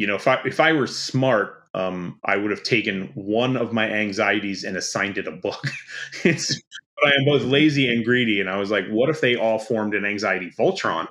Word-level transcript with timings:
you 0.00 0.06
know, 0.06 0.14
if 0.14 0.26
I 0.26 0.40
if 0.46 0.60
I 0.60 0.72
were 0.72 0.86
smart, 0.86 1.62
um, 1.74 2.18
I 2.24 2.38
would 2.38 2.50
have 2.52 2.62
taken 2.62 3.10
one 3.14 3.54
of 3.54 3.74
my 3.74 3.86
anxieties 3.86 4.64
and 4.64 4.78
assigned 4.78 5.18
it 5.18 5.28
a 5.28 5.30
book. 5.30 5.62
it's 6.24 6.58
but 6.96 7.12
I 7.12 7.16
am 7.16 7.26
both 7.26 7.42
lazy 7.42 7.86
and 7.86 8.02
greedy, 8.02 8.40
and 8.40 8.48
I 8.48 8.56
was 8.56 8.70
like, 8.70 8.86
what 8.88 9.10
if 9.10 9.20
they 9.20 9.36
all 9.36 9.58
formed 9.58 9.94
an 9.94 10.06
anxiety 10.06 10.52
Voltron 10.58 11.06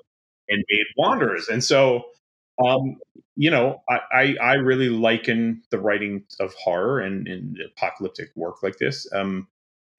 and 0.50 0.66
made 0.72 0.86
Wanderers? 0.98 1.50
And 1.50 1.64
so, 1.64 2.06
um, 2.66 2.98
you 3.36 3.52
know, 3.52 3.84
I, 3.88 4.00
I, 4.12 4.36
I 4.42 4.54
really 4.56 4.90
liken 4.90 5.62
the 5.70 5.78
writing 5.78 6.24
of 6.40 6.56
horror 6.56 7.00
and, 7.00 7.60
apocalyptic 7.78 8.32
work 8.36 8.64
like 8.64 8.78
this 8.80 9.08
um, 9.14 9.48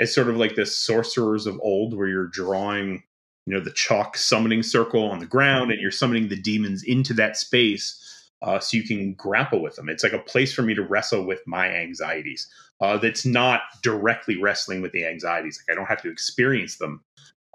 as 0.01 0.13
sort 0.13 0.29
of 0.29 0.37
like 0.37 0.57
the 0.57 0.67
sorcerers 0.67 1.47
of 1.47 1.61
old, 1.63 1.97
where 1.97 2.09
you're 2.09 2.27
drawing, 2.27 3.05
you 3.47 3.55
know, 3.55 3.61
the 3.61 3.71
chalk 3.71 4.17
summoning 4.17 4.65
circle 4.65 5.09
on 5.09 5.21
the 5.21 5.27
ground, 5.27 5.71
and 5.71 5.81
you're 5.81 5.93
summoning 5.93 6.27
the 6.27 6.43
demons 6.43 6.83
into 6.83 7.15
that 7.15 7.37
space 7.37 8.01
uh, 8.43 8.59
so 8.59 8.77
you 8.77 8.83
can 8.83 9.15
grapple 9.15 9.63
with 9.63 9.77
them. 9.77 9.89
It's 9.89 10.03
like 10.03 10.13
a 10.13 10.19
place 10.19 10.53
for 10.53 10.63
me 10.63 10.75
to 10.75 10.83
wrestle 10.83 11.25
with 11.25 11.41
my 11.47 11.69
anxieties. 11.69 12.49
Uh, 12.81 12.97
that's 12.97 13.27
not 13.27 13.63
directly 13.83 14.41
wrestling 14.41 14.81
with 14.81 14.93
the 14.93 15.07
anxieties. 15.07 15.63
Like 15.63 15.75
I 15.75 15.79
don't 15.79 15.89
have 15.89 16.03
to 16.03 16.11
experience 16.11 16.77
them. 16.77 17.03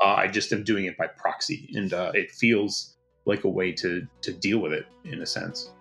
Uh, 0.03 0.15
I 0.15 0.27
just 0.27 0.51
am 0.51 0.63
doing 0.63 0.85
it 0.85 0.97
by 0.97 1.07
proxy, 1.07 1.69
and 1.73 1.93
uh, 1.93 2.11
it 2.13 2.31
feels 2.31 2.95
like 3.25 3.43
a 3.43 3.49
way 3.49 3.71
to 3.73 4.05
to 4.21 4.33
deal 4.33 4.59
with 4.59 4.73
it 4.73 4.85
in 5.03 5.21
a 5.21 5.25
sense. 5.25 5.71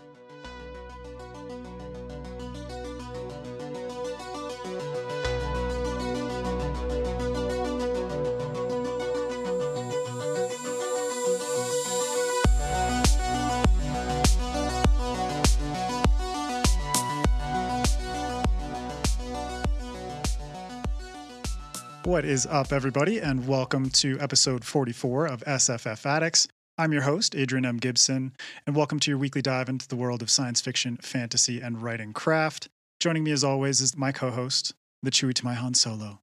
What 22.14 22.24
is 22.24 22.46
up, 22.46 22.72
everybody, 22.72 23.18
and 23.18 23.48
welcome 23.48 23.90
to 23.90 24.16
episode 24.20 24.64
44 24.64 25.26
of 25.26 25.42
SFF 25.46 26.06
Addicts. 26.06 26.46
I'm 26.78 26.92
your 26.92 27.02
host, 27.02 27.34
Adrian 27.34 27.66
M. 27.66 27.78
Gibson, 27.78 28.36
and 28.68 28.76
welcome 28.76 29.00
to 29.00 29.10
your 29.10 29.18
weekly 29.18 29.42
dive 29.42 29.68
into 29.68 29.88
the 29.88 29.96
world 29.96 30.22
of 30.22 30.30
science 30.30 30.60
fiction, 30.60 30.96
fantasy, 30.98 31.60
and 31.60 31.82
writing 31.82 32.12
craft. 32.12 32.68
Joining 33.00 33.24
me, 33.24 33.32
as 33.32 33.42
always, 33.42 33.80
is 33.80 33.96
my 33.96 34.12
co 34.12 34.30
host, 34.30 34.74
the 35.02 35.10
Chewie 35.10 35.34
to 35.34 35.44
my 35.44 35.54
Han 35.54 35.74
Solo, 35.74 36.20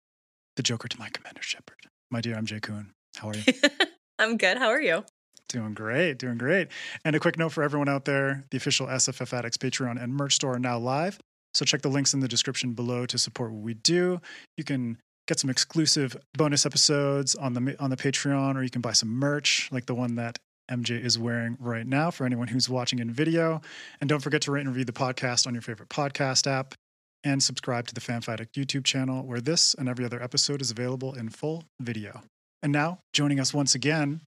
the 0.55 0.63
Joker 0.63 0.87
to 0.87 0.97
my 0.97 1.09
Commander 1.09 1.41
Shepard. 1.41 1.79
My 2.09 2.21
dear 2.21 2.37
MJ 2.37 2.61
Kuhn, 2.61 2.93
how 3.17 3.27
are 3.27 3.35
you? 3.35 3.53
I'm 4.17 4.37
good. 4.37 4.59
How 4.59 4.69
are 4.69 4.81
you? 4.81 5.03
Doing 5.49 5.73
great, 5.73 6.17
doing 6.17 6.37
great. 6.37 6.69
And 7.03 7.17
a 7.17 7.19
quick 7.19 7.37
note 7.37 7.51
for 7.51 7.63
everyone 7.63 7.89
out 7.89 8.05
there 8.05 8.45
the 8.49 8.55
official 8.55 8.87
SFF 8.87 9.37
Addicts 9.37 9.57
Patreon 9.57 10.01
and 10.01 10.13
merch 10.13 10.35
store 10.35 10.53
are 10.53 10.59
now 10.59 10.79
live. 10.79 11.19
So 11.53 11.65
check 11.65 11.81
the 11.81 11.89
links 11.89 12.13
in 12.13 12.21
the 12.21 12.29
description 12.29 12.71
below 12.71 13.05
to 13.07 13.17
support 13.17 13.51
what 13.51 13.61
we 13.61 13.73
do. 13.73 14.21
You 14.55 14.63
can 14.63 14.97
get 15.31 15.39
some 15.39 15.49
exclusive 15.49 16.17
bonus 16.33 16.65
episodes 16.65 17.35
on 17.35 17.53
the 17.53 17.73
on 17.79 17.89
the 17.89 17.95
Patreon, 17.95 18.57
or 18.57 18.63
you 18.63 18.69
can 18.69 18.81
buy 18.81 18.91
some 18.91 19.07
merch 19.07 19.69
like 19.71 19.85
the 19.85 19.95
one 19.95 20.15
that 20.15 20.37
MJ 20.69 21.01
is 21.01 21.17
wearing 21.17 21.55
right 21.57 21.87
now 21.87 22.11
for 22.11 22.25
anyone 22.25 22.49
who's 22.49 22.67
watching 22.67 22.99
in 22.99 23.09
video. 23.09 23.61
And 24.01 24.09
don't 24.09 24.19
forget 24.19 24.41
to 24.41 24.51
rate 24.51 24.59
and 24.59 24.67
review 24.67 24.83
the 24.83 24.91
podcast 24.91 25.47
on 25.47 25.53
your 25.53 25.61
favorite 25.61 25.87
podcast 25.87 26.47
app, 26.47 26.75
and 27.23 27.41
subscribe 27.41 27.87
to 27.87 27.93
the 27.93 28.01
Fanfight 28.01 28.45
YouTube 28.57 28.83
channel, 28.83 29.23
where 29.23 29.39
this 29.39 29.73
and 29.73 29.87
every 29.87 30.03
other 30.03 30.21
episode 30.21 30.61
is 30.61 30.69
available 30.69 31.13
in 31.13 31.29
full 31.29 31.63
video. 31.79 32.23
And 32.61 32.73
now, 32.73 32.99
joining 33.13 33.39
us 33.39 33.53
once 33.53 33.73
again, 33.73 34.19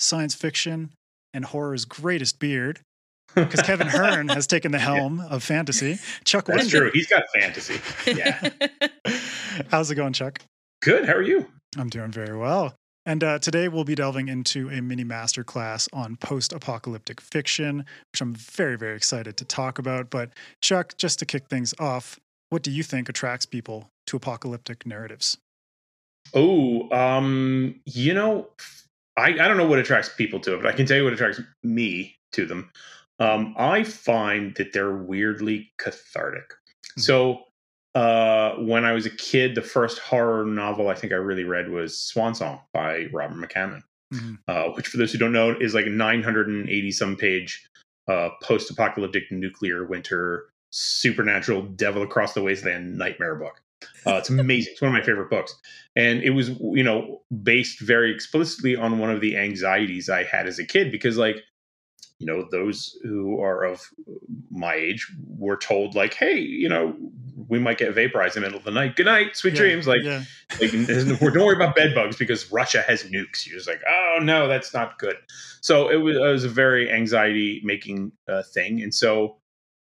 science 0.00 0.34
fiction 0.34 0.90
and 1.32 1.44
horror's 1.44 1.84
greatest 1.84 2.40
beard, 2.40 2.80
because 3.34 3.62
Kevin 3.62 3.86
Hearne 3.86 4.28
has 4.28 4.46
taken 4.48 4.72
the 4.72 4.78
helm 4.78 5.18
yeah. 5.18 5.34
of 5.34 5.42
fantasy. 5.42 5.98
Chuck, 6.24 6.46
that's 6.46 6.68
true. 6.68 6.90
He's 6.92 7.06
got 7.06 7.24
fantasy. 7.34 7.80
Yeah. 8.06 8.50
How's 9.70 9.90
it 9.90 9.94
going, 9.94 10.12
Chuck? 10.12 10.40
Good. 10.82 11.06
How 11.06 11.14
are 11.14 11.22
you? 11.22 11.46
I'm 11.76 11.88
doing 11.88 12.10
very 12.10 12.36
well. 12.36 12.74
And 13.06 13.24
uh, 13.24 13.38
today 13.38 13.68
we'll 13.68 13.84
be 13.84 13.94
delving 13.94 14.28
into 14.28 14.68
a 14.68 14.82
mini 14.82 15.04
masterclass 15.04 15.88
on 15.94 16.16
post 16.16 16.52
apocalyptic 16.52 17.20
fiction, 17.20 17.86
which 18.12 18.20
I'm 18.20 18.34
very, 18.34 18.76
very 18.76 18.96
excited 18.96 19.36
to 19.38 19.44
talk 19.44 19.78
about. 19.78 20.10
But, 20.10 20.30
Chuck, 20.60 20.96
just 20.98 21.18
to 21.20 21.26
kick 21.26 21.48
things 21.48 21.74
off, 21.78 22.20
what 22.50 22.62
do 22.62 22.70
you 22.70 22.82
think 22.82 23.08
attracts 23.08 23.46
people 23.46 23.88
to 24.08 24.16
apocalyptic 24.16 24.84
narratives? 24.86 25.38
Oh, 26.34 26.90
um, 26.90 27.80
you 27.86 28.12
know, 28.12 28.48
I, 29.16 29.28
I 29.28 29.48
don't 29.48 29.56
know 29.56 29.66
what 29.66 29.78
attracts 29.78 30.10
people 30.10 30.40
to 30.40 30.54
it, 30.54 30.62
but 30.62 30.66
I 30.66 30.76
can 30.76 30.84
tell 30.84 30.98
you 30.98 31.04
what 31.04 31.14
attracts 31.14 31.40
me 31.62 32.16
to 32.32 32.44
them. 32.44 32.70
Um, 33.20 33.54
I 33.58 33.82
find 33.84 34.54
that 34.56 34.72
they're 34.72 34.96
weirdly 34.96 35.72
cathartic. 35.78 36.50
Mm-hmm. 36.50 37.00
So 37.00 37.40
uh, 37.94 38.54
when 38.56 38.84
I 38.84 38.92
was 38.92 39.06
a 39.06 39.10
kid, 39.10 39.54
the 39.54 39.62
first 39.62 39.98
horror 39.98 40.44
novel 40.44 40.88
I 40.88 40.94
think 40.94 41.12
I 41.12 41.16
really 41.16 41.44
read 41.44 41.70
was 41.70 42.00
Swan 42.00 42.34
Song 42.34 42.60
by 42.72 43.06
Robert 43.12 43.36
McCammon, 43.36 43.82
mm-hmm. 44.14 44.34
uh, 44.46 44.72
which, 44.74 44.86
for 44.86 44.98
those 44.98 45.12
who 45.12 45.18
don't 45.18 45.32
know, 45.32 45.56
is 45.58 45.74
like 45.74 45.86
a 45.86 45.90
980 45.90 46.92
some 46.92 47.16
page 47.16 47.66
uh, 48.08 48.30
post 48.42 48.70
apocalyptic 48.70 49.24
nuclear 49.30 49.84
winter 49.84 50.46
supernatural 50.70 51.62
devil 51.62 52.02
across 52.02 52.34
the 52.34 52.42
wasteland 52.42 52.96
nightmare 52.96 53.34
book. 53.34 53.60
Uh, 54.06 54.14
it's 54.14 54.28
amazing. 54.28 54.72
it's 54.72 54.82
one 54.82 54.88
of 54.88 54.92
my 54.92 55.04
favorite 55.04 55.30
books, 55.30 55.54
and 55.94 56.22
it 56.22 56.30
was 56.30 56.50
you 56.60 56.82
know 56.82 57.20
based 57.42 57.80
very 57.80 58.12
explicitly 58.12 58.74
on 58.74 58.98
one 58.98 59.10
of 59.10 59.20
the 59.20 59.36
anxieties 59.36 60.08
I 60.08 60.24
had 60.24 60.46
as 60.46 60.58
a 60.58 60.64
kid 60.64 60.90
because 60.90 61.16
like 61.16 61.36
you 62.18 62.26
know 62.26 62.46
those 62.50 62.98
who 63.02 63.40
are 63.40 63.64
of 63.64 63.82
my 64.50 64.74
age 64.74 65.10
were 65.26 65.56
told 65.56 65.94
like 65.94 66.14
hey 66.14 66.38
you 66.38 66.68
know 66.68 66.94
we 67.46 67.58
might 67.58 67.78
get 67.78 67.94
vaporized 67.94 68.36
in 68.36 68.42
the 68.42 68.48
middle 68.48 68.58
of 68.58 68.64
the 68.64 68.70
night. 68.70 68.96
Good 68.96 69.06
night 69.06 69.36
sweet 69.36 69.54
yeah, 69.54 69.60
dreams. 69.60 69.86
Like, 69.86 70.02
yeah. 70.02 70.24
like 70.60 70.72
don't 70.72 71.20
worry 71.20 71.54
about 71.54 71.76
bed 71.76 71.94
bugs 71.94 72.16
because 72.16 72.50
russia 72.50 72.82
has 72.82 73.04
nukes. 73.04 73.46
You're 73.46 73.56
just 73.56 73.68
like 73.68 73.82
oh 73.88 74.18
no 74.20 74.48
that's 74.48 74.74
not 74.74 74.98
good. 74.98 75.16
So 75.60 75.88
it 75.88 75.96
was, 75.96 76.16
it 76.16 76.20
was 76.20 76.44
a 76.44 76.48
very 76.48 76.90
anxiety 76.90 77.60
making 77.64 78.12
uh, 78.28 78.42
thing. 78.42 78.82
And 78.82 78.94
so 78.94 79.38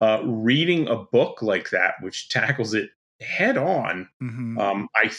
uh, 0.01 0.23
reading 0.25 0.89
a 0.89 0.97
book 0.97 1.43
like 1.43 1.71
that 1.71 1.95
which 2.01 2.29
tackles 2.29 2.75
it 2.75 2.91
head 3.21 3.59
on 3.59 4.09
mm-hmm. 4.23 4.59
um, 4.59 4.89
i 4.95 5.11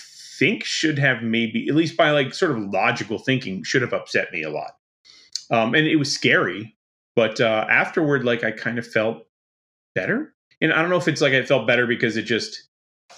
think 0.42 0.64
should 0.64 0.98
have 0.98 1.22
maybe 1.22 1.68
at 1.70 1.76
least 1.76 1.96
by 1.96 2.10
like 2.10 2.34
sort 2.34 2.52
of 2.52 2.58
logical 2.74 3.20
thinking 3.20 3.62
should 3.62 3.84
have 3.84 3.94
upset 3.94 4.32
me 4.34 4.42
a 4.42 4.50
lot. 4.50 4.72
Um, 5.52 5.76
and 5.76 5.86
it 5.86 5.98
was 5.98 6.12
scary 6.12 6.76
but 7.16 7.40
uh, 7.40 7.66
afterward, 7.70 8.24
like 8.24 8.44
I 8.44 8.52
kind 8.52 8.78
of 8.78 8.88
felt 8.88 9.26
better. 9.96 10.34
And 10.62 10.72
I 10.72 10.82
don't 10.82 10.90
know 10.90 10.98
if 10.98 11.08
it's 11.08 11.22
like 11.22 11.34
I 11.34 11.44
felt 11.44 11.68
better 11.68 11.88
because 11.88 12.18
it 12.18 12.24
just 12.24 12.70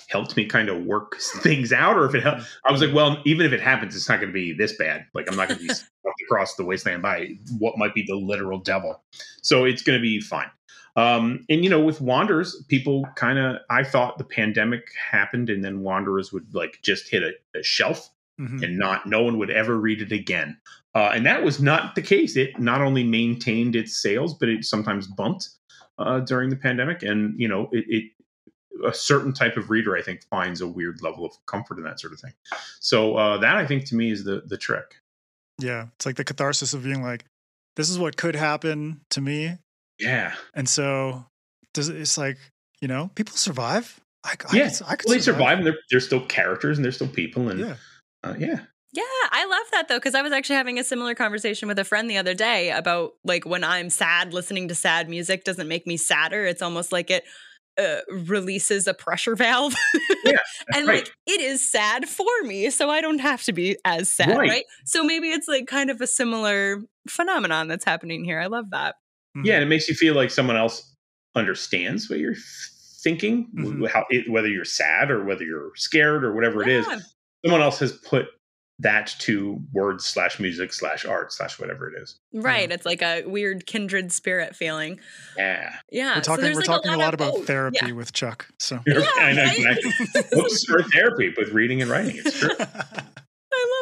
helped 0.08 0.36
me 0.36 0.46
kind 0.46 0.70
of 0.70 0.86
work 0.86 1.18
things 1.20 1.72
out, 1.72 1.98
or 1.98 2.06
if 2.06 2.16
it 2.16 2.24
helped, 2.24 2.44
I 2.66 2.72
was 2.72 2.82
like, 2.82 2.94
well, 2.94 3.22
even 3.26 3.46
if 3.46 3.54
it 3.54 3.62
happens, 3.62 3.96
it's 3.96 4.10
not 4.10 4.20
going 4.20 4.30
to 4.30 4.34
be 4.34 4.54
this 4.54 4.76
bad. 4.78 5.06
Like 5.14 5.30
I'm 5.30 5.38
not 5.38 5.50
going 5.50 5.60
to 5.60 5.68
be 5.68 5.74
across 6.26 6.56
the 6.56 6.66
wasteland 6.66 7.02
by 7.02 7.36
what 7.60 7.78
might 7.78 7.94
be 7.94 8.04
the 8.08 8.16
literal 8.16 8.60
devil. 8.60 9.02
So 9.42 9.66
it's 9.66 9.82
going 9.82 9.98
to 9.98 10.02
be 10.02 10.22
fine. 10.22 10.50
Um, 10.96 11.44
and 11.50 11.64
you 11.64 11.70
know, 11.70 11.82
with 11.82 12.02
Wanderers, 12.02 12.64
people 12.68 13.08
kind 13.16 13.40
of 13.40 13.58
I 13.70 13.84
thought 13.84 14.18
the 14.18 14.24
pandemic 14.24 14.90
happened, 15.12 15.50
and 15.50 15.64
then 15.64 15.82
Wanderers 15.82 16.32
would 16.32 16.54
like 16.54 16.80
just 16.84 17.10
hit 17.10 17.24
a, 17.24 17.32
a 17.58 17.64
shelf 17.64 18.10
mm-hmm. 18.40 18.64
and 18.64 18.78
not 18.78 19.06
no 19.06 19.24
one 19.24 19.38
would 19.40 19.50
ever 19.50 19.80
read 19.80 20.02
it 20.02 20.12
again. 20.12 20.58
Uh, 20.96 21.12
and 21.14 21.26
that 21.26 21.44
was 21.44 21.62
not 21.62 21.96
the 21.96 22.02
case. 22.02 22.36
It 22.36 22.60
not 22.60 22.82
only 22.82 23.04
maintained 23.04 23.76
its 23.76 24.02
sales, 24.02 24.34
but 24.34 24.50
it 24.50 24.64
sometimes 24.64 25.08
bumped 25.08 25.50
uh, 25.98 26.20
during 26.20 26.50
the 26.50 26.56
pandemic. 26.56 27.02
And 27.02 27.40
you 27.40 27.48
know, 27.48 27.70
it, 27.72 27.86
it, 27.88 28.12
a 28.86 28.94
certain 28.94 29.34
type 29.34 29.58
of 29.58 29.70
reader, 29.70 29.96
I 29.96 30.02
think, 30.02 30.24
finds 30.30 30.62
a 30.62 30.68
weird 30.68 31.02
level 31.02 31.26
of 31.26 31.34
comfort 31.46 31.78
in 31.78 31.84
that 31.86 32.00
sort 32.00 32.14
of 32.14 32.20
thing. 32.20 32.34
So 32.80 33.16
uh, 33.16 33.38
that 33.40 33.58
I 33.58 33.66
think 33.66 33.86
to 33.86 33.96
me 33.96 34.12
is 34.12 34.24
the 34.24 34.44
the 34.46 34.58
trick. 34.58 34.96
Yeah, 35.60 35.88
it's 35.96 36.06
like 36.06 36.16
the 36.16 36.24
catharsis 36.24 36.74
of 36.74 36.84
being 36.84 37.04
like, 37.04 37.26
this 37.76 37.90
is 37.90 37.98
what 37.98 38.18
could 38.18 38.36
happen 38.36 39.02
to 39.12 39.22
me. 39.22 39.58
Yeah, 40.00 40.34
and 40.54 40.68
so 40.68 41.26
does 41.74 41.90
it's 41.90 42.18
like 42.18 42.38
you 42.82 42.88
know 42.88 43.10
people 43.16 43.36
survive. 43.36 44.00
I, 44.26 44.36
yeah, 44.54 44.66
I 44.66 44.70
could, 44.70 44.86
I 44.88 44.96
could 44.96 45.06
well, 45.08 45.16
they 45.16 45.22
survive, 45.22 45.58
and 45.58 45.68
they're 45.68 45.80
they're 45.90 46.00
still 46.00 46.26
characters, 46.26 46.78
and 46.78 46.86
they're 46.86 46.92
still 46.92 47.08
people, 47.08 47.50
and 47.50 47.60
yeah. 47.60 47.76
Uh, 48.24 48.36
yeah. 48.40 48.60
Yeah, 48.94 49.04
I 49.32 49.46
love 49.46 49.66
that 49.72 49.88
though, 49.88 49.98
because 49.98 50.14
I 50.14 50.22
was 50.22 50.32
actually 50.32 50.58
having 50.58 50.78
a 50.78 50.84
similar 50.84 51.16
conversation 51.16 51.68
with 51.68 51.80
a 51.80 51.84
friend 51.84 52.08
the 52.08 52.18
other 52.18 52.36
day 52.36 52.70
about 52.70 53.14
like 53.24 53.44
when 53.44 53.64
I'm 53.64 53.90
sad, 53.90 54.34
listening 54.34 54.68
to 54.68 54.76
sad 54.76 55.10
music 55.10 55.44
doesn't 55.44 55.68
make 55.68 55.88
me 55.88 55.98
sadder. 55.98 56.46
It's 56.46 56.62
almost 56.62 56.92
like 56.92 57.10
it 57.10 57.24
uh, 57.80 58.02
releases 58.12 58.86
a 58.86 58.94
pressure 58.94 59.36
valve. 59.36 59.74
Yeah, 60.24 60.38
and 60.76 60.88
right. 60.88 61.00
like 61.00 61.12
it 61.26 61.42
is 61.42 61.68
sad 61.68 62.08
for 62.08 62.28
me, 62.44 62.70
so 62.70 62.92
I 62.92 63.02
don't 63.02 63.20
have 63.20 63.42
to 63.44 63.54
be 63.54 63.78
as 63.84 64.12
sad, 64.12 64.38
right. 64.38 64.50
right? 64.50 64.66
So 64.86 65.04
maybe 65.04 65.32
it's 65.32 65.48
like 65.48 65.66
kind 65.66 65.90
of 65.90 66.00
a 66.00 66.08
similar 66.08 66.84
phenomenon 67.10 67.68
that's 67.68 67.86
happening 67.86 68.24
here. 68.24 68.40
I 68.40 68.46
love 68.46 68.70
that. 68.70 68.96
Mm-hmm. 69.36 69.48
Yeah, 69.48 69.56
and 69.56 69.64
it 69.64 69.68
makes 69.68 69.90
you 69.90 69.96
feel 69.96 70.14
like 70.14 70.30
someone 70.30 70.56
else 70.56 70.96
understands 71.34 72.12
what 72.12 72.20
you're 72.20 72.36
thinking, 73.04 73.50
mm-hmm. 73.58 73.86
how 73.86 74.06
it, 74.12 74.30
whether 74.30 74.48
you're 74.48 74.66
sad 74.66 75.10
or 75.10 75.26
whether 75.26 75.44
you're 75.44 75.72
scared 75.76 76.24
or 76.24 76.36
whatever 76.36 76.62
yeah. 76.62 76.76
it 76.76 76.80
is. 76.80 77.04
Someone 77.44 77.62
else 77.62 77.80
has 77.80 77.92
put 77.92 78.28
that 78.84 79.16
to 79.20 79.60
words 79.74 80.06
slash 80.06 80.40
music 80.40 80.72
slash 80.72 81.06
art 81.06 81.34
slash 81.34 81.60
whatever 81.60 81.90
it 81.90 82.02
is. 82.02 82.20
Right. 82.34 82.72
It's 82.72 82.86
like 82.86 83.02
a 83.02 83.24
weird 83.26 83.66
kindred 83.66 84.12
spirit 84.12 84.56
feeling. 84.56 85.00
Yeah. 85.38 85.74
Yeah. 85.92 86.16
We're 86.18 86.22
talking, 86.22 86.44
there's, 86.44 86.56
we're 86.56 86.60
like, 86.62 86.66
talking 86.68 86.92
a 86.94 86.98
lot, 86.98 87.14
of 87.14 87.20
about 87.20 87.34
both. 87.34 87.48
therapy 87.48 87.80
Yeah. 87.82 87.92
with 87.94 88.14
Chuck. 88.14 88.48
So 88.60 88.80
I 88.88 89.34
know 89.34 89.44
right? 89.44 89.58
exactly. 89.58 90.22
Books 90.32 90.66
are 90.70 90.84
therapy 90.84 91.34
with 91.38 91.50
reading 91.50 91.82
and 91.82 91.90
writing. 91.90 92.18
It's 92.24 92.40
true. 92.40 92.50
I 92.60 92.64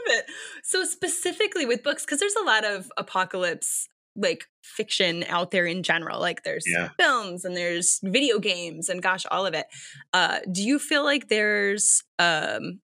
love 0.08 0.18
it. 0.18 0.26
So 0.64 0.84
specifically 0.86 1.66
with 1.66 1.84
books, 1.84 2.06
because 2.06 2.20
there's 2.20 2.36
a 2.36 2.44
lot 2.46 2.64
of 2.66 2.92
apocalypse 2.98 3.88
like 4.18 4.44
fiction 4.62 5.24
out 5.30 5.52
there 5.52 5.66
in 5.66 5.84
general. 5.84 6.20
Like 6.20 6.44
there's 6.44 6.66
Yeah. 6.68 6.90
films 7.00 7.46
and 7.46 7.56
there's 7.56 8.00
video 8.04 8.40
games 8.40 8.90
and 8.90 9.02
gosh, 9.02 9.26
all 9.32 9.46
of 9.46 9.54
it. 9.54 9.68
Uh, 10.14 10.40
do 10.52 10.62
you 10.64 10.80
feel 10.80 11.04
like 11.04 11.30
there's 11.30 12.04
um 12.20 12.82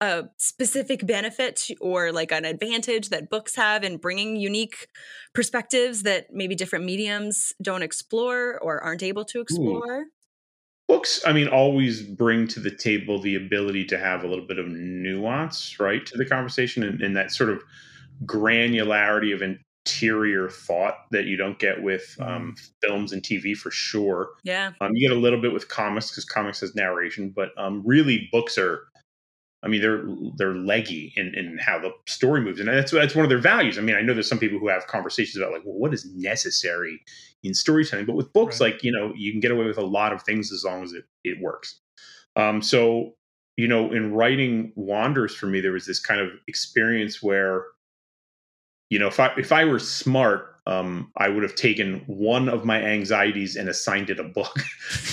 a 0.00 0.24
specific 0.36 1.06
benefit 1.06 1.68
or 1.80 2.12
like 2.12 2.30
an 2.32 2.44
advantage 2.44 3.08
that 3.08 3.30
books 3.30 3.56
have 3.56 3.82
in 3.82 3.96
bringing 3.96 4.36
unique 4.36 4.88
perspectives 5.34 6.02
that 6.04 6.32
maybe 6.32 6.54
different 6.54 6.84
mediums 6.84 7.52
don't 7.60 7.82
explore 7.82 8.58
or 8.60 8.82
aren't 8.82 9.02
able 9.02 9.24
to 9.24 9.40
explore? 9.40 10.06
Books, 10.86 11.20
I 11.26 11.32
mean, 11.32 11.48
always 11.48 12.02
bring 12.02 12.48
to 12.48 12.60
the 12.60 12.70
table 12.70 13.20
the 13.20 13.34
ability 13.34 13.84
to 13.86 13.98
have 13.98 14.24
a 14.24 14.26
little 14.26 14.46
bit 14.46 14.58
of 14.58 14.68
nuance, 14.68 15.78
right, 15.78 16.04
to 16.06 16.16
the 16.16 16.24
conversation 16.24 16.82
and, 16.82 17.02
and 17.02 17.16
that 17.16 17.30
sort 17.30 17.50
of 17.50 17.62
granularity 18.24 19.34
of 19.34 19.42
interior 19.42 20.48
thought 20.48 21.06
that 21.10 21.24
you 21.24 21.36
don't 21.36 21.58
get 21.58 21.82
with 21.82 22.16
um, 22.20 22.54
films 22.82 23.12
and 23.12 23.22
TV 23.22 23.56
for 23.56 23.70
sure. 23.70 24.30
Yeah. 24.44 24.72
Um, 24.80 24.92
you 24.94 25.08
get 25.08 25.16
a 25.16 25.20
little 25.20 25.40
bit 25.40 25.52
with 25.52 25.68
comics 25.68 26.10
because 26.10 26.24
comics 26.24 26.60
has 26.60 26.74
narration, 26.74 27.30
but 27.30 27.50
um, 27.56 27.82
really 27.84 28.28
books 28.32 28.58
are. 28.58 28.84
I 29.62 29.68
mean, 29.68 29.80
they're 29.80 30.04
they're 30.36 30.54
leggy 30.54 31.12
in, 31.16 31.34
in 31.34 31.58
how 31.58 31.78
the 31.80 31.90
story 32.06 32.40
moves, 32.40 32.60
and 32.60 32.68
that's 32.68 32.92
that's 32.92 33.14
one 33.14 33.24
of 33.24 33.28
their 33.28 33.38
values. 33.40 33.76
I 33.78 33.80
mean, 33.80 33.96
I 33.96 34.02
know 34.02 34.14
there's 34.14 34.28
some 34.28 34.38
people 34.38 34.58
who 34.58 34.68
have 34.68 34.86
conversations 34.86 35.36
about 35.36 35.52
like, 35.52 35.62
well, 35.64 35.76
what 35.78 35.92
is 35.92 36.06
necessary 36.14 37.00
in 37.42 37.54
storytelling, 37.54 38.06
but 38.06 38.16
with 38.16 38.32
books, 38.32 38.60
Right. 38.60 38.72
like 38.72 38.84
you 38.84 38.92
know, 38.92 39.12
you 39.16 39.32
can 39.32 39.40
get 39.40 39.50
away 39.50 39.64
with 39.64 39.78
a 39.78 39.84
lot 39.84 40.12
of 40.12 40.22
things 40.22 40.52
as 40.52 40.64
long 40.64 40.84
as 40.84 40.92
it 40.92 41.04
it 41.24 41.40
works. 41.40 41.80
Um, 42.36 42.62
so 42.62 43.14
you 43.56 43.66
know, 43.66 43.92
in 43.92 44.12
writing 44.14 44.72
Wanderers 44.76 45.34
for 45.34 45.46
me, 45.46 45.60
there 45.60 45.72
was 45.72 45.86
this 45.86 45.98
kind 45.98 46.20
of 46.20 46.30
experience 46.46 47.20
where, 47.20 47.64
you 48.90 48.98
know, 48.98 49.08
if 49.08 49.20
I 49.20 49.32
if 49.36 49.52
I 49.52 49.64
were 49.64 49.78
smart, 49.78 50.56
um, 50.68 51.10
I 51.16 51.28
would 51.28 51.42
have 51.42 51.54
taken 51.54 52.00
one 52.06 52.48
of 52.48 52.64
my 52.64 52.80
anxieties 52.82 53.56
and 53.56 53.68
assigned 53.68 54.10
it 54.10 54.20
a 54.20 54.24
book. 54.24 54.54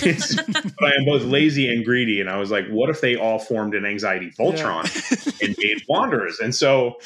But 0.78 0.84
I 0.84 0.94
am 0.94 1.04
both 1.06 1.22
lazy 1.22 1.68
and 1.72 1.84
greedy, 1.84 2.20
and 2.20 2.28
I 2.28 2.36
was 2.36 2.50
like, 2.50 2.66
what 2.68 2.90
if 2.90 3.00
they 3.00 3.16
all 3.16 3.38
formed 3.38 3.74
an 3.74 3.86
anxiety 3.86 4.30
Voltron 4.38 4.84
Yeah. 4.84 5.32
and 5.48 5.56
made 5.58 5.82
Wanderers? 5.88 6.38
And 6.38 6.54
so, 6.54 6.96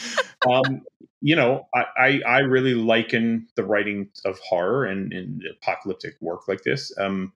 um, 0.51 0.83
you 1.21 1.37
know, 1.37 1.69
I, 1.75 1.85
I 1.97 2.21
I 2.27 2.39
really 2.41 2.75
liken 2.75 3.47
the 3.55 3.63
writing 3.65 4.09
of 4.25 4.39
horror 4.41 4.85
and, 4.85 5.13
and 5.13 5.43
apocalyptic 5.51 6.15
work 6.21 6.49
like 6.49 6.63
this 6.65 6.93
um, 6.99 7.33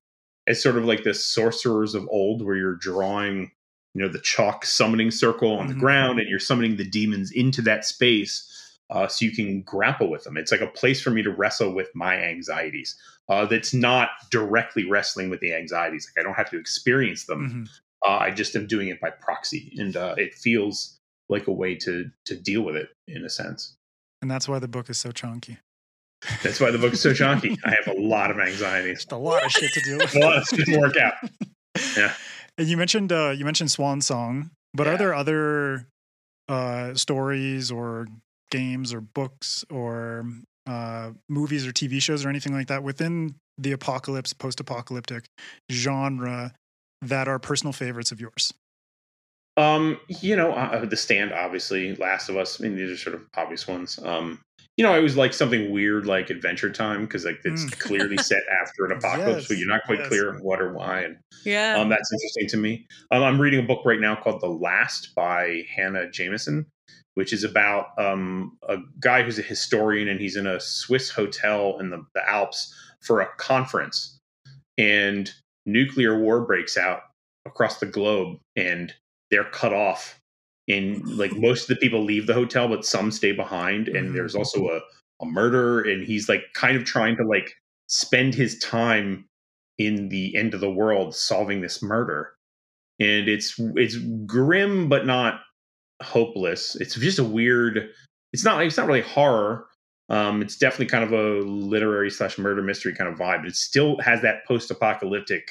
as 0.48 0.60
sort 0.62 0.76
of 0.76 0.84
like 0.84 1.04
the 1.04 1.14
sorcerers 1.14 1.94
of 1.94 2.08
old, 2.10 2.44
where 2.44 2.56
you're 2.56 2.74
drawing, 2.76 3.52
you 3.94 4.02
know, 4.02 4.08
the 4.08 4.18
chalk 4.20 4.64
summoning 4.64 5.10
circle 5.12 5.52
on 5.56 5.68
the 5.68 5.74
Mhm. 5.74 5.80
ground, 5.80 6.18
and 6.18 6.28
you're 6.28 6.40
summoning 6.40 6.76
the 6.76 6.88
demons 6.90 7.30
into 7.30 7.62
that 7.62 7.84
space. 7.84 8.50
Uh, 8.94 9.08
so 9.08 9.24
you 9.24 9.32
can 9.32 9.60
grapple 9.62 10.08
with 10.08 10.22
them. 10.24 10.36
It's 10.36 10.52
like 10.52 10.60
a 10.60 10.66
place 10.68 11.02
for 11.02 11.10
me 11.10 11.22
to 11.24 11.30
wrestle 11.32 11.74
with 11.74 11.88
my 11.94 12.14
anxieties. 12.16 12.96
Uh, 13.28 13.44
that's 13.44 13.74
not 13.74 14.10
directly 14.30 14.88
wrestling 14.88 15.30
with 15.30 15.40
the 15.40 15.52
anxieties. 15.52 16.06
Like 16.16 16.22
I 16.22 16.24
don't 16.26 16.36
have 16.36 16.48
to 16.50 16.58
experience 16.58 17.24
them. 17.26 17.66
Mhm. 17.66 18.08
Uh, 18.08 18.18
I 18.18 18.30
just 18.30 18.54
am 18.54 18.66
doing 18.66 18.88
it 18.88 19.00
by 19.00 19.10
proxy, 19.10 19.72
and 19.78 19.96
uh, 19.96 20.14
it 20.16 20.34
feels 20.34 20.98
like 21.28 21.46
a 21.48 21.52
way 21.52 21.74
to 21.76 22.10
to 22.26 22.36
deal 22.36 22.62
with 22.62 22.76
it 22.76 22.88
in 23.08 23.24
a 23.24 23.28
sense. 23.30 23.74
And 24.22 24.30
that's 24.30 24.48
why 24.48 24.58
the 24.60 24.68
book 24.68 24.88
is 24.90 24.98
so 24.98 25.10
chunky. 25.10 25.58
That's 26.42 26.60
why 26.60 26.70
the 26.70 26.78
book 26.78 26.92
is 26.94 27.00
so 27.02 27.12
chunky. 27.12 27.56
I 27.66 27.70
have 27.70 27.88
a 27.94 28.00
lot 28.00 28.30
of 28.30 28.38
anxieties, 28.38 28.98
Just 29.00 29.12
a 29.12 29.16
lot 29.16 29.44
of 29.44 29.50
shit 29.52 29.70
to 29.72 29.96
with. 29.98 30.14
a 30.14 30.18
lot 30.20 30.36
of 30.38 30.44
shit 30.48 30.66
to 30.66 30.78
work 30.78 30.96
out. 30.96 31.14
Yeah. 31.96 32.12
And 32.56 32.68
you 32.68 32.76
mentioned 32.76 33.10
uh, 33.10 33.30
you 33.36 33.44
mentioned 33.44 33.70
Swan 33.72 34.00
Song, 34.00 34.50
but 34.72 34.86
Yeah. 34.86 34.94
are 34.94 34.98
there 34.98 35.14
other 35.14 35.88
uh, 36.48 36.94
stories 36.94 37.70
or 37.72 38.06
games 38.54 38.94
or 38.94 39.00
books 39.00 39.64
or 39.70 40.24
uh, 40.66 41.10
movies 41.28 41.66
or 41.66 41.72
TV 41.72 42.00
shows 42.00 42.24
or 42.24 42.28
anything 42.28 42.54
like 42.54 42.68
that 42.68 42.82
within 42.84 43.34
the 43.58 43.72
apocalypse, 43.72 44.32
post-apocalyptic 44.32 45.24
genre 45.70 46.52
that 47.02 47.26
are 47.28 47.38
personal 47.38 47.72
favorites 47.72 48.12
of 48.12 48.20
yours? 48.20 48.52
Um, 49.56 49.98
you 50.08 50.34
know, 50.36 50.52
uh, 50.52 50.84
The 50.84 50.96
Stand, 50.96 51.32
obviously, 51.32 51.94
Last 51.96 52.28
of 52.28 52.36
Us. 52.36 52.60
I 52.60 52.64
mean, 52.64 52.76
these 52.76 52.90
are 52.90 52.96
sort 52.96 53.14
of 53.14 53.22
obvious 53.36 53.68
ones. 53.68 53.98
Um, 54.02 54.40
you 54.76 54.84
know, 54.84 54.92
I 54.92 54.96
always 54.96 55.16
like 55.16 55.32
something 55.32 55.70
weird 55.70 56.06
like 56.06 56.30
Adventure 56.30 56.70
Time 56.70 57.02
because 57.02 57.24
like 57.24 57.38
it's 57.44 57.64
Mm. 57.64 57.78
clearly 57.86 58.16
set 58.18 58.42
after 58.60 58.84
an 58.86 58.92
apocalypse, 58.98 59.46
but 59.46 59.56
you're 59.58 59.68
not 59.68 59.82
quite 59.84 60.00
yes. 60.00 60.08
clear 60.08 60.38
what 60.42 60.60
or 60.60 60.72
why. 60.72 61.02
And 61.02 61.16
Yeah. 61.44 61.76
Um, 61.78 61.88
that's 61.88 62.10
interesting 62.12 62.48
to 62.48 62.56
me. 62.56 62.86
Um, 63.12 63.22
I'm 63.22 63.40
reading 63.40 63.60
a 63.60 63.66
book 63.66 63.82
right 63.84 64.00
now 64.00 64.16
called 64.16 64.40
The 64.40 64.48
Last 64.48 65.10
by 65.14 65.62
Hanna 65.76 66.10
Jameson, 66.10 66.66
which 67.14 67.32
is 67.32 67.44
about 67.44 67.98
um, 67.98 68.56
a 68.68 68.78
guy 69.00 69.22
who's 69.22 69.38
a 69.38 69.42
historian 69.42 70.08
and 70.08 70.20
he's 70.20 70.36
in 70.36 70.46
a 70.46 70.60
Swiss 70.60 71.10
hotel 71.10 71.78
in 71.78 71.90
the, 71.90 72.04
the 72.14 72.28
Alps 72.28 72.74
for 73.00 73.20
a 73.20 73.28
conference. 73.36 74.18
And 74.78 75.30
nuclear 75.66 76.18
war 76.18 76.40
breaks 76.40 76.76
out 76.76 77.02
across 77.46 77.78
the 77.78 77.86
globe 77.86 78.38
and 78.56 78.92
they're 79.30 79.44
cut 79.50 79.72
off. 79.72 80.18
And 80.68 81.06
like 81.16 81.32
most 81.36 81.62
of 81.62 81.68
the 81.68 81.76
people 81.76 82.02
leave 82.02 82.26
the 82.26 82.34
hotel, 82.34 82.68
but 82.68 82.84
some 82.84 83.10
stay 83.10 83.32
behind. 83.32 83.88
And 83.88 84.10
Mhm. 84.10 84.14
there's 84.14 84.34
also 84.34 84.68
a, 84.68 84.80
a 85.22 85.26
murder. 85.26 85.82
And 85.82 86.04
he's 86.06 86.28
like 86.28 86.44
kind 86.54 86.76
of 86.76 86.84
trying 86.84 87.16
to 87.16 87.24
like 87.24 87.54
spend 87.88 88.34
his 88.34 88.58
time 88.58 89.26
in 89.78 90.08
the 90.08 90.34
end 90.36 90.54
of 90.54 90.60
the 90.60 90.70
world 90.70 91.14
solving 91.14 91.60
this 91.60 91.82
murder 91.82 92.32
and 93.00 93.28
it's 93.28 93.54
it's 93.76 93.96
grim 94.26 94.88
but 94.88 95.06
not 95.06 95.40
hopeless 96.04 96.76
it's 96.76 96.94
just 96.94 97.18
a 97.18 97.24
weird 97.24 97.90
it's 98.32 98.44
not 98.44 98.62
it's 98.64 98.76
not 98.76 98.86
really 98.86 99.00
horror 99.00 99.66
um 100.10 100.42
it's 100.42 100.56
definitely 100.56 100.86
kind 100.86 101.02
of 101.04 101.12
a 101.12 101.40
literary 101.48 102.10
slash 102.10 102.38
murder 102.38 102.62
mystery 102.62 102.94
kind 102.94 103.10
of 103.12 103.18
vibe 103.18 103.44
it 103.46 103.56
still 103.56 103.98
has 104.00 104.20
that 104.22 104.44
post-apocalyptic 104.46 105.50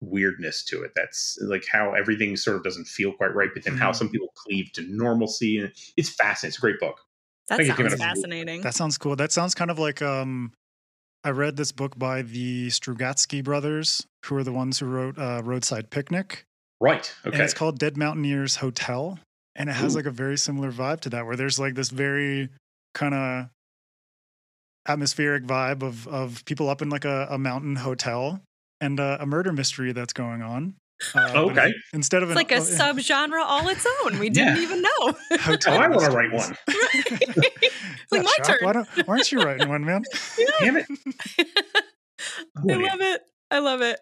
weirdness 0.00 0.64
to 0.64 0.82
it 0.82 0.90
that's 0.94 1.38
like 1.42 1.64
how 1.70 1.92
everything 1.94 2.36
sort 2.36 2.56
of 2.56 2.62
doesn't 2.64 2.86
feel 2.86 3.12
quite 3.12 3.34
right 3.34 3.50
but 3.54 3.62
then 3.64 3.76
how 3.76 3.90
Mhm. 3.90 3.96
some 3.96 4.08
people 4.10 4.28
cleave 4.34 4.70
to 4.72 4.82
normalcy 4.82 5.58
and 5.58 5.72
it's 5.96 6.10
fascinating 6.10 6.48
it's 6.48 6.58
a 6.58 6.60
great 6.60 6.78
book 6.80 6.98
that 7.48 7.58
think 7.58 7.70
it 7.70 7.76
sounds 7.76 7.94
fascinating. 8.00 8.62
That 8.62 8.74
sounds 8.74 8.96
cool. 8.96 9.16
That 9.16 9.30
sounds 9.30 9.54
kind 9.54 9.70
of 9.70 9.78
like 9.78 10.00
um, 10.00 10.54
I 11.24 11.28
read 11.28 11.56
this 11.58 11.72
book 11.72 11.98
by 11.98 12.22
the 12.22 12.68
Strugatsky 12.68 13.44
brothers, 13.44 14.06
who 14.24 14.36
are 14.36 14.42
the 14.42 14.52
ones 14.52 14.78
who 14.78 14.86
wrote 14.86 15.18
uh, 15.18 15.42
Roadside 15.44 15.90
Picnic. 15.90 16.46
right 16.80 17.14
okay 17.26 17.34
and 17.36 17.42
it's 17.44 17.52
called 17.52 17.78
Dead 17.78 17.98
Mountaineers 17.98 18.56
Hotel, 18.56 19.18
and 19.56 19.68
it 19.68 19.72
has 19.74 19.94
Ooh. 19.94 19.98
like 19.98 20.06
a 20.06 20.10
very 20.10 20.36
similar 20.38 20.70
vibe 20.72 21.00
to 21.00 21.10
that, 21.10 21.26
where 21.26 21.36
there's 21.36 21.58
like 21.58 21.74
this 21.74 21.90
very 21.90 22.48
kind 22.94 23.14
of 23.14 23.46
atmospheric 24.88 25.44
vibe 25.44 25.82
of 25.82 26.06
of 26.08 26.44
people 26.44 26.68
up 26.68 26.82
in 26.82 26.90
like 26.90 27.04
a, 27.04 27.26
a 27.30 27.38
mountain 27.38 27.76
hotel 27.76 28.40
and 28.80 29.00
uh, 29.00 29.16
a 29.20 29.26
murder 29.26 29.52
mystery 29.52 29.92
that's 29.92 30.12
going 30.12 30.42
on. 30.42 30.74
Uh, 31.14 31.32
but 31.32 31.36
okay 31.36 31.72
Instead 31.92 32.22
of 32.22 32.30
it's 32.30 32.38
an, 32.38 32.46
like 32.46 32.52
a 32.52 32.56
uh, 32.56 32.60
subgenre 32.60 33.42
all 33.44 33.68
its 33.68 33.84
own. 34.04 34.18
We 34.18 34.30
didn't 34.30 34.56
Yeah. 34.56 34.62
even 34.62 34.80
know. 34.82 35.14
hotel 35.40 35.74
oh 35.74 35.78
i 35.78 35.88
want 35.88 36.00
to 36.04 36.10
write 36.16 36.32
one 36.32 36.56
Right. 36.68 37.22
Yeah, 38.12 38.20
like 38.20 38.22
my 38.22 38.30
Chuck, 38.36 38.46
turn. 38.46 38.58
Why, 38.62 38.72
don't, 38.74 38.88
why 39.06 39.14
aren't 39.14 39.32
you 39.32 39.40
writing 39.42 39.68
one, 39.68 39.84
man? 39.84 40.02
damn 40.60 40.76
it 40.76 40.86
I 42.56 42.62
love 42.76 43.00
it. 43.00 43.20
I 43.50 43.58
love 43.58 43.80
it. 43.82 43.98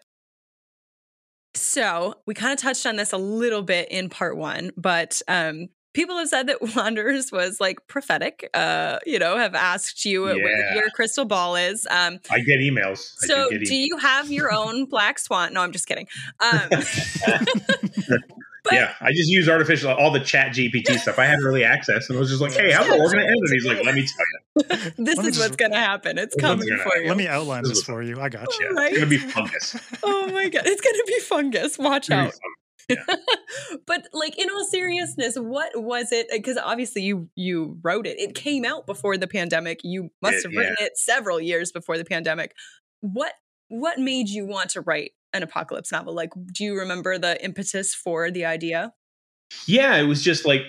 So 1.63 2.15
we 2.25 2.33
kind 2.33 2.53
of 2.53 2.59
touched 2.59 2.85
on 2.85 2.97
this 2.97 3.13
a 3.13 3.17
little 3.17 3.61
bit 3.61 3.89
in 3.89 4.09
part 4.09 4.37
one, 4.37 4.71
but 4.75 5.21
um, 5.27 5.69
people 5.93 6.17
have 6.17 6.27
said 6.27 6.47
that 6.47 6.61
Wanderers 6.75 7.31
was 7.31 7.59
like 7.59 7.87
prophetic. 7.87 8.49
Uh, 8.53 8.99
you 9.05 9.19
know, 9.19 9.37
have 9.37 9.55
asked 9.55 10.05
you 10.05 10.23
what 10.23 10.37
your 10.37 10.89
crystal 10.93 11.25
ball 11.25 11.55
is. 11.55 11.87
Um, 11.89 12.19
i 12.29 12.39
get 12.39 12.59
emails 12.59 13.13
so 13.17 13.49
do 13.49 13.59
get 13.59 13.67
do 13.67 13.75
you 13.75 13.97
have 13.97 14.31
your 14.31 14.53
own 14.53 14.85
black 14.85 15.19
swan? 15.19 15.53
No, 15.53 15.61
I'm 15.61 15.71
just 15.71 15.87
kidding. 15.87 16.07
Um, 16.39 16.69
But- 18.63 18.73
yeah, 18.73 18.93
I 19.01 19.09
just 19.11 19.29
use 19.29 19.49
artificial 19.49 19.91
all 19.91 20.11
the 20.11 20.21
chat 20.21 20.53
GPT 20.53 20.97
stuff. 20.99 21.19
I 21.19 21.25
had 21.25 21.39
early 21.43 21.63
access 21.65 22.09
and 22.09 22.17
I 22.17 22.19
was 22.19 22.29
just 22.29 22.41
like, 22.41 22.53
hey, 22.53 22.71
how's 22.71 22.87
the 22.87 22.97
war 22.97 23.09
gonna 23.11 23.23
end? 23.23 23.35
And 23.35 23.49
he's 23.53 23.65
like, 23.65 23.83
let 23.83 23.93
me 23.95 24.07
tell 24.07 24.77
you. 24.87 24.91
this 25.05 25.19
is 25.19 25.25
just- 25.25 25.39
what's 25.39 25.55
going 25.57 25.71
to 25.71 25.77
happen. 25.79 26.17
It's 26.17 26.35
coming 26.35 26.67
gonna 26.69 26.81
for 26.83 26.95
you. 26.97 27.07
Let 27.09 27.17
me 27.17 27.27
outline 27.27 27.63
This 27.63 27.71
this 27.79 27.83
for 27.83 28.01
you. 28.01 28.19
I 28.21 28.29
got 28.29 28.47
you. 28.59 28.69
Right. 28.69 28.93
Oh 28.97 28.97
it's 28.97 28.99
gonna 28.99 29.09
be 29.09 29.17
fungus. 29.17 29.75
oh 30.03 30.27
my 30.31 30.47
god, 30.49 30.63
it's 30.65 30.81
going 30.81 30.93
to 30.95 31.03
be 31.07 31.19
fungus. 31.19 31.77
Watch 31.77 32.09
out. 32.09 32.31
be 32.87 32.95
fun. 32.95 33.17
but 33.87 34.07
like 34.13 34.37
in 34.37 34.49
all 34.49 34.65
seriousness 34.65 35.35
what 35.37 35.71
was 35.75 36.11
it 36.11 36.27
uh, 36.31 36.35
because 36.35 36.57
obviously 36.57 37.01
you 37.01 37.29
you 37.35 37.77
wrote 37.81 38.05
it 38.05 38.19
it 38.19 38.35
came 38.35 38.65
out 38.65 38.85
before 38.85 39.17
the 39.17 39.27
pandemic 39.27 39.79
you 39.83 40.09
must 40.21 40.35
It- 40.35 40.43
have 40.43 40.51
written 40.51 40.75
it 40.79 40.97
several 40.97 41.39
years 41.39 41.71
before 41.71 41.97
the 41.97 42.03
pandemic 42.05 42.53
what 42.99 43.31
what 43.69 43.99
made 43.99 44.27
you 44.29 44.45
want 44.45 44.69
to 44.71 44.81
write 44.81 45.11
an 45.33 45.43
apocalypse 45.43 45.91
novel 45.91 46.13
like 46.13 46.29
do 46.53 46.63
you 46.63 46.77
remember 46.77 47.17
the 47.17 47.43
impetus 47.43 47.93
for 47.93 48.29
the 48.31 48.45
idea 48.45 48.93
Yeah, 49.67 49.95
it 49.97 50.03
was 50.03 50.21
just 50.23 50.45
like 50.45 50.61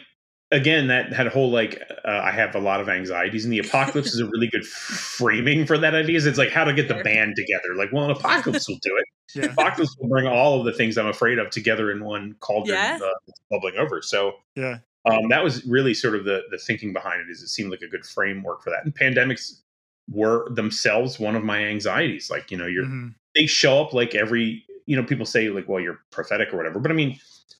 again, 0.52 0.86
that 0.86 1.12
had 1.12 1.26
a 1.26 1.30
whole 1.30 1.50
like 1.50 1.82
uh, 2.04 2.20
I 2.22 2.30
have 2.30 2.54
a 2.54 2.60
lot 2.60 2.80
of 2.80 2.88
anxieties, 2.88 3.44
and 3.44 3.52
the 3.52 3.58
apocalypse 3.58 4.12
is 4.14 4.20
a 4.20 4.26
really 4.26 4.46
good 4.46 4.64
framing 4.64 5.66
for 5.66 5.76
that 5.78 5.94
idea. 5.94 6.16
Is 6.16 6.26
it's 6.26 6.38
like 6.38 6.50
how 6.50 6.64
to 6.64 6.72
get 6.72 6.86
the 6.86 6.94
band 7.02 7.34
together. 7.36 7.74
Like, 7.76 7.92
well, 7.92 8.04
an 8.04 8.10
apocalypse 8.12 8.68
will 8.68 8.78
do 8.82 8.96
it. 8.98 9.04
Yeah. 9.34 9.46
Apocalypse 9.46 9.96
will 9.98 10.08
bring 10.10 10.26
all 10.28 10.60
of 10.60 10.64
the 10.66 10.72
things 10.72 10.96
I'm 10.98 11.08
afraid 11.08 11.38
of 11.40 11.50
together 11.50 11.90
in 11.90 12.04
one 12.04 12.34
cauldron 12.38 12.76
Yeah. 12.78 12.98
uh, 13.02 13.32
bubbling 13.50 13.76
over. 13.78 14.00
So 14.02 14.34
Yeah. 14.54 14.78
um, 15.10 15.28
that 15.30 15.42
was 15.42 15.64
really 15.64 15.94
sort 15.94 16.14
of 16.14 16.24
the 16.24 16.42
the 16.52 16.58
thinking 16.58 16.92
behind 16.92 17.22
it. 17.22 17.30
Is 17.32 17.42
it 17.42 17.48
seemed 17.48 17.70
like 17.70 17.80
a 17.80 17.88
good 17.88 18.04
framework 18.06 18.62
for 18.62 18.70
that, 18.70 18.84
and 18.84 18.94
pandemics 18.94 19.62
were 20.10 20.46
themselves 20.54 21.18
one 21.18 21.34
of 21.34 21.42
my 21.42 21.64
anxieties. 21.64 22.30
Like, 22.30 22.50
you 22.52 22.58
know, 22.58 22.66
you're 22.66 22.84
Mhm. 22.84 23.14
They 23.34 23.46
show 23.46 23.80
up 23.82 23.92
like 23.92 24.14
every 24.14 24.64
you 24.86 24.96
know 24.96 25.02
people 25.04 25.26
say 25.26 25.48
like 25.48 25.68
well 25.68 25.80
you're 25.80 26.00
prophetic 26.10 26.52
or 26.52 26.56
whatever 26.56 26.78
but 26.80 26.90
i 26.90 26.94
mean 26.94 27.18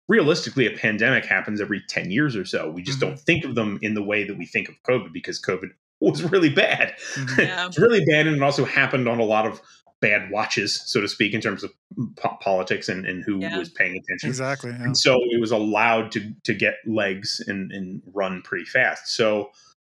realistically 0.08 0.66
a 0.66 0.70
pandemic 0.76 1.24
happens 1.24 1.60
every 1.60 1.82
10 1.88 2.10
years 2.10 2.36
or 2.36 2.44
so 2.44 2.70
we 2.70 2.82
just 2.82 2.98
Mhm. 2.98 3.02
don't 3.02 3.20
think 3.20 3.44
of 3.44 3.54
them 3.54 3.78
in 3.82 3.94
the 3.94 4.02
way 4.02 4.24
that 4.24 4.36
we 4.36 4.46
think 4.46 4.68
of 4.68 4.74
covid 4.82 5.12
because 5.12 5.40
covid 5.40 5.70
was 6.00 6.22
really 6.32 6.50
bad 6.50 6.94
Mhm. 7.14 7.38
Yeah. 7.48 7.66
it's 7.66 7.78
really 7.78 8.04
bad 8.04 8.26
and 8.26 8.36
it 8.36 8.42
also 8.42 8.64
happened 8.64 9.08
on 9.08 9.18
a 9.18 9.24
lot 9.24 9.46
of 9.46 9.60
bad 10.00 10.30
watches 10.30 10.82
so 10.84 11.00
to 11.00 11.08
speak 11.08 11.32
in 11.32 11.40
terms 11.40 11.64
of 11.64 11.72
po- 12.16 12.36
politics 12.42 12.90
and, 12.90 13.06
and 13.06 13.24
who 13.24 13.38
Yeah. 13.40 13.56
was 13.56 13.70
paying 13.70 13.96
attention 13.96 14.28
Exactly. 14.28 14.70
Yeah. 14.72 14.82
and 14.82 14.98
so 14.98 15.18
it 15.30 15.40
was 15.40 15.50
allowed 15.50 16.12
to 16.12 16.32
to 16.44 16.52
get 16.52 16.74
legs 16.86 17.42
and, 17.46 17.72
and 17.72 18.02
run 18.12 18.42
pretty 18.42 18.66
fast. 18.66 19.08
So, 19.08 19.50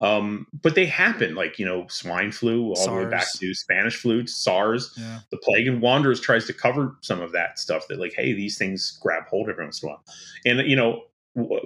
um, 0.01 0.47
but 0.61 0.75
they 0.75 0.85
happen 0.85 1.35
like 1.35 1.57
you 1.57 1.65
know 1.65 1.87
swine 1.87 2.31
flu 2.31 2.73
all 2.73 2.85
the 2.85 2.91
way 2.91 3.09
back 3.09 3.27
to 3.37 3.53
Spanish 3.53 3.95
flu, 3.95 4.27
SARS, 4.27 4.93
Yeah. 4.97 5.19
the 5.31 5.37
plague, 5.37 5.67
and 5.67 5.81
Wanderers 5.81 6.19
tries 6.19 6.45
to 6.47 6.53
cover 6.53 6.95
some 7.01 7.21
of 7.21 7.31
that 7.31 7.59
stuff. 7.59 7.87
That 7.87 7.99
like, 7.99 8.13
hey, 8.13 8.33
these 8.33 8.57
things 8.57 8.99
grab 9.01 9.27
hold 9.27 9.49
every 9.49 9.63
once 9.63 9.81
in 9.81 9.89
a 9.89 9.91
while, 9.91 10.03
and 10.45 10.59
you 10.69 10.75
know. 10.75 11.03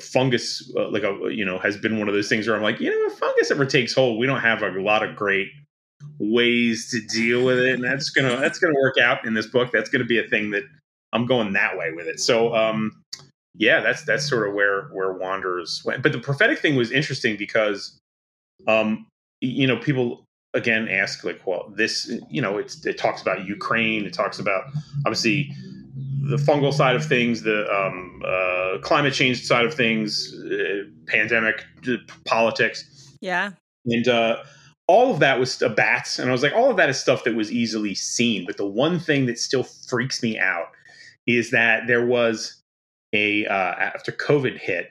Fungus, 0.02 0.74
uh, 0.76 0.90
like 0.90 1.04
a 1.04 1.16
you 1.32 1.46
know, 1.46 1.60
has 1.60 1.78
been 1.78 2.00
one 2.00 2.08
of 2.08 2.16
those 2.16 2.28
things 2.28 2.48
where 2.48 2.56
I'm 2.56 2.64
like, 2.64 2.80
you 2.80 2.90
know, 2.90 3.14
if 3.14 3.20
fungus 3.20 3.52
ever 3.52 3.68
takes 3.68 3.94
hold, 3.94 4.18
we 4.18 4.26
don't 4.26 4.40
have 4.40 4.64
a 4.64 4.72
lot 4.82 5.04
of 5.08 5.16
great 5.16 5.48
ways 6.18 6.90
to 6.90 7.00
deal 7.02 7.46
with 7.46 7.60
it, 7.60 7.76
and 7.76 7.84
that's 7.84 8.10
gonna 8.10 8.36
that's 8.38 8.58
gonna 8.58 8.74
work 8.82 8.98
out 8.98 9.26
in 9.26 9.36
this 9.36 9.46
book. 9.46 9.72
That's 9.72 9.90
gonna 9.90 10.06
be 10.06 10.18
a 10.20 10.28
thing 10.28 10.50
that 10.52 10.64
I'm 11.14 11.28
going 11.28 11.54
that 11.54 11.78
way 11.78 11.92
with 11.92 12.08
it. 12.08 12.20
So, 12.20 12.56
um, 12.56 13.04
yeah, 13.54 13.80
that's 13.82 14.04
that's 14.06 14.28
sort 14.28 14.48
of 14.48 14.56
where 14.56 14.88
where 14.88 15.14
Wanderers 15.14 15.84
went. 15.86 16.02
But 16.02 16.14
the 16.14 16.20
prophetic 16.20 16.58
thing 16.60 16.76
was 16.76 16.92
interesting 16.92 17.38
because, 17.38 18.00
um, 18.68 19.08
you 19.42 19.68
know, 19.68 19.78
people 19.78 20.26
again 20.54 20.88
ask 20.90 21.24
like, 21.24 21.42
well, 21.46 21.72
this, 21.76 22.12
you 22.30 22.42
know, 22.42 22.58
it's 22.58 22.86
it 22.86 22.98
talks 22.98 23.22
about 23.22 23.46
Ukraine, 23.46 24.06
it 24.06 24.14
talks 24.14 24.40
about 24.40 24.64
obviously 25.06 25.52
the 26.30 26.38
fungal 26.38 26.74
side 26.74 26.96
of 26.96 27.06
things, 27.06 27.42
the 27.44 27.66
um, 27.74 28.22
uh, 28.26 28.78
climate 28.82 29.14
change 29.14 29.44
side 29.44 29.66
of 29.66 29.74
things, 29.74 30.34
uh, 30.52 30.84
pandemic, 31.08 31.64
uh, 31.88 31.96
politics 32.26 33.16
Yeah. 33.22 33.52
and 33.86 34.08
uh, 34.08 34.44
all 34.88 35.12
of 35.14 35.20
that 35.20 35.40
was 35.40 35.62
bats 35.78 36.18
and 36.20 36.30
i 36.30 36.32
was 36.32 36.42
like 36.42 36.54
all 36.54 36.72
of 36.72 36.78
that 36.78 36.90
is 36.90 37.00
stuff 37.00 37.24
that 37.24 37.36
was 37.36 37.52
easily 37.52 37.94
seen 37.94 38.44
but 38.46 38.58
the 38.58 38.66
one 38.66 39.00
thing 39.00 39.28
that 39.28 39.38
still 39.38 39.64
freaks 39.64 40.24
me 40.24 40.38
out 40.40 40.66
is 41.28 41.52
that 41.52 41.86
there 41.88 42.04
was 42.06 42.62
a 43.14 43.46
uh, 43.46 43.54
after 43.54 44.12
covid 44.12 44.58
hit 44.58 44.90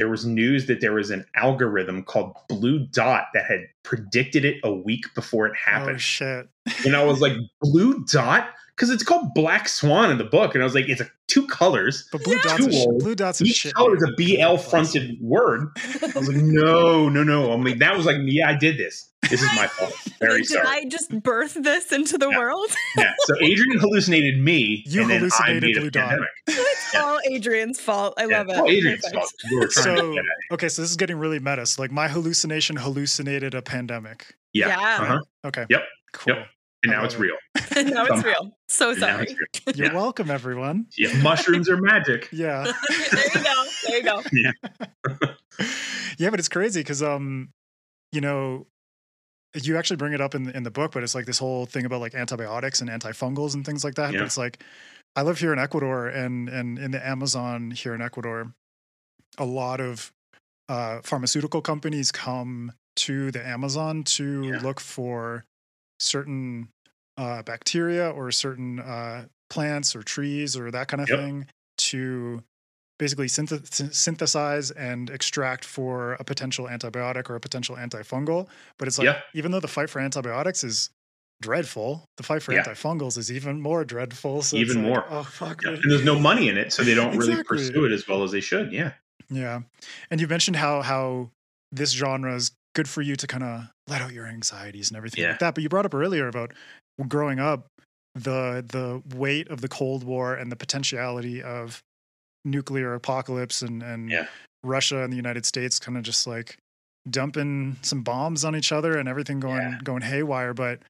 there 0.00 0.08
was 0.08 0.24
news 0.24 0.66
that 0.66 0.80
there 0.80 0.94
was 0.94 1.10
an 1.10 1.26
algorithm 1.34 2.02
called 2.02 2.34
blue 2.48 2.86
dot 2.86 3.26
that 3.34 3.44
had 3.44 3.66
predicted 3.82 4.46
it 4.46 4.56
a 4.64 4.72
week 4.72 5.04
before 5.14 5.44
it 5.44 5.52
Oh 5.52 5.70
happened 5.70 6.00
shit. 6.00 6.48
and 6.86 6.96
i 6.96 7.04
was 7.04 7.20
like 7.20 7.34
blue 7.60 8.02
dot 8.10 8.48
because 8.80 8.90
it's 8.90 9.02
called 9.02 9.34
black 9.34 9.68
swan 9.68 10.10
in 10.10 10.16
the 10.16 10.24
book 10.24 10.54
and 10.54 10.62
i 10.62 10.64
was 10.64 10.74
like 10.74 10.88
it's 10.88 11.02
a, 11.02 11.10
two 11.28 11.46
colors 11.48 12.08
But 12.10 12.24
blue 12.24 12.36
Yeah. 12.36 12.42
dots. 12.42 12.66
Are, 12.66 12.72
sh- 12.72 12.76
old. 12.86 12.98
blue 13.00 13.14
dots 13.14 13.42
each 13.42 13.56
shit. 13.56 13.74
color 13.74 13.94
is 13.94 14.02
a 14.02 14.12
bl 14.16 14.56
fronted 14.56 15.18
word 15.20 15.68
I 16.02 16.18
was 16.18 16.28
like, 16.28 16.36
no, 16.42 17.08
no, 17.10 17.22
no. 17.22 17.52
I 17.52 17.56
mean, 17.58 17.78
that 17.78 17.96
was 17.96 18.06
like, 18.06 18.16
yeah, 18.22 18.48
I 18.48 18.54
did 18.56 18.78
this. 18.78 19.08
This 19.28 19.42
is 19.42 19.48
my 19.54 19.66
fault. 19.76 19.92
Very 20.20 20.38
Did 20.40 20.48
sorry. 20.48 20.66
I 20.66 20.84
just 20.86 21.10
birth 21.22 21.54
this 21.54 21.92
into 21.92 22.16
the 22.18 22.28
Yeah. 22.30 22.38
world? 22.38 22.68
yeah. 22.96 23.12
So 23.26 23.34
Adrian 23.40 23.78
hallucinated 23.78 24.40
me. 24.40 24.82
You 24.86 25.02
and 25.02 25.10
then 25.10 25.16
I 25.16 25.20
hallucinated 25.20 25.62
made 25.62 25.76
Blue 25.76 25.90
Dot. 25.90 26.18
it's 26.48 26.94
Yeah. 26.94 27.00
all 27.02 27.20
Adrian's 27.30 27.78
fault. 27.78 28.14
I 28.18 28.26
Yeah. 28.26 28.38
love 28.38 28.48
it. 28.48 28.52
Well, 28.56 28.68
Adrian's 28.68 29.02
Perfect. 29.02 29.14
fault. 29.14 29.32
You 29.50 29.58
were 29.60 29.70
So- 29.70 29.82
to 29.94 30.02
get 30.14 30.18
at 30.18 30.24
it. 30.24 30.54
Okay, 30.54 30.68
so 30.68 30.82
this 30.82 30.90
is 30.90 30.96
getting 30.96 31.16
really 31.16 31.38
meta. 31.38 31.64
So 31.66 31.80
like 31.82 31.92
my 31.92 32.08
hallucination 32.08 32.76
hallucinated 32.76 33.54
a 33.54 33.62
pandemic. 33.62 34.34
Yeah. 34.52 34.68
Yeah. 34.68 35.02
Uh-huh. 35.02 35.18
Okay. 35.44 35.66
Yep. 35.70 35.82
Cool. 36.14 36.34
Yep. 36.34 36.46
And 36.82 36.92
now 36.92 37.04
it's 37.04 37.14
it. 37.14 37.20
real. 37.20 37.36
now 37.88 38.04
it's 38.06 38.24
real. 38.24 38.56
So 38.68 38.94
sorry. 38.94 39.26
real. 39.26 39.74
You're 39.76 39.86
Yeah. 39.88 39.94
welcome, 39.94 40.30
everyone. 40.30 40.86
Yeah. 40.96 41.12
Mushrooms 41.22 41.68
are 41.68 41.76
magic. 41.80 42.28
Yeah. 42.32 42.64
there 43.12 43.26
you 43.34 43.42
go. 43.44 43.64
There 43.86 43.96
you 43.98 44.02
go. 44.02 45.30
yeah, 46.18 46.30
but 46.30 46.38
it's 46.38 46.48
crazy 46.48 46.80
because 46.80 47.02
um, 47.02 47.50
you 48.12 48.20
know, 48.20 48.66
you 49.62 49.76
actually 49.76 49.96
bring 49.96 50.12
it 50.12 50.20
up 50.20 50.34
in 50.34 50.50
in 50.50 50.62
the 50.62 50.70
book, 50.70 50.92
but 50.92 51.02
it's 51.02 51.14
like 51.14 51.26
this 51.26 51.38
whole 51.38 51.66
thing 51.66 51.84
about 51.84 52.00
like 52.00 52.14
antibiotics 52.14 52.80
and 52.80 52.90
antifungals 52.90 53.54
and 53.54 53.64
things 53.64 53.84
like 53.84 53.94
that. 53.96 54.12
Yeah. 54.12 54.20
But 54.20 54.26
it's 54.26 54.38
like 54.38 54.62
I 55.16 55.22
live 55.22 55.38
here 55.38 55.52
in 55.52 55.58
Ecuador 55.58 56.08
and 56.08 56.48
and 56.48 56.78
in 56.78 56.90
the 56.92 57.04
Amazon 57.06 57.70
here 57.72 57.94
in 57.94 58.00
Ecuador, 58.02 58.52
a 59.38 59.44
lot 59.44 59.80
of 59.80 60.12
uh, 60.68 61.00
pharmaceutical 61.02 61.60
companies 61.60 62.12
come 62.12 62.72
to 62.96 63.30
the 63.32 63.44
Amazon 63.44 64.04
to 64.04 64.42
Yeah. 64.44 64.60
look 64.62 64.78
for 64.78 65.44
certain 65.98 66.68
uh, 67.20 67.42
bacteria 67.42 68.08
or 68.10 68.30
certain 68.32 68.80
uh, 68.80 69.26
plants 69.50 69.94
or 69.96 70.02
trees 70.02 70.56
or 70.56 70.70
that 70.70 70.88
kind 70.88 71.00
of 71.02 71.08
Yep. 71.08 71.18
thing 71.18 71.46
to 71.90 72.42
basically 72.98 73.26
synth- 73.26 73.94
synthesize 73.94 74.70
and 74.70 75.10
extract 75.10 75.64
for 75.64 76.12
a 76.14 76.24
potential 76.24 76.66
antibiotic 76.66 77.28
or 77.30 77.34
a 77.34 77.40
potential 77.40 77.76
antifungal. 77.76 78.48
But 78.78 78.88
it's 78.88 78.98
like, 78.98 79.06
Yeah. 79.06 79.20
even 79.34 79.50
though 79.52 79.60
the 79.60 79.68
fight 79.68 79.90
for 79.90 80.00
antibiotics 80.00 80.62
is 80.64 80.90
dreadful, 81.42 82.04
the 82.18 82.22
fight 82.22 82.42
for 82.42 82.52
Yeah. 82.52 82.62
antifungals 82.62 83.16
is 83.16 83.32
even 83.32 83.60
more 83.60 83.84
dreadful. 83.84 84.42
So 84.42 84.56
Even 84.56 84.76
like, 84.78 84.86
more. 84.86 85.04
Oh, 85.08 85.22
fuck. 85.24 85.62
Yeah. 85.62 85.70
And 85.70 85.90
there's 85.90 86.04
no 86.04 86.18
money 86.18 86.48
in 86.48 86.56
it, 86.58 86.72
so 86.72 86.82
they 86.82 86.94
don't 86.94 87.16
really 87.16 87.42
pursue 87.42 87.84
it 87.86 87.92
as 87.92 88.06
well 88.06 88.22
as 88.22 88.30
they 88.32 88.40
should. 88.40 88.72
Yeah. 88.72 88.92
Yeah. 89.30 89.60
And 90.10 90.20
you 90.20 90.28
mentioned 90.28 90.56
how 90.56 90.82
how 90.82 91.30
this 91.72 91.92
genre 91.92 92.34
is 92.34 92.50
good 92.74 92.88
for 92.88 93.00
you 93.02 93.16
to 93.16 93.26
kind 93.26 93.42
of 93.42 93.64
let 93.88 94.02
out 94.02 94.12
your 94.12 94.26
anxieties 94.26 94.88
and 94.90 94.96
everything 94.96 95.22
Yeah. 95.24 95.30
like 95.30 95.38
that. 95.40 95.54
But 95.54 95.62
you 95.62 95.68
brought 95.68 95.86
up 95.86 95.94
earlier 95.94 96.28
about 96.28 96.52
growing 97.08 97.38
up, 97.38 97.66
the 98.14 98.64
the 98.66 99.02
weight 99.16 99.48
of 99.48 99.60
the 99.60 99.68
Cold 99.68 100.04
War 100.04 100.34
and 100.34 100.50
the 100.50 100.56
potentiality 100.56 101.42
of 101.42 101.80
nuclear 102.44 102.94
apocalypse 102.94 103.62
and 103.62 103.82
and 103.82 104.10
Yeah. 104.10 104.26
Russia 104.62 105.02
and 105.02 105.12
the 105.12 105.16
United 105.16 105.46
States 105.46 105.78
kind 105.78 105.96
of 105.96 106.02
just 106.02 106.26
like 106.26 106.58
dumping 107.08 107.76
some 107.82 108.02
bombs 108.02 108.44
on 108.44 108.54
each 108.54 108.72
other 108.72 108.98
and 108.98 109.08
everything 109.08 109.40
going 109.40 109.56
Yeah. 109.62 109.78
going 109.82 110.02
haywire. 110.02 110.54
But 110.54 110.80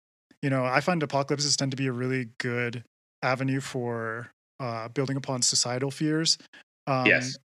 you 0.43 0.51
know, 0.51 0.65
I 0.65 0.81
find 0.81 1.03
apocalypses 1.03 1.57
tend 1.57 1.71
to 1.73 1.77
be 1.77 1.87
a 1.87 1.93
really 1.93 2.29
good 2.39 2.83
avenue 3.23 3.61
for 3.61 4.31
uh, 4.59 4.89
building 4.89 5.17
upon 5.17 5.43
societal 5.43 5.91
fears. 5.91 6.39
Um, 6.87 7.07
Yes. 7.07 7.37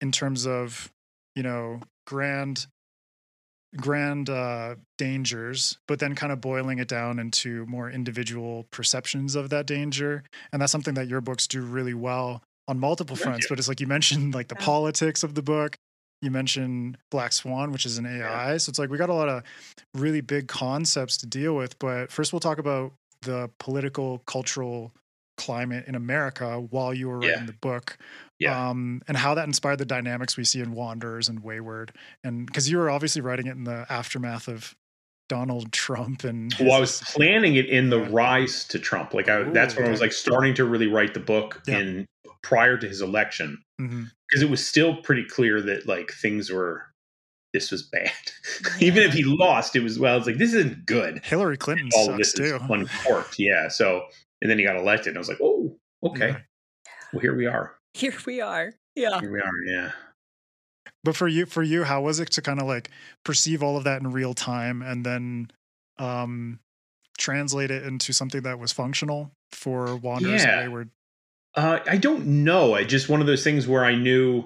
In 0.00 0.12
terms 0.12 0.46
of 0.46 0.90
you 1.34 1.42
know 1.42 1.80
grand 2.06 2.66
grand 3.76 4.30
uh, 4.30 4.76
dangers, 4.96 5.78
but 5.86 5.98
then 5.98 6.14
kind 6.14 6.32
of 6.32 6.40
boiling 6.40 6.78
it 6.78 6.88
down 6.88 7.18
into 7.18 7.66
more 7.66 7.90
individual 7.90 8.66
perceptions 8.70 9.34
of 9.34 9.50
that 9.50 9.66
danger, 9.66 10.22
and 10.52 10.62
that's 10.62 10.72
something 10.72 10.94
that 10.94 11.08
your 11.08 11.20
books 11.20 11.46
do 11.46 11.60
really 11.62 11.94
well 11.94 12.42
on 12.66 12.78
multiple 12.78 13.16
Thank 13.16 13.24
fronts. 13.24 13.44
you. 13.46 13.48
But 13.50 13.58
it's 13.58 13.68
like 13.68 13.80
you 13.80 13.86
mentioned, 13.86 14.34
like 14.34 14.48
the 14.48 14.56
Yeah. 14.58 14.64
politics 14.64 15.22
of 15.22 15.34
the 15.34 15.42
book. 15.42 15.76
You 16.20 16.30
mentioned 16.32 16.98
Black 17.12 17.32
Swan, 17.32 17.70
which 17.70 17.86
is 17.86 17.96
an 17.96 18.04
AI. 18.04 18.56
So 18.56 18.70
it's 18.70 18.78
like 18.78 18.90
we 18.90 18.98
got 18.98 19.08
a 19.08 19.14
lot 19.14 19.28
of 19.28 19.44
really 19.94 20.20
big 20.20 20.48
concepts 20.48 21.16
to 21.18 21.26
deal 21.26 21.54
with. 21.54 21.78
But 21.78 22.10
first, 22.10 22.32
we'll 22.32 22.40
talk 22.40 22.58
about 22.58 22.92
the 23.22 23.50
political, 23.60 24.18
cultural 24.26 24.92
climate 25.38 25.84
in 25.86 25.94
America 25.94 26.60
while 26.60 26.92
you 26.92 27.08
were 27.08 27.22
Yeah. 27.24 27.30
writing 27.30 27.46
the 27.46 27.52
book. 27.54 27.96
Yeah. 28.38 28.68
Um, 28.68 29.00
and 29.08 29.16
how 29.16 29.34
that 29.34 29.46
inspired 29.46 29.78
the 29.78 29.86
dynamics 29.86 30.36
we 30.36 30.44
see 30.44 30.60
in 30.60 30.72
Wanderers 30.72 31.28
and 31.28 31.42
Wayward. 31.42 31.92
And 32.22 32.46
because 32.46 32.70
you 32.70 32.76
were 32.78 32.90
obviously 32.90 33.22
writing 33.22 33.46
it 33.46 33.52
in 33.52 33.64
the 33.64 33.86
aftermath 33.90 34.46
of 34.48 34.76
Donald 35.28 35.72
Trump 35.72 36.24
and 36.24 36.54
Well, 36.60 36.72
I 36.72 36.80
was 36.80 37.00
planning 37.02 37.56
it 37.56 37.66
in 37.66 37.90
the 37.90 38.00
rise 38.00 38.64
to 38.68 38.78
Trump. 38.78 39.14
Like 39.14 39.28
I, 39.28 39.42
that's 39.44 39.74
Ooh, 39.74 39.78
when 39.78 39.86
I 39.88 39.90
was 39.90 40.00
like 40.00 40.12
starting 40.12 40.54
to 40.54 40.64
really 40.64 40.86
write 40.86 41.14
the 41.14 41.20
book 41.20 41.62
Yeah. 41.66 41.78
in 41.78 42.06
prior 42.42 42.76
to 42.76 42.86
his 42.88 43.00
election. 43.00 43.58
Because 43.78 44.42
it 44.42 44.50
was 44.50 44.64
still 44.66 44.96
pretty 45.02 45.24
clear 45.24 45.60
that 45.62 45.86
like 45.86 46.12
things 46.12 46.50
were 46.50 46.84
this 47.54 47.70
was 47.70 47.82
bad 47.82 48.10
even 48.80 49.02
if 49.02 49.14
he 49.14 49.24
lost 49.24 49.74
it 49.74 49.80
was 49.82 49.98
well 49.98 50.18
it's 50.18 50.26
like 50.26 50.36
this 50.36 50.52
isn't 50.52 50.84
good 50.84 51.24
Hillary 51.24 51.56
Clinton 51.56 51.88
all 51.96 52.10
of 52.10 52.16
sucks 52.16 52.34
this 52.34 52.40
is 52.52 52.58
too. 52.60 52.72
uncorked 52.72 53.36
yeah 53.38 53.68
so 53.68 54.02
and 54.42 54.50
then 54.50 54.58
he 54.58 54.64
got 54.64 54.76
elected 54.76 55.08
and 55.08 55.16
i 55.16 55.20
was 55.20 55.28
like 55.28 55.40
oh 55.42 55.76
okay 56.04 56.28
Yeah. 56.28 56.38
well 57.12 57.20
here 57.20 57.34
we 57.36 57.46
are 57.46 57.74
Here 57.94 58.14
we 58.26 58.40
are. 58.40 58.72
Yeah. 58.94 59.20
here 59.20 59.32
we 59.32 59.40
are 59.40 59.52
yeah 59.66 59.92
But 61.04 61.16
for 61.16 61.28
you, 61.28 61.46
for 61.46 61.62
you, 61.62 61.84
how 61.84 62.00
was 62.02 62.18
it 62.20 62.30
to 62.32 62.42
kind 62.42 62.60
of 62.60 62.66
like 62.66 62.90
perceive 63.24 63.62
all 63.62 63.76
of 63.76 63.84
that 63.84 64.00
in 64.00 64.10
real 64.10 64.34
time 64.34 64.82
and 64.82 65.04
then 65.06 65.50
um, 65.98 66.58
translate 67.18 67.70
it 67.70 67.84
into 67.84 68.12
something 68.12 68.42
that 68.42 68.58
was 68.58 68.72
functional 68.72 69.30
for 69.52 69.96
Wanderers 69.96 70.42
Yeah. 70.44 70.50
and 70.60 70.60
Wayward? 70.72 70.90
uh, 71.56 71.80
i 71.86 71.96
don't 71.96 72.26
know 72.26 72.74
i 72.74 72.84
just 72.84 73.08
one 73.08 73.20
of 73.22 73.26
those 73.26 73.42
things 73.42 73.66
where 73.66 73.84
i 73.84 73.94
knew 73.94 74.44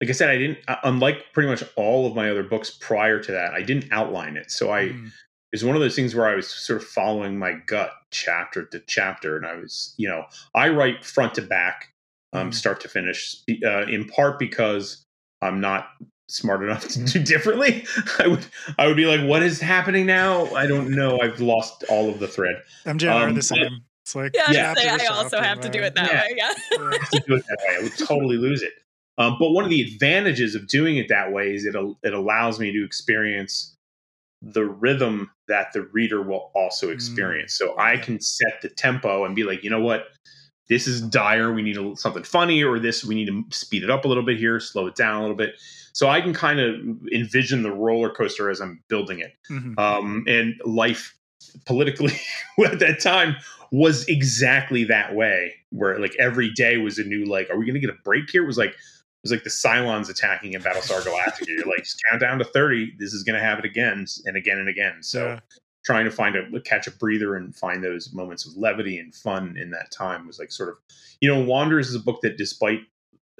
like 0.00 0.10
I 0.10 0.12
said, 0.12 0.30
I 0.30 0.38
didn't. 0.38 0.58
uh, 0.68 0.76
Unlike 0.84 1.32
pretty 1.32 1.48
much 1.48 1.64
all 1.74 2.06
of 2.06 2.14
my 2.14 2.30
other 2.30 2.44
books 2.44 2.70
prior 2.70 3.18
to 3.20 3.32
that, 3.32 3.52
I 3.52 3.62
didn't 3.62 3.90
outline 3.90 4.36
it. 4.36 4.48
So 4.52 4.70
I 4.70 4.90
Mm. 4.90 5.10
It's 5.52 5.62
one 5.62 5.74
of 5.74 5.80
those 5.80 5.96
things 5.96 6.14
where 6.14 6.26
I 6.26 6.34
was 6.34 6.48
sort 6.48 6.82
of 6.82 6.88
following 6.88 7.38
my 7.38 7.52
gut 7.66 7.90
chapter 8.10 8.64
to 8.66 8.80
chapter, 8.86 9.36
and 9.36 9.46
I 9.46 9.54
was, 9.56 9.94
you 9.96 10.08
know, 10.08 10.24
I 10.54 10.68
write 10.68 11.04
front 11.04 11.34
to 11.36 11.42
back, 11.42 11.92
um, 12.32 12.50
Mhm. 12.50 12.54
start 12.54 12.80
to 12.82 12.88
finish, 12.88 13.36
uh, 13.64 13.86
in 13.86 14.06
part 14.06 14.38
because 14.38 15.04
I'm 15.40 15.60
not 15.60 15.88
smart 16.28 16.62
enough 16.62 16.86
to 16.88 17.04
do 17.04 17.22
differently. 17.22 17.86
I 18.18 18.26
would, 18.28 18.44
I 18.78 18.86
would 18.86 18.96
be 18.96 19.06
like, 19.06 19.26
what 19.26 19.42
is 19.42 19.60
happening 19.60 20.04
now? 20.04 20.44
I 20.54 20.66
don't 20.66 20.90
know. 20.90 21.18
I've 21.20 21.40
lost 21.40 21.84
all 21.88 22.10
of 22.10 22.18
the 22.18 22.28
thread. 22.28 22.56
MJ 22.84 23.04
and 23.08 23.10
I 23.18 23.22
are 23.24 23.28
Um, 23.28 23.34
the 23.34 23.42
same. 23.42 23.84
It's 24.04 24.14
like 24.14 24.34
Yeah, 24.34 24.42
I, 24.48 24.52
Yeah. 24.52 24.74
gonna 24.74 24.98
say, 24.98 25.06
I 25.06 25.06
also 25.14 25.40
have 25.40 25.60
to 25.60 25.68
do 25.70 25.80
it 25.82 25.94
that 25.94 26.10
Yeah. 26.12 26.20
way. 26.20 26.34
Yeah. 26.36 26.52
Yeah. 26.72 26.98
to 26.98 27.22
do 27.26 27.34
it 27.36 27.44
that 27.48 27.58
way. 27.68 27.76
I 27.76 27.82
would 27.82 27.96
totally 27.96 28.36
lose 28.36 28.62
it. 28.62 28.72
Um, 29.16 29.36
but 29.40 29.50
one 29.50 29.64
of 29.64 29.70
the 29.70 29.80
advantages 29.80 30.54
of 30.54 30.68
doing 30.68 30.96
it 30.98 31.08
that 31.08 31.32
way 31.32 31.54
is 31.54 31.64
it 31.64 31.74
it 32.02 32.12
allows 32.12 32.60
me 32.60 32.70
to 32.72 32.84
experience 32.84 33.74
the 34.42 34.64
rhythm 34.64 35.30
that 35.48 35.72
the 35.72 35.82
reader 35.92 36.22
will 36.22 36.50
also 36.54 36.90
experience. 36.90 37.54
So 37.54 37.76
I 37.78 37.96
can 37.96 38.20
set 38.20 38.60
the 38.62 38.68
tempo 38.68 39.24
and 39.24 39.34
be 39.34 39.44
like, 39.44 39.64
you 39.64 39.70
know 39.70 39.80
what, 39.80 40.04
this 40.68 40.86
is 40.86 41.00
dire. 41.00 41.52
We 41.52 41.62
need 41.62 41.76
a, 41.76 41.96
something 41.96 42.22
funny, 42.22 42.62
or 42.62 42.78
this 42.78 43.04
we 43.04 43.14
need 43.14 43.26
to 43.26 43.44
speed 43.50 43.82
it 43.82 43.90
up 43.90 44.04
a 44.04 44.08
little 44.08 44.22
bit 44.22 44.38
here, 44.38 44.60
slow 44.60 44.86
it 44.86 44.94
down 44.94 45.16
a 45.18 45.20
little 45.22 45.36
bit. 45.36 45.54
So 45.92 46.08
I 46.08 46.20
can 46.20 46.32
kind 46.32 46.60
of 46.60 46.76
envision 47.12 47.62
the 47.62 47.72
roller 47.72 48.10
coaster 48.10 48.50
as 48.50 48.60
I'm 48.60 48.82
building 48.88 49.18
it 49.18 49.32
Mhm. 49.50 49.78
um, 49.78 50.24
and 50.28 50.54
life 50.64 51.16
politically 51.66 52.12
at 52.64 52.78
that 52.78 53.00
time 53.00 53.36
was 53.72 54.04
exactly 54.06 54.84
that 54.84 55.14
way 55.14 55.54
where 55.70 55.98
like 55.98 56.14
every 56.18 56.50
day 56.52 56.76
was 56.76 56.98
a 56.98 57.04
new 57.04 57.24
like 57.24 57.50
are 57.50 57.58
we 57.58 57.66
gonna 57.66 57.78
get 57.78 57.90
a 57.90 57.98
break 58.04 58.30
here 58.30 58.42
it 58.44 58.46
was 58.46 58.58
like 58.58 58.74
was 59.22 59.32
like 59.32 59.44
the 59.44 59.50
Cylons 59.50 60.08
attacking 60.08 60.52
in 60.52 60.62
Battlestar 60.62 61.00
Galactica. 61.02 61.48
You're 61.48 61.66
like, 61.66 61.86
count 62.10 62.20
down 62.20 62.38
to 62.38 62.44
30. 62.44 62.94
This 62.98 63.12
is 63.12 63.22
going 63.22 63.38
to 63.38 63.44
happen 63.44 63.64
again 63.64 64.06
and 64.26 64.36
again 64.36 64.58
and 64.58 64.68
again. 64.68 65.02
So, 65.02 65.26
Yeah. 65.26 65.40
trying 65.84 66.04
to 66.04 66.10
find 66.10 66.36
a 66.36 66.60
catch 66.60 66.86
a 66.86 66.90
breather 66.90 67.34
and 67.36 67.56
find 67.56 67.82
those 67.82 68.12
moments 68.12 68.46
of 68.46 68.56
levity 68.56 68.98
and 68.98 69.14
fun 69.14 69.56
in 69.56 69.70
that 69.70 69.90
time 69.90 70.26
was 70.26 70.38
like 70.38 70.52
sort 70.52 70.68
of, 70.68 70.76
you 71.20 71.28
know, 71.28 71.42
Wanderers 71.42 71.88
is 71.88 71.94
a 71.94 72.00
book 72.00 72.20
that, 72.22 72.36
despite 72.36 72.80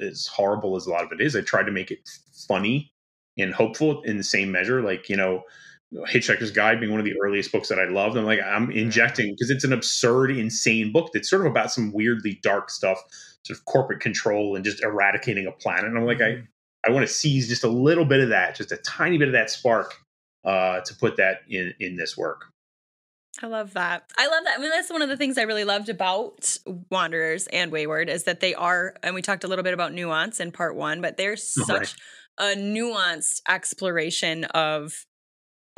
as 0.00 0.26
horrible 0.26 0.74
as 0.76 0.86
a 0.86 0.90
lot 0.90 1.04
of 1.04 1.12
it 1.12 1.20
is, 1.20 1.36
I 1.36 1.42
tried 1.42 1.64
to 1.64 1.72
make 1.72 1.90
it 1.90 2.08
funny 2.48 2.92
and 3.36 3.52
hopeful 3.52 4.02
in 4.02 4.16
the 4.16 4.24
same 4.24 4.50
measure. 4.50 4.80
Like, 4.82 5.08
you 5.08 5.16
know, 5.16 5.42
Hitchhiker's 5.94 6.50
Guide 6.50 6.80
being 6.80 6.92
one 6.92 7.00
of 7.00 7.06
the 7.06 7.16
earliest 7.22 7.50
books 7.52 7.68
that 7.68 7.78
I 7.78 7.84
loved. 7.84 8.16
I'm 8.16 8.24
like, 8.24 8.40
I'm 8.42 8.70
injecting 8.70 9.32
because 9.32 9.50
it's 9.50 9.64
an 9.64 9.72
absurd, 9.72 10.30
insane 10.30 10.92
book 10.92 11.10
that's 11.12 11.28
sort 11.30 11.42
of 11.44 11.50
about 11.50 11.72
some 11.72 11.92
weirdly 11.92 12.38
dark 12.42 12.70
stuff, 12.70 12.98
sort 13.48 13.58
of 13.58 13.64
corporate 13.64 14.00
control 14.00 14.54
and 14.54 14.64
just 14.64 14.82
eradicating 14.82 15.46
a 15.46 15.52
planet. 15.52 15.86
And 15.86 15.98
I'm 15.98 16.04
like. 16.04 16.20
I, 16.20 16.44
I 16.86 16.90
want 16.90 17.04
to 17.04 17.12
seize 17.12 17.48
just 17.48 17.64
a 17.64 17.68
little 17.68 18.04
bit 18.04 18.20
of 18.20 18.28
that, 18.28 18.54
just 18.54 18.70
a 18.70 18.76
tiny 18.76 19.18
bit 19.18 19.26
of 19.26 19.32
that 19.32 19.50
spark 19.50 19.96
uh, 20.44 20.80
to 20.80 20.94
put 20.94 21.16
that 21.16 21.40
in 21.48 21.74
in 21.80 21.96
this 21.96 22.16
work. 22.16 22.44
I 23.42 23.46
love 23.46 23.74
that. 23.74 24.04
I 24.16 24.28
love 24.28 24.44
that. 24.44 24.58
I 24.58 24.60
mean, 24.60 24.70
that's 24.70 24.88
one 24.88 25.02
of 25.02 25.08
the 25.08 25.16
things 25.16 25.38
I 25.38 25.42
really 25.42 25.64
loved 25.64 25.88
about 25.88 26.56
Wanderers 26.90 27.48
and 27.48 27.72
Wayward 27.72 28.08
is 28.08 28.24
that 28.24 28.38
they 28.38 28.54
are, 28.54 28.94
and 29.02 29.12
we 29.14 29.22
talked 29.22 29.42
a 29.42 29.48
little 29.48 29.64
bit 29.64 29.74
about 29.74 29.92
nuance 29.92 30.38
in 30.38 30.52
part 30.52 30.76
one, 30.76 31.00
but 31.00 31.16
they're 31.16 31.36
such 31.36 31.68
Right. 31.68 31.94
a 32.38 32.56
nuanced 32.56 33.42
exploration 33.48 34.44
of 34.44 35.04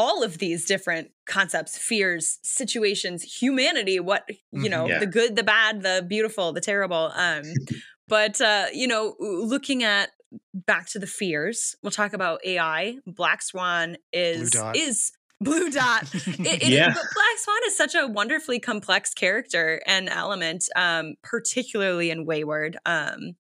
all 0.00 0.22
of 0.22 0.38
these 0.38 0.64
different 0.64 1.10
concepts, 1.26 1.76
fears, 1.76 2.38
situations, 2.42 3.22
humanity, 3.22 4.00
what, 4.00 4.24
you 4.50 4.62
Mhm. 4.62 4.70
know, 4.70 4.88
Yeah. 4.88 4.98
the 4.98 5.06
good, 5.06 5.36
the 5.36 5.42
bad, 5.42 5.82
the 5.82 6.02
beautiful, 6.08 6.52
the 6.54 6.60
terrible. 6.62 7.12
Um, 7.14 7.42
but, 8.08 8.40
uh, 8.40 8.68
you 8.72 8.86
know, 8.86 9.14
looking 9.20 9.82
at 9.82 10.08
back 10.54 10.88
to 10.92 10.98
the 10.98 11.06
fears, 11.06 11.76
we'll 11.82 11.90
talk 11.90 12.14
about 12.14 12.40
AI. 12.46 12.96
Black 13.06 13.42
Swan 13.42 13.98
is, 14.10 14.50
Dot. 14.52 14.74
is, 14.76 15.12
Blue 15.42 15.70
Dot 15.70 16.04
it, 16.14 16.62
it, 16.62 16.68
Yeah. 16.68 16.88
But 16.88 16.94
Black 17.14 17.38
Swan 17.38 17.58
is 17.66 17.76
such 17.76 17.94
a 17.94 18.06
wonderfully 18.06 18.58
complex 18.58 19.12
character 19.12 19.82
and 19.86 20.08
element, 20.08 20.64
um, 20.76 21.14
particularly 21.22 22.10
in 22.10 22.24
Wayward. 22.24 22.78
Um, 22.86 23.36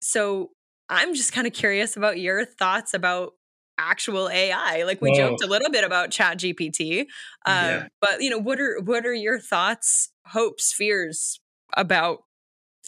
so 0.00 0.50
I'm 0.88 1.14
just 1.14 1.32
kind 1.32 1.46
of 1.46 1.52
curious 1.52 1.96
about 1.96 2.18
your 2.20 2.44
thoughts 2.44 2.94
about 2.94 3.34
actual 3.78 4.28
AI. 4.28 4.82
Like 4.84 5.00
we 5.00 5.10
Whoa. 5.10 5.16
joked 5.16 5.42
a 5.44 5.46
little 5.46 5.70
bit 5.70 5.84
about 5.84 6.10
Chat 6.10 6.38
GPT, 6.38 7.00
um, 7.00 7.06
Yeah. 7.46 7.88
but 8.00 8.20
you 8.20 8.28
know, 8.30 8.38
what 8.38 8.60
are 8.60 8.80
what 8.80 9.06
are 9.06 9.14
your 9.14 9.38
thoughts, 9.38 10.10
hopes, 10.26 10.72
fears 10.72 11.40
about 11.76 12.24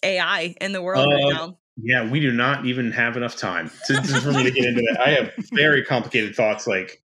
AI 0.05 0.55
in 0.61 0.73
the 0.73 0.83
world 0.83 1.07
right 1.13 1.25
Uh, 1.25 1.29
now? 1.31 1.59
Yeah, 1.83 2.11
we 2.11 2.21
do 2.21 2.33
not 2.33 2.67
even 2.67 2.91
have 2.91 3.17
enough 3.17 3.37
time 3.37 3.71
to, 3.87 3.95
to- 3.95 4.21
for 4.21 4.33
me 4.33 4.43
to 4.45 4.51
get 4.51 4.65
into 4.67 4.83
that. 4.93 5.01
I 5.01 5.11
have 5.11 5.33
very 5.53 5.83
complicated 5.85 6.35
thoughts. 6.37 6.67
Like, 6.67 7.03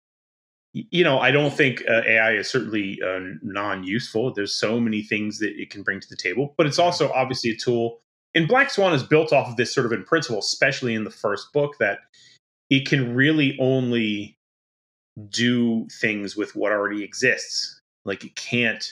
you 0.74 1.04
know, 1.04 1.19
I 1.19 1.32
don't 1.32 1.54
think 1.54 1.84
uh, 1.88 2.02
AI 2.06 2.34
is 2.34 2.50
certainly 2.50 3.00
uh, 3.06 3.19
non-useful. 3.41 4.34
There's 4.34 4.54
so 4.54 4.80
many 4.80 5.02
things 5.02 5.39
that 5.39 5.54
it 5.56 5.69
can 5.69 5.84
bring 5.84 6.02
to 6.02 6.10
the 6.10 6.17
table, 6.17 6.54
but 6.58 6.65
it's 6.65 6.80
also 6.80 7.10
obviously 7.13 7.52
a 7.52 7.56
tool. 7.56 8.02
And 8.34 8.50
Black 8.50 8.69
Swan 8.69 8.93
is 8.93 9.02
built 9.04 9.32
off 9.32 9.48
of 9.48 9.56
this 9.56 9.74
sort 9.74 9.86
of 9.86 9.93
in 9.93 10.04
principle, 10.04 10.39
especially 10.39 10.93
in 10.93 11.06
the 11.06 11.10
first 11.12 11.54
book, 11.54 11.78
that 11.80 12.00
it 12.69 12.88
can 12.88 13.15
really 13.15 13.58
only 13.60 14.38
do 15.30 15.88
things 15.91 16.36
with 16.36 16.56
what 16.56 16.71
already 16.71 17.04
exists. 17.04 17.80
Like 18.06 18.23
it 18.23 18.36
can't 18.36 18.91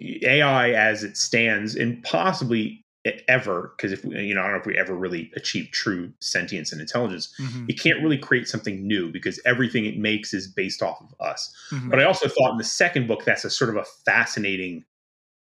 AI 0.00 0.70
as 0.70 1.04
it 1.04 1.16
stands, 1.16 1.76
and 1.76 2.02
possibly 2.02 2.82
ever, 3.28 3.72
because 3.76 3.92
if 3.92 4.04
you 4.04 4.34
know, 4.34 4.40
I 4.40 4.44
don't 4.44 4.52
know 4.54 4.60
if 4.60 4.66
we 4.66 4.76
ever 4.76 4.94
really 4.94 5.30
achieve 5.36 5.70
true 5.70 6.12
sentience 6.20 6.72
and 6.72 6.80
intelligence, 6.80 7.32
Mhm. 7.38 7.70
it 7.70 7.78
can't 7.80 8.02
really 8.02 8.18
create 8.18 8.48
something 8.48 8.84
new 8.84 9.12
because 9.12 9.40
everything 9.44 9.84
it 9.84 9.96
makes 9.96 10.34
is 10.34 10.48
based 10.48 10.82
off 10.82 11.00
of 11.00 11.14
us. 11.20 11.54
Mhm. 11.70 11.90
But 11.90 12.00
I 12.00 12.04
also 12.04 12.28
thought 12.28 12.52
in 12.52 12.58
the 12.58 12.64
second 12.64 13.06
book 13.06 13.24
that's 13.24 13.44
a 13.44 13.50
sort 13.50 13.70
of 13.70 13.76
a 13.76 13.84
fascinating 14.04 14.84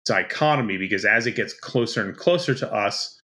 dichotomy 0.06 0.78
because 0.78 1.04
as 1.04 1.26
it 1.26 1.32
gets 1.36 1.52
closer 1.52 2.02
and 2.02 2.16
closer 2.16 2.54
to 2.54 2.72
us 2.72 3.20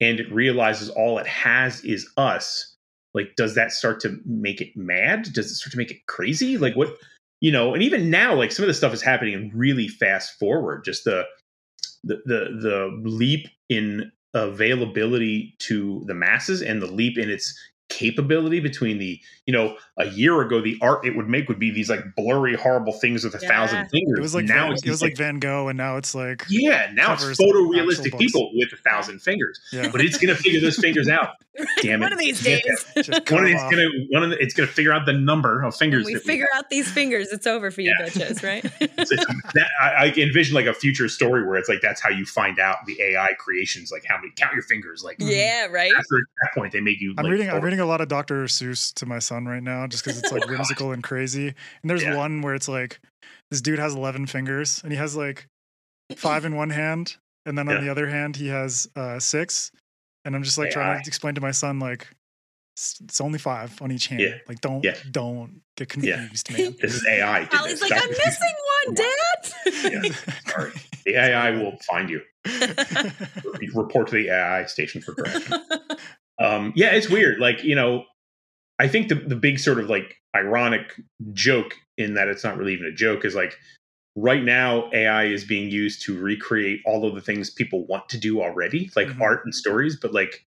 and 0.00 0.20
it 0.20 0.30
realizes 0.30 0.90
all 0.90 1.18
it 1.18 1.26
has 1.26 1.82
is 1.82 2.06
us, 2.18 2.71
like 3.14 3.34
does 3.36 3.54
that 3.54 3.72
start 3.72 4.00
to 4.00 4.18
make 4.24 4.60
it 4.60 4.76
mad? 4.76 5.32
Does 5.32 5.50
it 5.50 5.54
start 5.54 5.72
to 5.72 5.78
make 5.78 5.90
it 5.90 6.06
crazy? 6.06 6.58
Like 6.58 6.74
what 6.74 6.96
you 7.40 7.50
know, 7.50 7.74
and 7.74 7.82
even 7.82 8.08
now, 8.08 8.34
like 8.34 8.52
some 8.52 8.62
of 8.62 8.68
the 8.68 8.74
stuff 8.74 8.94
is 8.94 9.02
happening 9.02 9.34
in 9.34 9.50
really 9.52 9.88
fast 9.88 10.38
forward. 10.38 10.84
Just 10.84 11.04
the 11.04 11.24
the 12.04 12.22
the, 12.24 12.58
the 12.60 13.08
leap 13.08 13.48
in 13.68 14.12
availability 14.34 15.54
to 15.58 16.02
the 16.06 16.14
masses 16.14 16.62
and 16.62 16.80
the 16.80 16.86
leap 16.86 17.18
in 17.18 17.28
its 17.28 17.58
capability 17.92 18.58
between 18.58 18.96
the 18.98 19.20
you 19.46 19.52
know 19.52 19.76
a 19.98 20.06
year 20.08 20.40
ago 20.40 20.60
the 20.62 20.78
art 20.80 21.04
it 21.06 21.14
would 21.14 21.28
make 21.28 21.46
would 21.48 21.58
be 21.58 21.70
these 21.70 21.90
like 21.90 22.00
blurry 22.16 22.54
horrible 22.56 22.92
things 22.94 23.22
with 23.22 23.34
a 23.34 23.38
Yeah. 23.42 23.48
thousand 23.48 23.88
fingers 23.90 24.18
It 24.18 24.22
was 24.22 24.34
like 24.34 24.46
now 24.46 24.64
Van, 24.64 24.72
it's 24.72 24.82
it 24.82 24.88
was 24.88 25.00
just 25.00 25.02
like 25.02 25.16
Van 25.18 25.38
Gogh, 25.38 25.68
and 25.68 25.76
now 25.76 25.96
it's 25.98 26.14
like 26.14 26.44
yeah 26.48 26.90
now 26.94 27.12
it's 27.12 27.22
covers 27.22 27.38
of 27.38 27.46
photorealistic 27.46 28.06
actual 28.06 28.18
people 28.18 28.50
with 28.54 28.72
a 28.72 28.76
thousand 28.76 29.20
fingers 29.20 29.60
yeah, 29.72 29.88
but 29.92 30.00
it's 30.00 30.16
gonna 30.18 30.34
figure 30.34 30.60
those 30.60 30.78
fingers 30.78 31.08
out 31.08 31.34
damn 31.82 32.00
it 32.00 32.06
One 32.06 32.12
of 32.14 32.18
these 32.18 32.46
Yeah. 32.46 32.60
days, 32.60 32.86
just 33.04 33.10
one 33.10 33.20
of 33.20 33.30
'em 33.30 33.44
these 33.44 33.62
gonna 33.62 33.88
one 34.10 34.22
of 34.22 34.30
the, 34.30 34.42
it's 34.42 34.54
gonna 34.54 34.66
figure 34.68 34.92
out 34.92 35.04
the 35.04 35.12
number 35.12 35.58
of 35.58 35.64
when 35.64 35.72
fingers 35.72 36.06
we 36.06 36.14
that 36.14 36.22
figure 36.22 36.46
out 36.54 36.70
these 36.70 36.90
fingers, 36.90 37.28
it's 37.30 37.46
over 37.46 37.70
for 37.70 37.82
you 37.82 37.92
Yeah. 37.98 38.06
bitches, 38.08 38.42
right? 38.48 38.64
It's- 38.80 39.12
it's- 39.12 39.26
that, 39.54 39.68
I, 39.80 40.06
I 40.06 40.14
envision 40.16 40.54
like 40.54 40.64
a 40.64 40.72
future 40.72 41.10
story 41.10 41.46
where 41.46 41.56
it's 41.56 41.68
like 41.68 41.82
that's 41.82 42.00
how 42.00 42.08
you 42.08 42.24
find 42.24 42.58
out 42.58 42.78
the 42.86 42.98
AI 43.02 43.32
creations, 43.38 43.92
like 43.92 44.02
how 44.08 44.16
many 44.16 44.32
count 44.34 44.54
your 44.54 44.62
fingers. 44.62 45.04
Like 45.04 45.16
yeah, 45.18 45.66
right. 45.66 45.90
after 45.92 46.16
that 46.42 46.54
point, 46.54 46.72
they 46.72 46.80
make 46.80 47.00
you. 47.02 47.14
I'm 47.18 47.24
like, 47.24 47.32
reading. 47.32 47.50
I'm 47.50 47.60
reading 47.62 47.80
a 47.82 47.86
lot 47.86 48.00
of 48.00 48.08
Dr. 48.08 48.44
Seuss 48.44 48.92
to 48.94 49.06
my 49.06 49.18
son 49.18 49.46
right 49.46 49.62
now, 49.62 49.86
just 49.86 50.04
because 50.04 50.18
it's 50.18 50.32
like 50.32 50.46
whimsical 50.48 50.92
and 50.92 51.02
crazy. 51.02 51.48
And 51.48 51.90
there's 51.90 52.02
Yeah. 52.02 52.16
one 52.16 52.40
where 52.42 52.54
it's 52.54 52.68
like 52.68 53.00
this 53.50 53.60
dude 53.60 53.78
has 53.78 53.94
11 53.94 54.26
fingers, 54.26 54.80
and 54.82 54.92
he 54.92 54.98
has 54.98 55.14
like 55.16 55.46
five 56.16 56.44
in 56.44 56.54
one 56.56 56.70
hand, 56.70 57.16
and 57.46 57.56
then 57.58 57.68
on 57.68 57.76
Yeah. 57.76 57.80
the 57.82 57.88
other 57.90 58.08
hand 58.08 58.36
he 58.36 58.48
has 58.48 58.88
uh, 58.96 59.18
six. 59.18 59.70
And 60.24 60.34
I'm 60.36 60.42
just 60.44 60.56
like 60.58 60.70
trying 60.70 61.02
to 61.02 61.08
explain 61.08 61.34
to 61.34 61.40
my 61.40 61.50
son 61.50 61.78
like 61.80 62.06
it's 62.76 63.00
it's 63.00 63.20
only 63.20 63.38
five 63.38 63.80
on 63.82 63.90
each 63.92 64.06
hand. 64.06 64.22
Yeah. 64.22 64.34
Like 64.48 64.60
don't 64.60 64.82
Yeah. 64.84 64.94
don't 65.10 65.60
get 65.76 65.94
Yeah. 65.96 66.16
confused, 66.18 66.50
man. 66.52 66.76
This 66.80 66.94
is 66.94 67.06
AI. 67.06 67.40
did 67.40 67.48
Holly's 67.52 67.80
this. 67.80 67.90
like, 67.90 68.00
Dr. 68.00 68.04
I'm 68.04 68.10
missing 68.10 68.54
one, 68.86 68.94
Dad. 69.92 70.02
Yeah. 70.04 70.12
Sorry. 70.48 70.72
The 71.04 71.16
AI 71.16 71.50
will 71.50 71.76
find 71.90 72.08
you. 72.08 72.20
Report 73.74 74.06
to 74.08 74.14
the 74.14 74.28
AI 74.30 74.64
station 74.66 75.02
for 75.02 75.14
correction. 75.14 75.54
Um, 76.42 76.72
yeah, 76.76 76.90
it's 76.94 77.08
weird. 77.08 77.38
Like 77.38 77.62
you 77.64 77.74
know, 77.74 78.04
I 78.78 78.88
think 78.88 79.08
the 79.08 79.14
the 79.16 79.36
big 79.36 79.58
sort 79.58 79.78
of 79.78 79.88
like 79.88 80.16
ironic 80.34 80.94
joke 81.32 81.74
in 81.98 82.14
that 82.14 82.28
it's 82.28 82.42
not 82.44 82.56
really 82.56 82.72
even 82.72 82.86
a 82.86 82.92
joke 82.92 83.24
is 83.24 83.34
like 83.34 83.56
right 84.16 84.42
now 84.42 84.90
AI 84.92 85.24
is 85.24 85.44
being 85.44 85.70
used 85.70 86.02
to 86.02 86.18
recreate 86.18 86.80
all 86.84 87.06
of 87.06 87.14
the 87.14 87.20
things 87.20 87.50
people 87.50 87.86
want 87.86 88.08
to 88.10 88.18
do 88.18 88.42
already, 88.42 88.90
like 88.96 89.08
Mhm. 89.08 89.20
art 89.20 89.44
and 89.44 89.54
stories, 89.54 89.96
but 89.96 90.12
like. 90.12 90.44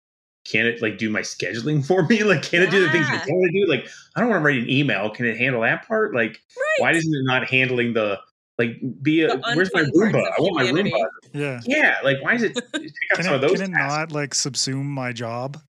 Can 0.43 0.65
it 0.65 0.81
like 0.81 0.97
do 0.97 1.11
my 1.11 1.19
scheduling 1.21 1.85
for 1.89 2.01
me? 2.07 2.23
Like, 2.23 2.41
can 2.41 2.63
it 2.63 2.71
do 2.71 2.83
the 2.83 2.89
things 2.91 3.05
I 3.07 3.17
want 3.27 3.51
to 3.53 3.59
do? 3.61 3.69
Like, 3.69 3.87
I 4.15 4.21
don't 4.21 4.29
want 4.31 4.41
to 4.41 4.43
write 4.43 4.57
an 4.57 4.67
email. 4.71 5.11
Can 5.11 5.27
it 5.27 5.37
handle 5.37 5.61
that 5.61 5.87
part? 5.87 6.15
Like, 6.15 6.41
why 6.79 6.93
isn't 6.93 7.13
it 7.13 7.25
not 7.25 7.47
handling 7.47 7.93
the 7.93 8.19
like 8.57 8.71
be 9.03 9.21
a 9.21 9.37
where's 9.53 9.71
my 9.71 9.81
unfun 9.83 9.91
Roomba? 9.93 10.23
I 10.35 10.41
want 10.41 10.55
my. 10.55 10.63
Roomba. 10.81 10.99
yeah. 11.31 11.61
Yeah, 11.63 11.97
like 12.03 12.23
why 12.23 12.33
is 12.33 12.41
it 12.41 12.55
take 12.73 12.73
out 12.73 13.15
Can 13.17 13.23
some 13.25 13.33
it, 13.33 13.35
of 13.35 13.41
those 13.41 13.59
can 13.59 13.71
it 13.71 13.77
not 13.77 14.11
like 14.11 14.31
subsume 14.31 14.85
my 14.85 15.13
job? 15.13 15.61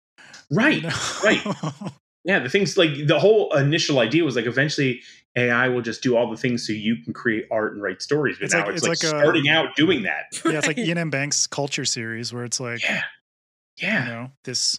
Right. 0.51 0.77
you 0.77 0.83
know? 0.83 0.95
right. 1.25 1.43
Yeah, 2.23 2.39
the 2.41 2.51
things 2.51 2.77
like 2.77 2.91
the 3.07 3.19
whole 3.19 3.51
initial 3.57 3.99
idea 3.99 4.25
was 4.25 4.37
like 4.37 4.45
eventually 4.45 5.01
AI 5.37 5.69
will 5.71 5.81
just 5.81 6.03
do 6.03 6.19
all 6.19 6.31
the 6.31 6.37
things 6.37 6.67
so 6.67 6.75
you 6.75 6.97
can 7.03 7.15
create 7.15 7.47
art 7.51 7.73
and 7.73 7.83
write 7.83 8.03
stories. 8.03 8.37
But 8.39 8.45
It's 8.45 8.53
now 8.55 8.67
like- 8.67 8.75
it's, 8.77 8.87
it's 8.87 9.03
like, 9.03 9.11
like 9.13 9.23
a- 9.23 9.23
starting 9.25 9.49
out 9.49 9.75
doing 9.75 10.03
that. 10.03 10.25
yeah, 10.45 10.59
it's 10.59 10.67
like 10.67 10.77
Right. 10.77 10.87
Iain 10.87 10.99
M. 10.99 11.09
Banks' 11.11 11.47
culture 11.47 11.87
series 11.87 12.31
where 12.31 12.45
it's 12.45 12.61
like, 12.61 12.83
Yeah. 12.83 13.03
Yeah. 13.79 14.05
you 14.05 14.11
know, 14.11 14.31
this 14.45 14.79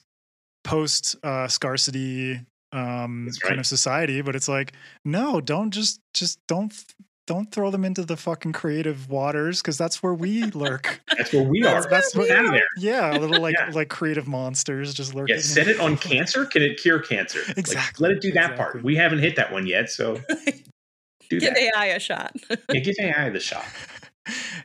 post 0.63 1.15
uh, 1.23 1.47
scarcity 1.47 2.39
um, 2.71 3.25
That's 3.25 3.39
kind 3.39 3.59
of 3.59 3.65
society, 3.65 4.21
but 4.21 4.35
it's 4.35 4.47
like, 4.47 4.73
no, 5.03 5.41
don't 5.41 5.71
just 5.71 5.99
just 6.13 6.39
don't 6.47 6.71
don't 7.27 7.51
throw 7.51 7.69
them 7.71 7.85
into 7.85 8.03
the 8.03 8.17
fucking 8.17 8.51
creative 8.51 9.09
waters 9.09 9.61
because 9.61 9.77
that's 9.77 10.01
where 10.03 10.13
we 10.13 10.43
lurk. 10.53 11.01
That's 11.17 11.31
where 11.31 11.43
we 11.43 11.63
are. 11.63 11.87
that's 11.89 12.13
Get 12.13 12.19
what- 12.19 12.31
out 12.31 12.45
of 12.45 12.51
there. 12.51 12.61
yeah, 12.77 13.15
a 13.15 13.19
little 13.19 13.41
like 13.41 13.55
Yeah. 13.57 13.69
like 13.73 13.89
creative 13.89 14.27
monsters 14.27 14.93
just 14.93 15.13
lurking. 15.13 15.35
Yeah, 15.35 15.41
set 15.41 15.67
it 15.67 15.79
on 15.79 15.97
cancer. 16.09 16.45
Can 16.45 16.61
it 16.63 16.77
cure 16.81 16.99
cancer? 16.99 17.39
Like, 17.47 17.57
Exactly, 17.57 18.07
let 18.07 18.15
it 18.17 18.21
do 18.21 18.31
that 18.33 18.51
exactly. 18.51 18.57
part. 18.57 18.83
We 18.83 18.95
haven't 18.95 19.19
hit 19.19 19.35
that 19.37 19.51
one 19.51 19.65
yet, 19.67 19.89
so 19.89 20.15
do 21.29 21.39
Give 21.39 21.53
that. 21.53 21.57
AI 21.77 21.85
a 21.87 21.99
shot. 21.99 22.35
Yeah, 22.73 22.79
give 22.79 22.95
AI 22.99 23.29
the 23.29 23.39
shot. 23.39 23.65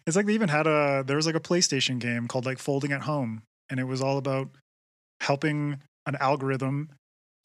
It's 0.07 0.17
like 0.17 0.27
they 0.27 0.35
even 0.35 0.49
had 0.49 0.67
a 0.67 1.03
there 1.07 1.17
was 1.17 1.27
like 1.27 1.35
a 1.37 1.41
PlayStation 1.41 1.99
game 1.99 2.27
called 2.29 2.47
like 2.47 2.59
Folding 2.59 2.93
at 2.93 3.03
Home, 3.03 3.43
and 3.71 3.79
it 3.81 3.85
was 3.85 4.01
all 4.03 4.19
about 4.19 4.49
helping 5.21 5.79
an 6.07 6.17
algorithm 6.21 6.91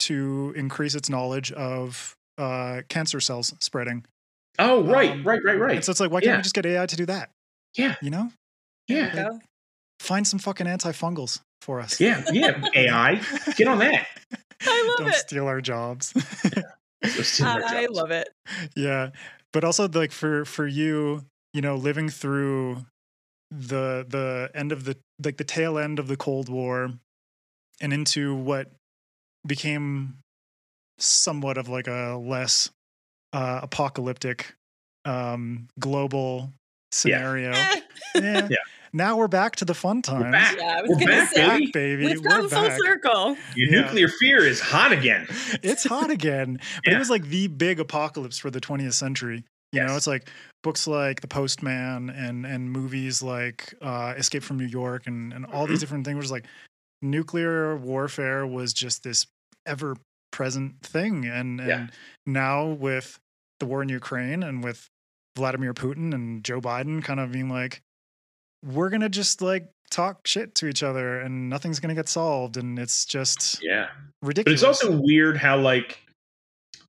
to 0.00 0.52
increase 0.56 0.94
its 0.94 1.08
knowledge 1.08 1.52
of 1.52 2.14
uh, 2.38 2.82
cancer 2.88 3.20
cells 3.20 3.54
spreading. 3.60 4.04
Oh, 4.58 4.82
right, 4.84 5.12
Um, 5.12 5.24
right, 5.24 5.40
right, 5.44 5.58
right. 5.58 5.76
And 5.76 5.84
so 5.84 5.90
it's 5.90 6.00
like, 6.00 6.10
why 6.10 6.20
can't 6.20 6.30
Yeah. 6.30 6.36
we 6.36 6.42
just 6.42 6.54
get 6.54 6.66
AI 6.66 6.86
to 6.86 6.96
do 6.96 7.06
that? 7.06 7.30
Yeah. 7.76 7.94
You 8.02 8.10
know, 8.10 8.30
yeah, 8.88 9.14
Go. 9.14 9.40
find 10.00 10.26
some 10.26 10.38
fucking 10.38 10.66
antifungals 10.66 11.40
for 11.62 11.80
us. 11.80 12.00
yeah, 12.00 12.22
yeah. 12.32 12.62
AI, 12.74 13.14
get 13.56 13.66
on 13.68 13.78
that. 13.78 14.06
I 14.64 14.82
love 14.86 14.94
it. 15.00 15.02
Don't 15.04 15.08
it. 15.08 15.14
steal 15.14 15.46
our 15.46 15.60
jobs. 15.60 16.12
Let's 17.02 17.28
see 17.28 17.44
our 17.44 17.64
I 17.64 17.86
love 17.86 18.10
it. 18.10 18.28
yeah, 18.76 19.10
but 19.52 19.64
also 19.64 19.88
like 19.88 20.12
for 20.12 20.44
for 20.44 20.66
you, 20.66 21.24
you 21.54 21.60
know, 21.62 21.76
living 21.76 22.08
through 22.10 22.84
the 23.50 24.04
the 24.08 24.50
end 24.54 24.70
of 24.72 24.84
the 24.84 24.96
like 25.24 25.36
the 25.38 25.44
tail 25.44 25.78
end 25.78 25.98
of 25.98 26.08
the 26.08 26.16
Cold 26.16 26.48
War 26.48 26.92
and 27.80 27.92
into 27.92 28.34
what 28.34 28.70
became 29.46 30.18
somewhat 30.98 31.56
of 31.58 31.68
like 31.68 31.88
a 31.88 32.20
less 32.22 32.70
uh, 33.32 33.60
apocalyptic 33.62 34.54
um, 35.04 35.68
global 35.78 36.52
scenario. 36.92 37.52
Eh. 38.14 38.20
Yeah. 38.20 38.48
Yeah. 38.50 38.56
Now 38.92 39.16
we're 39.16 39.26
back 39.28 39.56
to 39.56 39.64
the 39.64 39.72
fun 39.72 40.02
times. 40.02 40.24
We're 40.24 40.32
back. 40.32 40.56
Yeah, 40.58 40.64
I 40.78 40.82
was 40.82 40.90
We're 40.90 40.96
gonna 40.98 41.06
back, 41.12 41.28
say 41.30 41.46
baby. 41.48 41.64
Back, 41.66 41.72
baby. 41.72 42.06
we've 42.08 42.20
We're 42.22 42.48
full 42.48 42.68
back. 42.68 42.78
circle. 42.78 43.36
Your 43.56 43.70
Yeah. 43.72 43.80
nuclear 43.82 44.08
fear 44.08 44.44
is 44.44 44.60
hot 44.60 44.92
again. 44.92 45.26
it's 45.62 45.84
hot 45.84 46.10
again. 46.10 46.58
But 46.84 46.90
Yeah. 46.90 46.96
it 46.96 46.98
was 46.98 47.08
like 47.08 47.24
the 47.24 47.46
big 47.46 47.80
apocalypse 47.80 48.36
for 48.36 48.50
the 48.50 48.60
20th 48.60 48.92
century. 48.92 49.44
You 49.72 49.82
know, 49.82 49.96
it's 49.96 50.06
like 50.06 50.28
books 50.62 50.86
like 50.86 51.22
The 51.22 51.28
Postman 51.28 52.10
and 52.10 52.44
and 52.44 52.70
movies 52.70 53.22
like 53.22 53.72
uh, 53.80 54.12
Escape 54.18 54.42
from 54.42 54.58
New 54.58 54.66
York 54.66 55.06
and 55.06 55.32
and 55.32 55.46
all 55.46 55.66
these 55.66 55.78
Mhm. 55.78 55.80
different 55.80 56.04
things. 56.04 56.18
Was 56.18 56.30
like 56.30 56.44
nuclear 57.00 57.76
warfare 57.76 58.46
was 58.46 58.74
just 58.74 59.02
this 59.04 59.26
ever 59.64 59.96
present 60.32 60.80
thing, 60.82 61.24
and 61.26 61.60
and 61.60 61.68
Yeah. 61.68 61.86
now 62.26 62.66
with 62.66 63.20
the 63.60 63.66
war 63.66 63.82
in 63.82 63.88
Ukraine 63.88 64.42
and 64.42 64.64
with 64.64 64.88
Vladimir 65.36 65.72
Putin 65.72 66.12
and 66.12 66.42
Joe 66.44 66.60
Biden 66.60 67.02
kind 67.04 67.20
of 67.20 67.30
being 67.32 67.48
like, 67.48 67.80
we're 68.64 68.90
gonna 68.90 69.08
just 69.08 69.40
like 69.40 69.68
talk 69.90 70.26
shit 70.26 70.54
to 70.56 70.66
each 70.66 70.82
other 70.82 71.20
and 71.20 71.48
nothing's 71.48 71.78
gonna 71.78 71.94
get 71.94 72.08
solved, 72.08 72.56
and 72.56 72.78
it's 72.78 73.04
just 73.04 73.62
Yeah. 73.62 73.90
Ridiculous. 74.22 74.60
But 74.62 74.68
it's 74.70 74.82
also 74.82 75.00
weird 75.00 75.36
how 75.36 75.58
like 75.58 76.00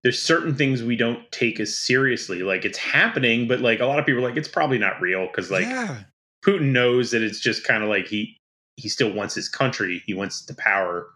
there's 0.03 0.21
certain 0.21 0.55
things 0.55 0.83
we 0.83 0.95
don't 0.97 1.31
take 1.31 1.59
as 1.59 1.77
seriously. 1.77 2.43
Like 2.43 2.65
it's 2.65 2.77
happening, 2.77 3.47
but 3.47 3.61
like 3.61 3.79
a 3.79 3.85
lot 3.85 3.99
of 3.99 4.05
people 4.05 4.23
are 4.23 4.27
like 4.27 4.37
it's 4.37 4.47
probably 4.49 4.77
not 4.77 4.99
real 5.01 5.27
because 5.27 5.49
like 5.51 5.65
yeah. 5.65 6.03
Putin 6.45 6.71
knows 6.71 7.11
that 7.11 7.21
it's 7.21 7.39
just 7.39 7.63
kind 7.63 7.83
of 7.83 7.89
like 7.89 8.07
he 8.07 8.37
he 8.75 8.89
still 8.89 9.13
wants 9.13 9.35
his 9.35 9.47
country, 9.47 10.01
he 10.05 10.13
wants 10.13 10.45
the 10.45 10.55
power. 10.55 11.07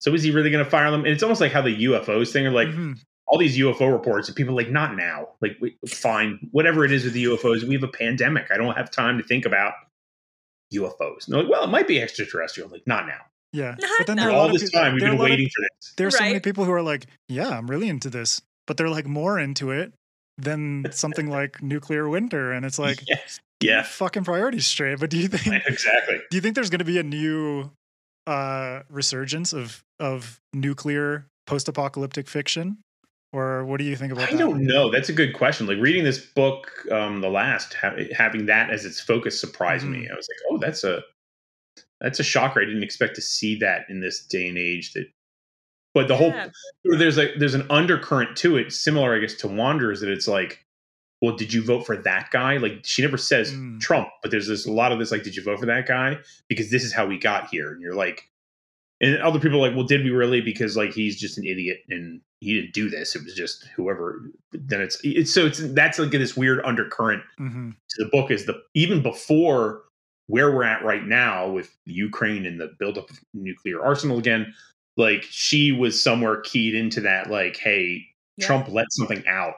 So 0.00 0.12
is 0.14 0.22
he 0.22 0.30
really 0.30 0.50
going 0.50 0.64
to 0.64 0.70
fire 0.70 0.90
them? 0.90 1.00
And 1.04 1.08
it's 1.12 1.22
almost 1.22 1.40
like 1.40 1.52
how 1.52 1.62
the 1.62 1.84
UFOs 1.84 2.30
thing 2.32 2.46
are 2.46 2.50
like 2.50 2.68
Mhm. 2.68 2.98
all 3.26 3.38
these 3.38 3.56
UFO 3.58 3.90
reports, 3.92 4.28
and 4.28 4.36
people 4.36 4.52
are 4.54 4.62
like 4.62 4.70
not 4.70 4.94
now. 4.96 5.28
Like 5.40 5.56
we, 5.60 5.76
fine, 5.88 6.38
whatever 6.52 6.84
it 6.84 6.92
is 6.92 7.04
with 7.04 7.12
the 7.14 7.24
UFOs, 7.24 7.64
we 7.64 7.74
have 7.74 7.82
a 7.82 7.88
pandemic. 7.88 8.46
I 8.52 8.56
don't 8.56 8.76
have 8.76 8.90
time 8.90 9.18
to 9.18 9.24
think 9.24 9.44
about 9.46 9.72
UFOs. 10.74 11.26
And 11.26 11.34
they're 11.34 11.42
like, 11.42 11.50
well, 11.50 11.64
it 11.64 11.68
might 11.70 11.86
be 11.88 12.00
extraterrestrial. 12.00 12.68
Like 12.68 12.86
not 12.86 13.06
now. 13.06 13.20
Yeah. 13.52 13.74
Not 13.78 13.90
But 13.98 14.06
then 14.08 14.16
now. 14.16 14.24
there 14.26 14.32
are 14.32 14.36
All 14.36 14.48
this 14.52 14.70
peo- 14.70 14.80
time 14.82 14.92
we've 14.94 15.00
been 15.00 15.10
a 15.10 15.12
lot 15.16 15.24
of- 15.24 15.30
waiting 15.30 15.48
for 15.48 15.62
this. 15.62 15.94
There 15.96 16.06
are 16.06 16.10
so 16.10 16.24
many 16.24 16.40
people 16.40 16.64
who 16.64 16.72
are 16.72 16.82
like, 16.82 17.06
yeah, 17.28 17.48
I'm 17.48 17.68
really 17.70 17.88
into 17.88 18.10
this, 18.10 18.42
but 18.66 18.76
they're 18.76 18.88
like 18.90 19.06
more 19.06 19.38
into 19.38 19.70
it 19.70 19.92
than 20.38 20.84
something 20.90 21.28
like 21.30 21.62
nuclear 21.62 22.08
winter. 22.08 22.52
And 22.52 22.66
it's 22.66 22.78
like, 22.78 22.98
yes, 23.08 23.40
yeah, 23.60 23.82
fucking 23.82 24.24
priorities 24.24 24.66
straight. 24.66 24.98
But 24.98 25.10
do 25.10 25.16
you 25.18 25.28
think, 25.28 25.64
exactly. 25.66 26.20
do 26.30 26.36
you 26.36 26.40
think 26.40 26.54
there's 26.54 26.68
going 26.70 26.80
to 26.80 26.84
be 26.84 26.98
a 26.98 27.02
new 27.02 27.70
uh, 28.26 28.82
resurgence 28.90 29.52
of, 29.52 29.82
of 30.00 30.40
nuclear 30.52 31.26
post 31.46 31.68
apocalyptic 31.68 32.28
fiction? 32.28 32.78
Or 33.32 33.64
what 33.64 33.78
do 33.78 33.84
you 33.84 33.96
think 33.96 34.12
about 34.12 34.28
I 34.28 34.32
that? 34.32 34.38
don't 34.38 34.64
know. 34.64 34.90
That's 34.90 35.08
a 35.08 35.12
good 35.12 35.34
question. 35.34 35.66
Like 35.66 35.78
reading 35.78 36.04
this 36.04 36.18
book, 36.24 36.70
um, 36.90 37.20
the 37.20 37.28
last 37.28 37.74
ha- 37.74 37.96
having 38.16 38.46
that 38.46 38.70
as 38.70 38.84
its 38.84 39.00
focus 39.00 39.38
surprised 39.38 39.84
Mm-hmm. 39.84 39.92
me. 40.02 40.08
I 40.10 40.14
was 40.14 40.28
like, 40.28 40.38
oh, 40.52 40.58
that's 40.58 40.84
a 40.84 41.02
that's 42.00 42.20
a 42.20 42.22
shocker. 42.22 42.60
I 42.62 42.64
didn't 42.64 42.82
expect 42.84 43.14
to 43.16 43.22
see 43.22 43.58
that 43.58 43.86
in 43.90 44.00
this 44.00 44.24
day 44.26 44.48
and 44.48 44.56
age. 44.56 44.92
That, 44.92 45.06
but 45.92 46.08
the 46.08 46.14
Yeah. 46.14 46.48
whole 46.84 46.96
there's 46.98 47.16
like 47.18 47.30
there's 47.38 47.54
an 47.54 47.66
undercurrent 47.68 48.36
to 48.38 48.56
it, 48.56 48.72
similar, 48.72 49.14
I 49.14 49.18
guess, 49.18 49.34
to 49.34 49.48
Wanderers. 49.48 50.00
That 50.00 50.08
it's 50.10 50.28
like, 50.28 50.64
well, 51.20 51.36
did 51.36 51.52
you 51.52 51.62
vote 51.62 51.84
for 51.84 51.96
that 51.96 52.30
guy? 52.30 52.56
Like 52.58 52.80
she 52.84 53.02
never 53.02 53.18
says 53.18 53.52
Mm. 53.52 53.80
Trump, 53.80 54.08
but 54.22 54.30
there's 54.30 54.48
this 54.48 54.66
a 54.66 54.72
lot 54.72 54.92
of 54.92 54.98
this 54.98 55.10
like, 55.10 55.24
did 55.24 55.36
you 55.36 55.42
vote 55.42 55.58
for 55.58 55.66
that 55.66 55.86
guy? 55.86 56.18
Because 56.48 56.70
this 56.70 56.84
is 56.84 56.92
how 56.92 57.06
we 57.06 57.18
got 57.18 57.48
here, 57.48 57.72
and 57.72 57.82
you're 57.82 57.96
like. 57.96 58.22
And 59.00 59.18
other 59.18 59.38
people 59.38 59.58
are 59.62 59.68
like, 59.68 59.76
well, 59.76 59.86
did 59.86 60.04
we 60.04 60.10
really? 60.10 60.40
Because 60.40 60.76
like 60.76 60.92
he's 60.92 61.20
just 61.20 61.36
an 61.36 61.44
idiot 61.44 61.80
and 61.90 62.20
he 62.40 62.54
didn't 62.54 62.72
do 62.72 62.88
this. 62.88 63.14
It 63.14 63.24
was 63.24 63.34
just 63.34 63.66
whoever. 63.76 64.22
Then 64.52 64.80
it's 64.80 64.98
it's 65.04 65.32
so 65.32 65.44
it's 65.46 65.58
that's 65.74 65.98
like 65.98 66.10
this 66.10 66.36
weird 66.36 66.64
undercurrent 66.64 67.22
hmm 67.36 67.70
to 67.70 68.04
the 68.04 68.10
book 68.10 68.30
is 68.30 68.46
the 68.46 68.60
even 68.74 69.02
before 69.02 69.82
where 70.28 70.50
we're 70.50 70.64
at 70.64 70.82
right 70.84 71.04
now 71.06 71.48
with 71.48 71.70
Ukraine 71.84 72.46
and 72.46 72.58
the 72.60 72.72
buildup 72.78 73.08
of 73.10 73.20
nuclear 73.34 73.82
arsenal 73.84 74.18
again. 74.18 74.52
Like 74.96 75.22
she 75.22 75.72
was 75.72 76.02
somewhere 76.02 76.40
keyed 76.40 76.74
into 76.74 77.00
that. 77.02 77.30
Like, 77.30 77.58
hey, 77.58 78.02
Yeah. 78.38 78.46
Trump 78.46 78.68
let 78.68 78.86
something 78.90 79.22
out, 79.28 79.54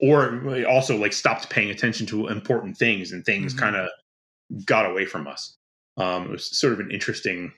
or 0.00 0.64
also 0.66 0.96
like 0.96 1.12
stopped 1.12 1.50
paying 1.50 1.70
attention 1.70 2.06
to 2.06 2.28
important 2.28 2.76
things 2.76 3.10
and 3.12 3.24
things 3.24 3.54
Mhm. 3.54 3.58
kind 3.58 3.76
of 3.76 3.88
got 4.64 4.88
away 4.88 5.04
from 5.04 5.26
us. 5.26 5.56
Um, 5.96 6.24
it 6.26 6.30
was 6.30 6.56
sort 6.58 6.72
of 6.72 6.80
an 6.80 6.90
interesting 6.92 7.52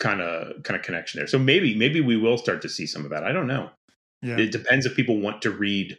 kind 0.00 0.20
of 0.20 0.62
kind 0.62 0.78
of 0.78 0.84
connection 0.84 1.18
there. 1.18 1.26
So 1.26 1.38
maybe 1.38 1.74
maybe 1.76 2.00
we 2.00 2.16
will 2.16 2.38
start 2.38 2.62
to 2.62 2.68
see 2.68 2.86
some 2.86 3.04
of 3.04 3.10
that. 3.10 3.24
I 3.24 3.32
don't 3.32 3.46
know. 3.46 3.70
Yeah. 4.22 4.38
It 4.38 4.50
depends 4.52 4.84
if 4.86 4.94
people 4.96 5.20
want 5.20 5.42
to 5.42 5.50
read, 5.50 5.98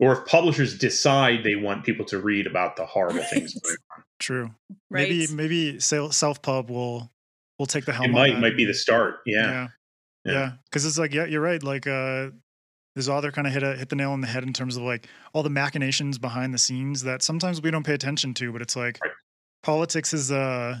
or 0.00 0.12
if 0.12 0.26
publishers 0.26 0.78
decide 0.78 1.44
they 1.44 1.56
want 1.56 1.84
people 1.84 2.04
to 2.06 2.18
read 2.18 2.46
about 2.46 2.76
the 2.76 2.86
horrible 2.86 3.22
things 3.22 3.54
going 3.60 3.76
on. 3.96 4.02
True. 4.18 4.50
Right. 4.90 5.08
Maybe, 5.08 5.26
maybe 5.34 5.80
self 5.80 6.42
pub 6.42 6.70
will, 6.70 7.10
will 7.58 7.66
take 7.66 7.84
the 7.84 7.92
helm. 7.92 8.06
It 8.06 8.12
might 8.12 8.32
that 8.34 8.40
might 8.40 8.56
be 8.56 8.64
the 8.64 8.74
start. 8.74 9.16
Yeah. 9.26 9.42
yeah 9.50 9.68
Yeah. 10.24 10.32
yeah 10.32 10.52
because 10.64 10.84
it's 10.86 10.98
like 10.98 11.12
yeah 11.14 11.24
you're 11.26 11.40
right 11.42 11.62
like 11.62 11.86
uh 11.86 12.30
this 12.96 13.08
author 13.08 13.30
kind 13.30 13.46
of 13.46 13.52
hit 13.52 13.62
a, 13.62 13.76
hit 13.76 13.90
the 13.90 13.96
nail 13.96 14.10
on 14.10 14.20
the 14.22 14.26
head 14.26 14.42
in 14.42 14.52
terms 14.52 14.76
of 14.76 14.82
like 14.82 15.06
all 15.32 15.42
the 15.44 15.50
machinations 15.50 16.18
behind 16.18 16.52
the 16.52 16.58
scenes 16.58 17.04
that 17.04 17.22
sometimes 17.22 17.62
we 17.62 17.70
don't 17.70 17.84
pay 17.86 17.94
attention 17.94 18.34
to 18.34 18.50
but 18.52 18.60
it's 18.60 18.74
like 18.74 18.98
Right. 19.02 19.12
politics 19.62 20.12
is 20.12 20.32
uh 20.32 20.78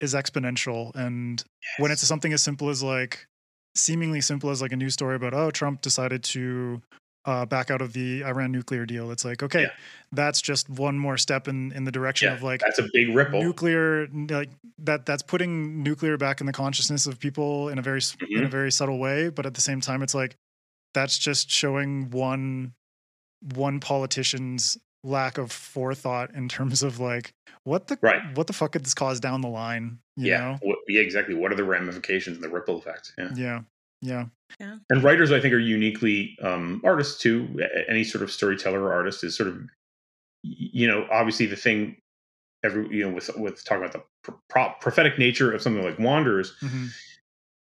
is 0.00 0.14
exponential 0.14 0.94
and 0.94 1.44
when 1.78 1.90
it's 1.90 2.02
something 2.02 2.32
as 2.32 2.42
simple 2.42 2.68
as 2.70 2.82
like 2.82 3.26
seemingly 3.74 4.20
simple 4.20 4.50
as 4.50 4.60
like 4.62 4.72
a 4.72 4.76
news 4.76 4.94
story 4.94 5.14
about 5.16 5.34
oh 5.34 5.50
trump 5.50 5.80
decided 5.82 6.22
to 6.24 6.80
uh, 7.26 7.44
back 7.44 7.70
out 7.70 7.82
of 7.82 7.92
the 7.92 8.24
iran 8.24 8.50
nuclear 8.50 8.86
deal 8.86 9.10
it's 9.10 9.24
like 9.24 9.42
okay 9.42 9.62
Yeah. 9.62 9.68
that's 10.12 10.40
just 10.40 10.68
one 10.70 10.98
more 10.98 11.18
step 11.18 11.48
in 11.48 11.70
in 11.72 11.84
the 11.84 11.92
direction 11.92 12.28
Yeah, 12.28 12.34
of 12.34 12.42
like 12.42 12.60
that's 12.60 12.78
a 12.78 12.88
big 12.92 13.14
ripple. 13.14 13.42
nuclear 13.42 14.08
like 14.08 14.48
that 14.78 15.04
that's 15.04 15.22
putting 15.22 15.82
nuclear 15.82 16.16
back 16.16 16.40
in 16.40 16.46
the 16.46 16.52
consciousness 16.52 17.06
of 17.06 17.18
people 17.20 17.68
in 17.68 17.78
a 17.78 17.82
very 17.82 17.98
s- 17.98 18.16
in 18.30 18.44
a 18.44 18.46
Mhm. 18.48 18.50
very 18.50 18.72
subtle 18.72 18.98
way 18.98 19.28
but 19.28 19.44
at 19.44 19.52
the 19.54 19.60
same 19.60 19.80
time 19.82 20.02
it's 20.02 20.14
like 20.14 20.34
that's 20.94 21.18
just 21.18 21.50
showing 21.50 22.10
one 22.10 22.72
one 23.54 23.80
politician's 23.80 24.78
lack 25.02 25.38
of 25.38 25.50
forethought 25.50 26.34
in 26.34 26.48
terms 26.48 26.82
of 26.82 26.98
like 27.00 27.32
what 27.64 27.86
the 27.86 27.98
Right. 28.02 28.20
what 28.36 28.46
the 28.46 28.52
fuck 28.52 28.72
could 28.72 28.84
this 28.84 28.94
cause 28.94 29.18
down 29.20 29.40
the 29.40 29.48
line 29.48 29.98
you 30.16 30.28
yeah. 30.28 30.38
know 30.38 30.58
What, 30.62 30.78
yeah. 30.88 31.00
Exactly. 31.00 31.34
What 31.34 31.52
are 31.52 31.56
the 31.56 31.64
ramifications 31.64 32.36
and 32.36 32.44
the 32.44 32.50
ripple 32.50 32.78
effects? 32.78 33.12
Yeah. 33.16 33.30
yeah 33.34 33.60
yeah 34.02 34.76
And 34.90 35.02
writers, 35.02 35.32
I 35.32 35.40
think, 35.40 35.54
are 35.54 35.58
uniquely 35.58 36.36
um, 36.42 36.80
artists 36.84 37.20
too. 37.20 37.48
Any 37.88 38.04
sort 38.04 38.22
of 38.22 38.30
storyteller 38.30 38.82
or 38.82 38.92
artist 38.92 39.24
is 39.24 39.36
sort 39.36 39.48
of, 39.48 39.62
you 40.42 40.86
know, 40.86 41.06
obviously 41.10 41.46
the 41.46 41.56
thing. 41.56 41.96
Every 42.62 42.86
you 42.94 43.08
know, 43.08 43.14
with 43.14 43.30
with 43.38 43.64
talking 43.64 43.82
about 43.84 43.92
the 43.92 44.02
pro- 44.22 44.38
pro- 44.50 44.74
prophetic 44.82 45.18
nature 45.18 45.50
of 45.50 45.62
something 45.62 45.82
like 45.82 45.98
Wanderers, 45.98 46.52
hmm 46.60 46.88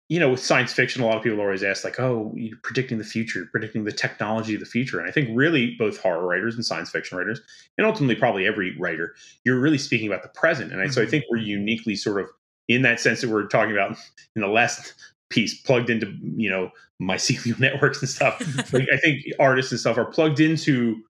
you 0.07 0.19
know, 0.19 0.29
with 0.29 0.39
science 0.39 0.71
fiction, 0.71 1.01
a 1.01 1.05
lot 1.05 1.17
of 1.17 1.23
people 1.23 1.39
always 1.41 1.63
ask, 1.63 1.83
like, 1.83 1.99
oh, 1.99 2.31
you're 2.35 2.57
predicting 2.61 2.99
the 2.99 3.03
future, 3.03 3.47
predicting 3.51 3.85
the 3.85 3.91
technology 3.91 4.53
of 4.53 4.59
the 4.59 4.65
future. 4.65 4.99
And 4.99 5.09
I 5.09 5.11
think 5.11 5.29
really 5.33 5.75
both 5.79 5.97
horror 5.97 6.25
writers 6.27 6.53
and 6.55 6.63
science 6.63 6.91
fiction 6.91 7.17
writers, 7.17 7.41
and 7.77 7.87
ultimately 7.87 8.15
probably 8.15 8.45
every 8.45 8.77
writer, 8.77 9.15
you're 9.45 9.59
really 9.59 9.79
speaking 9.79 10.07
about 10.07 10.21
the 10.21 10.29
present. 10.29 10.71
And 10.71 10.79
I, 10.81 10.87
so 10.87 11.01
I 11.01 11.05
Mhm. 11.05 11.09
think 11.09 11.25
we're 11.29 11.37
uniquely 11.37 11.95
sort 11.95 12.21
of 12.21 12.27
in 12.67 12.83
that 12.83 12.99
sense 12.99 13.21
that 13.21 13.29
we're 13.29 13.47
talking 13.47 13.71
about 13.71 13.97
in 14.35 14.41
the 14.41 14.47
last 14.47 14.93
piece, 15.31 15.59
plugged 15.59 15.89
into, 15.89 16.13
you 16.37 16.49
know, 16.51 16.69
mycelial 17.01 17.59
networks 17.59 17.99
and 18.01 18.09
stuff. 18.09 18.39
like, 18.73 18.87
I 18.93 18.97
think 18.97 19.23
artists 19.39 19.71
and 19.71 19.79
stuff 19.81 19.97
are 19.97 20.05
plugged 20.05 20.39
into 20.39 21.01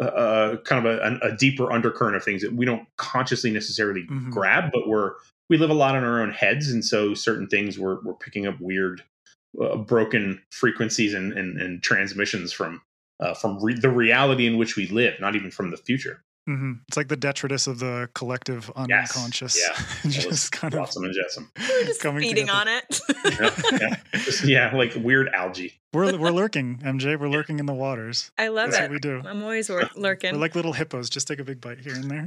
uh, 0.00 0.04
uh, 0.04 0.56
kind 0.62 0.84
of 0.84 0.98
a, 0.98 1.18
a 1.26 1.36
deeper 1.36 1.70
undercurrent 1.70 2.16
of 2.16 2.24
things 2.24 2.42
that 2.42 2.54
we 2.54 2.64
don't 2.66 2.88
consciously 2.96 3.50
necessarily 3.52 4.02
Mhm. 4.10 4.30
grab, 4.30 4.72
but 4.72 4.88
we're 4.88 5.12
we 5.52 5.58
live 5.58 5.68
a 5.68 5.74
lot 5.74 5.94
in 5.94 6.02
our 6.02 6.22
own 6.22 6.30
heads, 6.30 6.70
and 6.70 6.82
so 6.82 7.12
certain 7.12 7.46
things 7.46 7.78
we're 7.78 8.00
we're 8.04 8.14
picking 8.14 8.46
up 8.46 8.58
weird, 8.58 9.02
uh, 9.62 9.76
broken 9.76 10.40
frequencies 10.50 11.12
and 11.12 11.34
and, 11.34 11.60
and 11.60 11.82
transmissions 11.82 12.54
from 12.54 12.80
uh, 13.20 13.34
from 13.34 13.62
re- 13.62 13.78
the 13.78 13.90
reality 13.90 14.46
in 14.46 14.56
which 14.56 14.76
we 14.76 14.86
live, 14.88 15.20
not 15.20 15.36
even 15.36 15.50
from 15.50 15.70
the 15.70 15.76
future. 15.76 16.24
Hmm 16.46 16.72
It's 16.88 16.96
like 16.96 17.08
the 17.08 17.16
detritus 17.16 17.66
of 17.66 17.78
the 17.78 18.08
collective 18.14 18.70
Yes. 18.88 19.14
unconscious. 19.16 19.56
Yeah. 19.60 20.10
just 20.10 20.50
kind 20.52 20.74
of 20.74 20.80
awesome 20.80 21.04
and 21.04 21.14
jetsam. 21.14 21.50
We're 21.58 21.84
just 21.84 22.00
coming 22.00 22.22
feeding 22.22 22.46
together. 22.48 22.58
on 22.60 22.68
it. 22.68 23.00
Yeah, 23.70 23.78
yeah. 23.80 23.96
Just- 24.20 24.44
yeah, 24.44 24.74
like 24.76 24.92
weird 24.96 25.28
algae. 25.28 25.74
we're 25.92 26.16
we're 26.16 26.30
lurking, 26.42 26.78
MJ. 26.78 27.18
We're 27.18 27.28
lurking 27.28 27.58
in 27.60 27.66
the 27.66 27.74
waters. 27.74 28.30
I 28.38 28.48
love 28.48 28.70
That's 28.70 28.80
it. 28.80 28.82
what 28.82 28.90
we 28.92 28.98
do. 28.98 29.22
I'm 29.24 29.42
always 29.42 29.68
wor- 29.70 29.88
lurking. 29.96 30.34
We're 30.34 30.40
like 30.40 30.54
little 30.54 30.72
hippos. 30.72 31.08
Just 31.10 31.28
take 31.28 31.38
a 31.38 31.44
big 31.44 31.60
bite 31.60 31.78
here 31.80 31.94
and 31.94 32.10
there. 32.10 32.26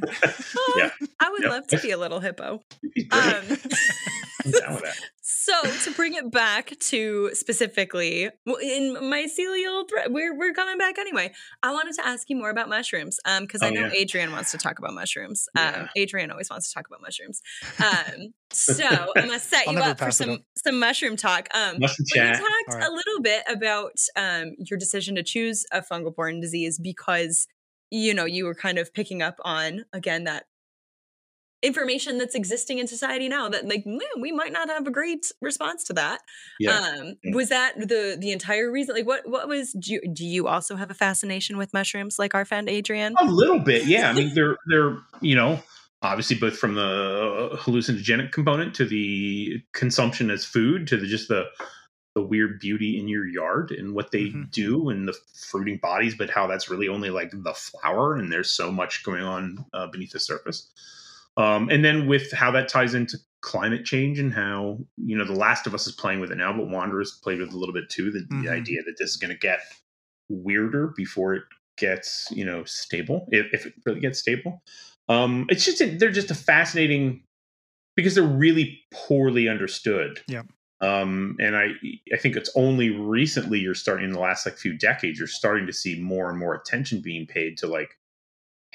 Yeah. 0.78 0.90
I 1.20 1.30
would 1.32 1.44
Yeah. 1.44 1.50
love 1.50 1.68
to 1.68 1.80
be 1.80 1.92
a 1.92 1.98
little 1.98 2.20
hippo. 2.20 2.62
Great. 2.82 3.14
Um, 3.14 3.58
I'm 4.46 4.52
down 4.52 4.74
with 4.76 4.84
that. 4.84 4.96
so 5.22 5.54
to 5.64 5.92
bring 6.06 6.14
it 6.14 6.32
back 6.32 6.72
to 6.80 7.32
specifically 7.34 8.26
in 8.26 8.96
mycelial 8.96 9.90
thread, 9.90 10.14
we're 10.14 10.38
we're 10.38 10.54
coming 10.54 10.78
back 10.78 11.00
anyway. 11.00 11.32
I 11.64 11.72
wanted 11.72 11.96
to 11.96 12.06
ask 12.06 12.30
you 12.30 12.36
more 12.36 12.52
about 12.52 12.70
mushrooms, 12.70 13.20
um, 13.26 13.44
because 13.44 13.64
I 13.64 13.70
Oh, 13.70 13.72
know 13.72 13.88
yeah. 13.88 14.02
Adrian 14.02 14.32
wants 14.32 14.52
to 14.52 14.60
talk 14.60 14.78
about 14.78 14.94
mushrooms. 14.94 15.48
Um, 15.58 15.90
Adrian 15.96 16.30
always 16.30 16.48
wants 16.50 16.70
to 16.70 16.76
talk 16.76 16.86
about 16.88 17.02
mushrooms. 17.02 17.42
Um, 17.86 18.34
so 18.52 18.86
I'm 19.16 19.28
gonna 19.28 19.40
set 19.40 19.68
you 19.68 19.78
up 19.80 20.00
for 20.00 20.12
some 20.12 20.40
some 20.58 20.80
mushroom 20.80 21.18
talk. 21.18 21.50
Um, 21.54 21.78
Mushroom 21.80 22.06
you 22.14 22.34
talked 22.34 22.44
right. 22.70 22.84
a 22.84 22.92
little 22.92 23.22
bit 23.22 23.44
about 23.50 23.98
um, 24.16 24.56
your 24.60 24.78
decision 24.78 25.16
to 25.16 25.24
choose 25.24 25.66
a 25.72 25.82
fungal-borne 25.82 26.40
disease 26.40 26.80
because 26.80 27.48
you 27.90 28.14
know 28.14 28.26
you 28.26 28.46
were 28.46 28.56
kind 28.56 28.78
of 28.78 28.94
picking 28.94 29.22
up 29.22 29.40
on 29.44 29.86
again 29.94 30.24
that 30.26 30.46
information 31.66 32.18
that's 32.18 32.36
existing 32.36 32.80
in 32.80 32.88
society 32.88 33.28
now 33.28 33.50
that 33.50 33.68
like 33.68 33.86
man, 33.86 34.00
we 34.20 34.32
might 34.32 34.54
not 34.54 34.70
have 34.70 34.88
a 34.88 34.92
great 34.92 35.32
response 35.42 35.84
to 35.86 35.94
that. 35.94 36.22
Yeah. 36.60 36.78
Um, 36.78 37.16
Yeah. 37.24 37.36
was 37.36 37.50
that 37.50 37.78
the 37.80 38.18
the 38.20 38.32
entire 38.32 38.72
reason? 38.72 38.96
Like, 38.96 39.08
what 39.08 39.28
what 39.28 39.48
was? 39.48 39.74
Do 39.74 39.94
you, 39.94 40.02
do 40.14 40.26
you 40.26 40.48
also 40.48 40.76
have 40.76 40.92
a 40.92 40.94
fascination 40.94 41.58
with 41.58 41.74
mushrooms, 41.74 42.20
like 42.20 42.36
our 42.36 42.46
friend 42.46 42.70
Adrian? 42.70 43.16
A 43.20 43.26
little 43.26 43.60
bit, 43.60 43.86
yeah. 43.86 44.10
I 44.10 44.14
mean, 44.14 44.34
they're 44.36 44.58
they're 44.70 44.98
you 45.22 45.36
know 45.36 45.60
obviously 46.02 46.36
both 46.38 46.58
from 46.58 46.76
the 46.76 47.50
hallucinogenic 47.62 48.32
component 48.32 48.76
to 48.76 48.86
the 48.86 49.60
consumption 49.74 50.30
as 50.30 50.46
food 50.46 50.88
to 50.88 50.98
the 50.98 51.08
just 51.08 51.28
the 51.30 51.46
the 52.14 52.22
weird 52.22 52.60
beauty 52.62 52.98
in 52.98 53.10
your 53.10 53.28
yard 53.28 53.72
and 53.72 53.94
what 53.94 54.12
they 54.12 54.26
Mhm. 54.28 54.50
do 54.52 54.90
and 54.90 55.06
the 55.06 55.14
fruiting 55.50 55.78
bodies, 55.82 56.16
but 56.16 56.30
how 56.30 56.48
that's 56.48 56.70
really 56.70 56.88
only 56.88 57.10
like 57.10 57.32
the 57.34 57.54
flower 57.54 58.16
and 58.16 58.32
there's 58.32 58.50
so 58.50 58.72
much 58.72 59.04
going 59.04 59.22
on 59.24 59.66
uh, 59.74 59.88
beneath 59.88 60.12
the 60.12 60.20
surface. 60.20 60.72
Um, 61.38 61.70
and 61.70 61.84
then 61.84 62.08
with 62.08 62.32
how 62.32 62.52
that 62.52 62.68
ties 62.70 62.94
into 62.94 63.18
climate 63.42 63.86
change 63.86 64.18
and 64.20 64.34
how 64.34 64.80
you 64.98 65.18
know 65.18 65.26
the 65.26 65.34
Last 65.34 65.68
of 65.68 65.74
Us 65.74 65.86
is 65.88 65.94
playing 65.94 66.20
with 66.20 66.32
it 66.32 66.38
now, 66.38 66.52
but 66.56 66.70
Wanderers 66.70 67.20
played 67.24 67.40
with 67.40 67.50
it 67.50 67.54
a 67.54 67.58
little 67.58 67.74
bit 67.74 67.90
too. 67.90 68.12
The, 68.12 68.20
Mhm. 68.22 68.44
the 68.44 68.50
idea 68.50 68.82
that 68.84 68.96
this 68.98 69.12
is 69.12 69.18
going 69.18 69.34
to 69.34 69.38
get 69.40 69.60
weirder 70.30 70.94
before 70.96 71.36
it 71.36 71.44
gets 71.78 72.28
you 72.32 72.46
know 72.46 72.64
stable, 72.64 73.28
if, 73.32 73.48
if 73.54 73.66
it 73.66 73.74
really 73.86 74.00
gets 74.00 74.20
stable. 74.20 74.64
Um, 75.10 75.46
it's 75.50 75.66
just 75.66 75.80
they're 76.00 76.12
just 76.12 76.32
a 76.32 76.36
fascinating 76.36 77.24
because 77.96 78.16
they're 78.16 78.24
really 78.24 78.82
poorly 78.92 79.48
understood. 79.48 80.22
Yeah. 80.28 80.44
Um, 80.82 81.38
and 81.40 81.56
I 81.56 81.68
I 82.14 82.18
think 82.18 82.36
it's 82.36 82.50
only 82.56 82.90
recently 82.90 83.60
you're 83.60 83.76
starting 83.76 84.06
in 84.06 84.12
the 84.14 84.20
last 84.20 84.46
like 84.46 84.58
few 84.58 84.78
decades 84.78 85.20
you're 85.20 85.28
starting 85.28 85.68
to 85.68 85.74
see 85.74 86.00
more 86.00 86.30
and 86.30 86.40
more 86.40 86.56
attention 86.56 87.02
being 87.02 87.26
paid 87.28 87.58
to 87.60 87.68
like, 87.68 87.98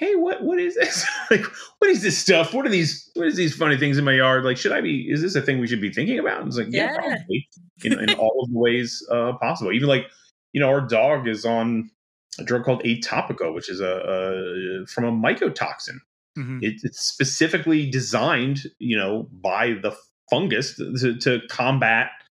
hey, 0.01 0.15
what 0.17 0.43
what 0.43 0.59
is 0.59 0.75
this? 0.75 1.07
like, 1.31 1.45
what 1.79 1.91
is 1.91 2.03
this 2.03 2.19
stuff? 2.19 2.53
What 2.55 2.67
are 2.67 2.71
these 2.71 3.09
what 3.15 3.27
is 3.29 3.37
these 3.37 3.55
funny 3.55 3.77
things 3.77 3.99
in 3.99 4.05
my 4.05 4.15
yard? 4.15 4.45
Like, 4.45 4.57
should 4.57 4.73
I 4.73 4.81
be? 4.81 5.07
Is 5.11 5.21
this 5.23 5.37
a 5.37 5.43
thing 5.43 5.61
we 5.61 5.67
should 5.69 5.81
be 5.81 5.93
thinking 5.93 6.19
about? 6.19 6.39
And 6.41 6.49
it's 6.49 6.57
like, 6.57 6.69
yeah, 6.71 6.87
Yeah. 6.93 6.97
probably 6.97 7.49
in, 7.85 7.93
in 8.01 8.11
all 8.15 8.41
of 8.43 8.51
the 8.51 8.59
ways 8.59 9.07
uh, 9.13 9.35
possible. 9.41 9.73
Even 9.73 9.89
like, 9.89 10.07
you 10.53 10.61
know, 10.61 10.69
our 10.69 10.81
dog 10.81 11.29
is 11.29 11.45
on 11.45 11.91
a 12.39 12.45
drug 12.45 12.65
called 12.65 12.83
Atopica, 12.83 13.55
which 13.55 13.69
is 13.69 13.81
a, 13.81 13.87
a 13.87 14.87
from 14.87 15.05
a 15.05 15.13
mycotoxin 15.13 15.99
Mhm. 16.39 16.63
it, 16.63 16.81
it's 16.85 17.05
specifically 17.05 17.91
designed 17.91 18.61
you 18.79 18.97
know 18.97 19.29
by 19.33 19.75
the 19.83 19.93
fungus 20.31 20.77
to, 20.77 21.19
to 21.19 21.41
combat 21.49 22.07
y- 22.07 22.30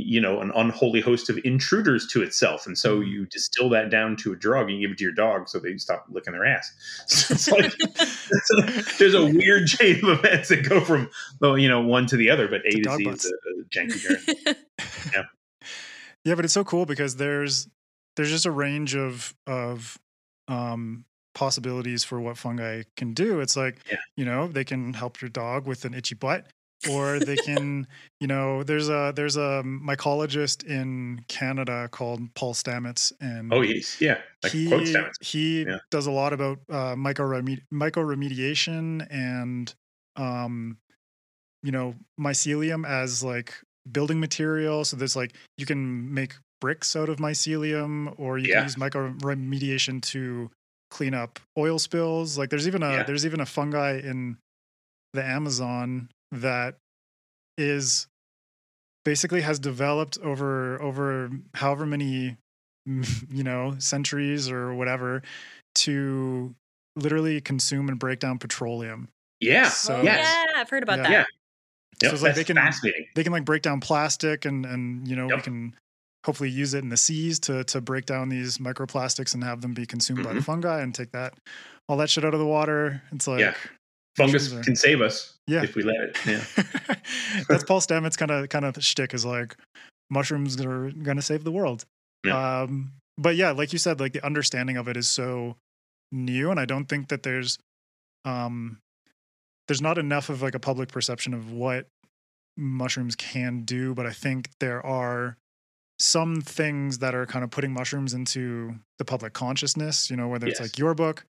you 0.00 0.20
know 0.20 0.40
an 0.40 0.50
unholy 0.54 1.00
host 1.00 1.28
of 1.30 1.38
intruders 1.44 2.06
to 2.06 2.22
itself 2.22 2.66
and 2.66 2.76
so 2.78 3.00
Mhm. 3.00 3.08
you 3.10 3.26
distill 3.26 3.68
that 3.70 3.90
down 3.90 4.16
to 4.16 4.32
a 4.32 4.36
drug 4.36 4.70
and 4.70 4.80
give 4.80 4.90
it 4.92 4.98
to 4.98 5.04
your 5.04 5.12
dog 5.12 5.48
so 5.48 5.58
they 5.58 5.76
stop 5.76 6.06
licking 6.08 6.32
their 6.32 6.44
ass 6.44 6.72
so 7.06 7.34
it's 7.34 7.48
like 7.50 7.66
a- 7.66 8.84
there's 8.98 9.14
a 9.14 9.24
weird 9.26 9.66
chain 9.68 9.96
of 10.04 10.18
events 10.24 10.48
that 10.48 10.68
go 10.68 10.80
from 10.80 11.10
well 11.40 11.58
you 11.58 11.68
know 11.68 11.80
one 11.80 12.06
to 12.06 12.16
the 12.16 12.30
other 12.30 12.48
but 12.48 12.60
a 12.66 12.70
To 12.70 12.96
z 12.96 13.04
butts. 13.04 13.24
is 13.24 13.32
a, 13.32 13.60
a 13.60 13.64
janky 13.86 13.98
journey 14.00 14.56
Yeah, 16.24 16.36
but 16.36 16.44
it's 16.44 16.54
so 16.54 16.62
cool 16.64 16.86
because 16.86 17.16
there's 17.16 17.68
there's 18.16 18.30
just 18.30 18.46
a 18.46 18.50
range 18.50 18.94
of 18.94 19.34
of 19.46 19.98
um 20.48 21.04
possibilities 21.34 22.04
for 22.04 22.20
what 22.20 22.36
fungi 22.36 22.82
can 22.96 23.14
do. 23.14 23.40
It's 23.40 23.56
like, 23.56 23.78
Yeah. 23.90 23.96
you 24.16 24.24
know, 24.26 24.46
they 24.48 24.64
can 24.64 24.92
help 24.92 25.20
your 25.22 25.30
dog 25.30 25.66
with 25.66 25.84
an 25.86 25.94
itchy 25.94 26.14
butt 26.14 26.46
or 26.88 27.20
they 27.26 27.38
can, 27.38 27.86
you 28.20 28.26
know, 28.26 28.62
there's 28.62 28.88
a 28.88 29.12
there's 29.14 29.36
a 29.36 29.62
mycologist 29.64 30.64
in 30.64 31.24
Canada 31.28 31.88
called 31.90 32.34
Paul 32.34 32.54
Stamets 32.54 33.12
and 33.20 33.52
oh 33.52 33.62
yes 33.62 34.00
yeah 34.00 34.18
like 34.42 34.52
he, 34.52 34.96
he 35.20 35.62
Yeah. 35.62 35.78
does 35.90 36.06
a 36.06 36.10
lot 36.10 36.32
about 36.32 36.58
uh, 36.68 36.94
myco 36.94 37.62
remediation 37.70 39.06
and 39.10 39.72
um, 40.16 40.78
you 41.62 41.70
know 41.72 41.94
mycelium 42.20 42.86
as 42.86 43.22
like 43.22 43.54
building 43.90 44.20
material. 44.20 44.84
So 44.84 44.96
there's 44.96 45.16
like 45.16 45.34
you 45.58 45.66
can 45.66 46.12
make 46.12 46.34
bricks 46.60 46.94
out 46.96 47.08
of 47.08 47.16
mycelium, 47.16 48.14
or 48.18 48.38
you 48.38 48.48
Yeah. 48.48 48.56
can 48.56 48.64
use 48.64 48.74
myco 48.76 49.18
remediation 49.20 50.00
to 50.02 50.50
clean 50.90 51.14
up 51.14 51.38
oil 51.58 51.78
spills. 51.78 52.36
Like 52.38 52.50
there's 52.50 52.66
even 52.66 52.82
a 52.82 52.92
Yeah. 52.92 53.02
there's 53.04 53.24
even 53.26 53.40
a 53.40 53.46
fungi 53.46 53.98
in 53.98 54.38
the 55.12 55.24
Amazon 55.24 56.08
that 56.32 56.76
is 57.58 58.06
basically 59.04 59.42
has 59.42 59.58
developed 59.58 60.18
over 60.22 60.80
over 60.82 61.30
however 61.54 61.86
many 61.86 62.36
you 62.86 63.44
know 63.44 63.74
centuries 63.78 64.50
or 64.50 64.74
whatever 64.74 65.22
to 65.74 66.54
literally 66.96 67.40
consume 67.40 67.88
and 67.88 67.98
break 67.98 68.18
down 68.18 68.38
petroleum 68.38 69.08
yeah 69.40 69.68
So- 69.68 69.96
oh, 69.96 70.02
yes 70.02 70.28
yeah, 70.54 70.60
I've 70.60 70.68
heard 70.70 70.82
about 70.82 70.98
Yeah. 70.98 71.02
that. 71.02 71.26
Yeah. 72.02 72.08
So 72.08 72.14
it's 72.14 72.22
like 72.22 72.34
they 72.34 72.44
can- 72.44 72.58
they 73.14 73.22
can 73.22 73.32
like 73.32 73.44
break 73.44 73.62
down 73.62 73.80
plastic 73.80 74.44
and 74.44 74.66
and 74.66 75.06
you 75.06 75.14
know 75.16 75.26
we 75.28 75.40
can 75.40 75.76
hopefully 76.24 76.50
use 76.50 76.74
it 76.74 76.82
in 76.82 76.88
the 76.88 76.96
seas 76.96 77.38
to 77.40 77.64
to 77.64 77.80
break 77.80 78.06
down 78.06 78.28
these 78.28 78.58
microplastics 78.58 79.34
and 79.34 79.44
have 79.44 79.60
them 79.60 79.72
be 79.74 79.86
consumed 79.86 80.24
by 80.24 80.32
the 80.32 80.40
Mhm. 80.40 80.44
fungi 80.44 80.80
and 80.80 80.94
take 80.94 81.12
that 81.12 81.34
all 81.88 81.96
that 81.98 82.08
shit 82.10 82.24
out 82.24 82.34
of 82.34 82.40
the 82.40 82.46
water 82.46 83.02
it's 83.12 83.26
like 83.28 83.40
Yeah. 83.40 83.54
Fungus 84.16 84.52
are- 84.52 84.62
can 84.62 84.76
save 84.76 85.00
us 85.00 85.34
Yeah. 85.46 85.62
if 85.62 85.74
we 85.74 85.82
let 85.82 85.96
it 85.96 86.18
yeah 86.26 86.44
That's 87.48 87.64
Paul 87.64 87.80
Stamets 87.80 88.16
kind 88.16 88.30
of 88.30 88.48
kind 88.48 88.64
of 88.64 88.76
shtick 88.82 89.14
is 89.14 89.24
like 89.24 89.56
mushrooms 90.10 90.60
are 90.60 90.90
gonna 90.90 91.22
save 91.22 91.42
the 91.44 91.52
world. 91.52 91.84
Yeah. 92.24 92.60
Um, 92.62 92.92
but 93.18 93.36
yeah, 93.36 93.50
like 93.52 93.72
you 93.72 93.78
said, 93.78 93.98
like 94.00 94.12
the 94.12 94.24
understanding 94.24 94.76
of 94.76 94.86
it 94.88 94.96
is 94.96 95.08
so 95.08 95.56
new, 96.12 96.50
and 96.50 96.60
I 96.60 96.64
don't 96.66 96.84
think 96.86 97.08
that 97.08 97.22
there's 97.22 97.58
um 98.24 98.78
there's 99.68 99.80
not 99.82 99.98
enough 99.98 100.28
of 100.28 100.42
like 100.42 100.54
a 100.54 100.60
public 100.60 100.88
perception 100.90 101.34
of 101.34 101.50
what 101.50 101.86
mushrooms 102.56 103.16
can 103.16 103.62
do. 103.64 103.94
But 103.94 104.06
I 104.06 104.12
think 104.12 104.50
there 104.60 104.84
are 104.84 105.36
some 105.98 106.40
things 106.42 106.98
that 106.98 107.14
are 107.14 107.26
kind 107.26 107.44
of 107.44 107.50
putting 107.50 107.72
mushrooms 107.72 108.12
into 108.14 108.74
the 108.98 109.04
public 109.04 109.32
consciousness. 109.32 110.10
You 110.10 110.16
know, 110.16 110.28
whether 110.28 110.46
it's 110.46 110.60
like 110.60 110.78
your 110.78 110.94
book. 110.94 111.24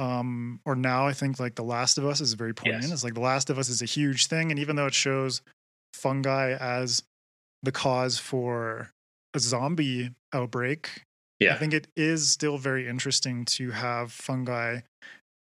Um, 0.00 0.60
or 0.64 0.74
now 0.74 1.06
I 1.06 1.12
think 1.12 1.38
like 1.38 1.56
The 1.56 1.62
Last 1.62 1.98
of 1.98 2.06
Us 2.06 2.20
is 2.20 2.32
very 2.32 2.54
poignant. 2.54 2.84
Yes. 2.84 2.92
It's 2.92 3.04
like 3.04 3.14
The 3.14 3.20
Last 3.20 3.50
of 3.50 3.58
Us 3.58 3.68
is 3.68 3.82
a 3.82 3.86
huge 3.86 4.26
thing. 4.28 4.50
And 4.50 4.58
even 4.58 4.76
though 4.76 4.86
it 4.86 4.94
shows 4.94 5.42
fungi 5.94 6.56
as 6.58 7.02
the 7.62 7.72
cause 7.72 8.18
for 8.18 8.90
a 9.34 9.38
zombie 9.38 10.10
outbreak. 10.32 11.02
I 11.54 11.58
think 11.58 11.74
it 11.74 11.86
is 11.96 12.30
still 12.30 12.58
very 12.58 12.88
interesting 12.88 13.44
to 13.46 13.70
have 13.70 14.12
fungi 14.12 14.80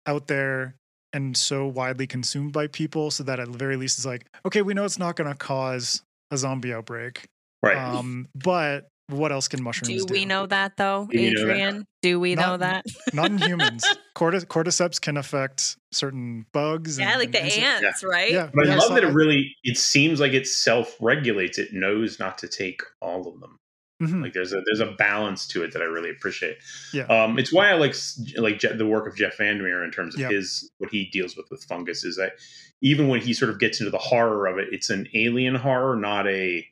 out 0.07 0.27
there 0.27 0.75
and 1.13 1.37
so 1.37 1.67
widely 1.67 2.07
consumed 2.07 2.53
by 2.53 2.67
people 2.67 3.11
so 3.11 3.25
that 3.25 3.41
at 3.41 3.51
the 3.51 3.59
very 3.59 3.77
least 3.77 3.99
it's 3.99 4.07
like, 4.07 4.27
okay, 4.45 4.63
we 4.63 4.75
know 4.75 4.85
it's 4.85 4.99
not 4.99 5.17
going 5.17 5.31
to 5.31 5.37
cause 5.37 6.03
a 6.31 6.37
zombie 6.37 6.73
outbreak. 6.73 7.27
Right. 7.63 7.77
Um, 7.77 8.29
but 8.35 8.89
what 9.09 9.33
else 9.33 9.49
can 9.49 9.63
mushrooms 9.63 9.89
Do 9.89 10.07
do? 10.07 10.13
we 10.13 10.25
know 10.25 10.47
that 10.47 10.77
though, 10.77 11.07
Do 11.11 11.19
you 11.21 11.33
know 11.35 11.47
that? 11.47 11.51
Adrian? 11.55 11.87
Do 12.03 12.21
we 12.21 12.35
know 12.35 12.57
that? 12.57 12.85
Not 13.13 13.31
in 13.31 13.39
humans. 13.39 13.85
Cordy- 14.15 14.39
cordyceps 14.39 15.01
can 15.01 15.17
affect 15.17 15.77
certain 15.93 16.47
bugs. 16.53 16.99
yeah, 16.99 17.11
and- 17.13 17.19
like 17.21 17.33
the 17.33 17.39
and 17.43 17.49
insect- 17.49 17.85
ants, 17.85 18.05
right? 18.05 18.31
Yeah, 18.33 18.51
but 18.55 18.67
yeah, 18.67 18.73
I 18.73 18.75
I 18.75 18.79
love 18.79 18.89
saw 18.89 18.95
that 18.95 19.05
it 19.05 19.13
really. 19.13 19.55
It 19.65 19.77
seems 19.79 20.21
like 20.21 20.33
it 20.33 20.47
self-regulates. 20.47 21.59
It 21.59 21.73
knows 21.73 22.19
not 22.19 22.39
to 22.39 22.49
take 22.49 22.83
all 23.01 23.27
of 23.29 23.41
them. 23.41 23.57
Mhm. 24.03 24.23
Like 24.23 24.33
there's 24.33 24.53
a 24.53 24.63
there's 24.65 24.79
a 24.81 24.93
balance 24.93 25.47
to 25.49 25.65
it 25.65 25.73
that 25.73 25.83
I 25.83 25.87
really 25.87 26.11
appreciate. 26.11 26.59
Yeah. 26.93 27.05
Um, 27.07 27.37
it's 27.39 27.53
why 27.53 27.71
I 27.71 27.75
like 27.75 27.97
like 28.37 28.61
Je- 28.61 28.77
the 28.77 28.87
work 28.87 29.09
of 29.09 29.17
Jeff 29.17 29.39
Vandermeer 29.39 29.83
in 29.83 29.91
terms 29.91 30.15
of 30.15 30.21
Yeah. 30.21 30.29
his 30.29 30.71
what 30.79 30.91
he 30.91 31.07
deals 31.07 31.37
with 31.37 31.47
with 31.51 31.65
fungus 31.65 32.05
is 32.05 32.17
that 32.17 32.35
even 32.81 33.09
when 33.09 33.21
he 33.21 33.35
sort 33.35 33.51
of 33.51 33.59
gets 33.59 33.81
into 33.81 33.91
the 33.91 33.99
horror 33.99 34.47
of 34.47 34.57
it, 34.59 34.69
it's 34.71 34.89
an 34.89 35.09
alien 35.15 35.57
horror, 35.57 35.97
not 35.97 36.29
a 36.29 36.65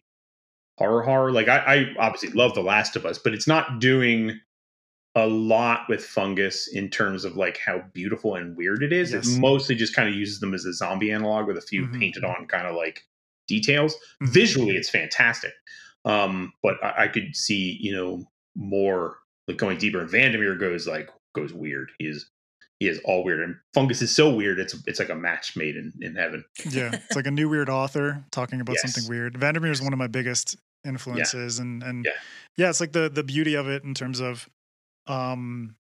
horror 0.78 1.02
horror. 1.02 1.32
Like 1.32 1.48
I, 1.48 1.58
I 1.58 1.94
obviously 1.98 2.30
love 2.30 2.54
The 2.54 2.62
Last 2.62 2.96
of 2.96 3.04
Us, 3.06 3.18
but 3.18 3.32
it's 3.34 3.46
not 3.46 3.80
doing 3.80 4.38
a 5.14 5.26
lot 5.26 5.88
with 5.88 6.04
fungus 6.04 6.68
in 6.68 6.90
terms 6.90 7.24
of 7.24 7.36
like 7.36 7.56
how 7.58 7.82
beautiful 7.94 8.34
and 8.34 8.54
weird 8.56 8.82
it 8.82 8.92
is. 8.92 9.12
Yes. 9.12 9.26
It 9.28 9.40
mostly 9.40 9.74
just 9.74 9.94
kind 9.96 10.08
of 10.08 10.14
uses 10.14 10.40
them 10.40 10.52
as 10.52 10.64
a 10.66 10.74
zombie 10.74 11.10
analog 11.10 11.46
with 11.46 11.56
a 11.56 11.62
few 11.62 11.86
Mhm. 11.86 11.98
painted 11.98 12.22
on 12.24 12.46
kind 12.46 12.66
of 12.66 12.74
like 12.76 13.00
details. 13.48 13.94
Mhm. 14.22 14.28
Visually, 14.28 14.76
it's 14.76 14.90
fantastic. 14.90 15.52
Um, 16.04 16.52
but 16.62 16.76
I, 16.84 17.04
I 17.04 17.08
could 17.08 17.34
see, 17.34 17.78
you 17.80 17.92
know, 17.96 18.24
more 18.54 19.16
like 19.48 19.56
going 19.56 19.78
deeper. 19.78 20.00
And 20.00 20.10
Vandermeer 20.10 20.54
goes 20.56 20.86
like 20.86 21.08
goes 21.34 21.52
weird. 21.52 21.90
He 21.98 22.06
is 22.08 22.28
he 22.78 22.86
is 22.88 23.00
all 23.06 23.24
weird. 23.24 23.40
And 23.40 23.56
fungus 23.72 24.02
is 24.02 24.14
so 24.14 24.34
weird. 24.34 24.58
It's 24.60 24.76
it's 24.86 24.98
like 24.98 25.08
a 25.08 25.14
match 25.14 25.56
made 25.56 25.76
in, 25.76 25.94
in 26.02 26.14
heaven. 26.14 26.44
yeah, 26.70 26.90
it's 26.92 27.16
like 27.16 27.26
a 27.26 27.30
new 27.40 27.48
weird 27.48 27.70
author 27.70 28.22
talking 28.30 28.60
about 28.60 28.76
Yes. 28.82 28.92
something 28.92 29.08
weird. 29.10 29.38
Vandermeer 29.38 29.72
is 29.72 29.80
one 29.80 29.94
of 29.94 29.98
my 29.98 30.08
biggest 30.08 30.56
influences, 30.87 31.59
and 31.59 31.83
and 31.83 32.05
Yeah. 32.05 32.12
yeah, 32.57 32.68
it's 32.70 32.81
like 32.81 32.92
the 32.92 33.09
the 33.09 33.25
beauty 33.25 33.55
of 33.55 33.68
it 33.68 33.83
in 33.85 33.92
terms 33.94 34.20
of, 34.20 34.49
um, 35.07 35.77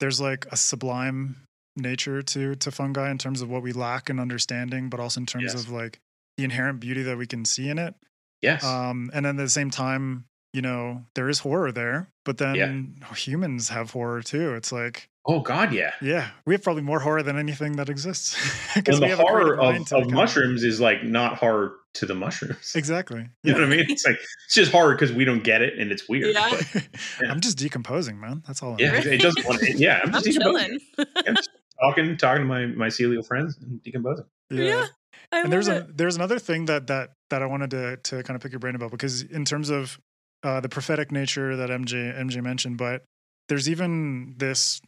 there's 0.00 0.20
like 0.20 0.46
a 0.50 0.56
sublime 0.56 1.36
nature 1.76 2.22
to 2.22 2.54
to 2.56 2.70
fungi 2.70 3.10
in 3.10 3.18
terms 3.18 3.40
of 3.42 3.48
what 3.48 3.62
we 3.62 3.72
lack 3.72 4.10
in 4.10 4.18
understanding, 4.20 4.88
but 4.90 5.00
also 5.00 5.20
in 5.20 5.26
terms 5.26 5.52
Yes. 5.54 5.54
of 5.54 5.70
like 5.70 5.98
the 6.36 6.44
inherent 6.44 6.80
beauty 6.80 7.02
that 7.02 7.16
we 7.16 7.26
can 7.26 7.44
see 7.44 7.68
in 7.68 7.78
it. 7.78 7.94
Yes. 8.42 8.62
Um, 8.64 9.10
and 9.14 9.24
then 9.24 9.38
at 9.38 9.42
the 9.42 9.48
same 9.50 9.70
time, 9.70 10.26
you 10.56 10.62
know, 10.62 11.04
there 11.14 11.28
is 11.28 11.40
horror 11.40 11.70
there, 11.70 12.08
but 12.24 12.38
then 12.38 12.96
humans 13.14 13.68
have 13.68 13.90
horror 13.90 14.22
too. 14.22 14.54
It's 14.54 14.72
like, 14.72 15.10
oh 15.26 15.40
God, 15.40 15.70
yeah. 15.70 15.92
yeah, 16.00 16.30
we 16.46 16.54
have 16.54 16.62
probably 16.62 16.82
more 16.82 16.98
horror 16.98 17.22
than 17.22 17.38
anything 17.38 17.72
that 17.72 17.90
exists. 17.90 18.38
And 18.76 18.86
we 18.86 18.94
the 19.00 19.08
have 19.08 19.20
a 19.20 19.24
creative 19.24 19.58
horror 19.58 19.76
of, 19.76 19.92
of 19.92 20.10
mushrooms 20.10 20.64
is 20.64 20.80
like 20.80 21.04
not 21.04 21.36
horror 21.36 21.74
to 21.94 22.06
the 22.06 22.14
mushrooms. 22.14 22.72
Exactly. 22.76 23.28
You 23.42 23.52
know 23.52 23.58
what 23.58 23.66
I 23.66 23.70
mean? 23.70 23.84
It's 23.86 24.06
like 24.06 24.16
it's 24.46 24.54
just 24.54 24.72
horror 24.72 24.94
because 24.94 25.12
we 25.12 25.26
don't 25.26 25.44
get 25.44 25.60
it 25.60 25.78
and 25.78 25.92
it's 25.92 26.08
weird. 26.08 26.34
Yeah. 26.34 26.48
But 26.50 26.88
Yeah. 27.22 27.30
I'm 27.30 27.40
just 27.40 27.58
decomposing, 27.58 28.18
man. 28.18 28.42
That's 28.46 28.62
all. 28.62 28.72
I'm 28.72 28.78
yeah, 28.78 28.98
doing. 28.98 29.14
it 29.14 29.20
doesn't 29.20 29.44
want 29.44 29.60
to. 29.60 29.76
Yeah, 29.76 30.00
I'm 30.02 30.14
I'm 30.14 30.22
just 30.22 30.38
decomposing. 30.38 30.78
I'm 30.98 31.36
just 31.36 31.50
talking, 31.82 32.16
talking 32.16 32.42
to 32.42 32.48
my 32.48 32.64
my 32.64 32.86
mycelial 32.86 33.26
friends 33.26 33.58
and 33.60 33.82
decomposing. 33.82 34.24
Yeah. 34.48 34.86
I 35.32 35.40
and 35.42 35.52
there's 35.52 35.68
love 35.68 35.90
a 35.90 35.92
there's 35.92 36.16
another 36.16 36.38
thing 36.38 36.64
that 36.66 36.86
that 36.86 37.10
that 37.28 37.42
I 37.42 37.46
wanted 37.46 37.70
to 37.72 37.96
to 37.98 38.22
kind 38.22 38.36
of 38.36 38.42
pick 38.42 38.52
your 38.52 38.60
brain 38.60 38.74
about 38.74 38.90
because 38.90 39.20
in 39.22 39.44
terms 39.44 39.68
of 39.68 39.98
uh, 40.42 40.60
the 40.60 40.68
prophetic 40.68 41.10
nature 41.12 41.56
that 41.56 41.70
MJ 41.70 42.12
MJ 42.16 42.42
mentioned, 42.42 42.78
but 42.78 43.04
there's 43.48 43.68
even 43.68 44.34
this 44.38 44.80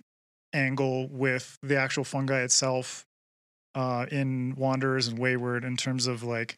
angle 0.53 1.09
with 1.09 1.57
the 1.63 1.77
actual 1.77 2.05
fungi 2.05 2.41
itself 2.43 3.05
uh, 3.75 4.07
in 4.11 4.55
Wanderers 4.57 5.09
and 5.09 5.19
Wayward 5.19 5.65
in 5.65 5.77
terms 5.77 6.07
of 6.07 6.23
like 6.23 6.57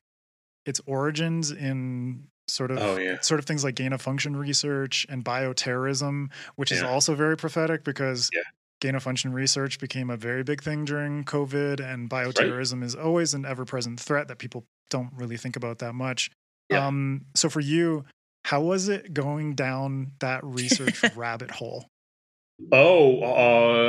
its 0.67 0.81
origins 0.87 1.51
in 1.51 2.29
sort 2.49 2.71
of 2.71 2.79
Oh 2.81 2.99
yeah, 2.99 3.21
sort 3.21 3.39
of 3.41 3.47
things 3.47 3.65
like 3.65 3.75
gain 3.75 3.93
of 3.93 4.01
function 4.03 4.37
research 4.37 5.07
and 5.09 5.25
bioterrorism, 5.25 6.31
which 6.57 6.73
is 6.73 6.83
also 6.83 7.15
very 7.15 7.37
prophetic 7.37 7.85
because 7.85 8.31
Yeah. 8.33 8.43
gain 8.81 8.95
of 8.95 9.03
function 9.03 9.33
research 9.33 9.79
became 9.79 10.11
a 10.11 10.17
very 10.17 10.43
big 10.43 10.63
thing 10.63 10.85
during 10.85 11.25
COVID, 11.25 11.81
and 11.81 12.09
bioterrorism 12.11 12.83
is 12.83 12.95
always 12.95 13.35
an 13.35 13.45
ever 13.45 13.65
present 13.65 14.01
threat 14.01 14.29
that 14.29 14.39
people 14.39 14.65
don't 14.91 15.13
really 15.15 15.37
think 15.37 15.57
about 15.57 15.79
that 15.79 15.95
much. 15.95 16.31
Yeah. 16.69 16.87
Um, 16.87 17.27
so 17.35 17.49
for 17.49 17.61
you, 17.61 18.05
how 18.45 18.63
was 18.63 18.89
it 18.89 19.13
going 19.15 19.55
down 19.55 20.13
that 20.21 20.43
research 20.45 21.03
rabbit 21.17 21.51
hole? 21.51 21.87
Oh, 22.73 23.23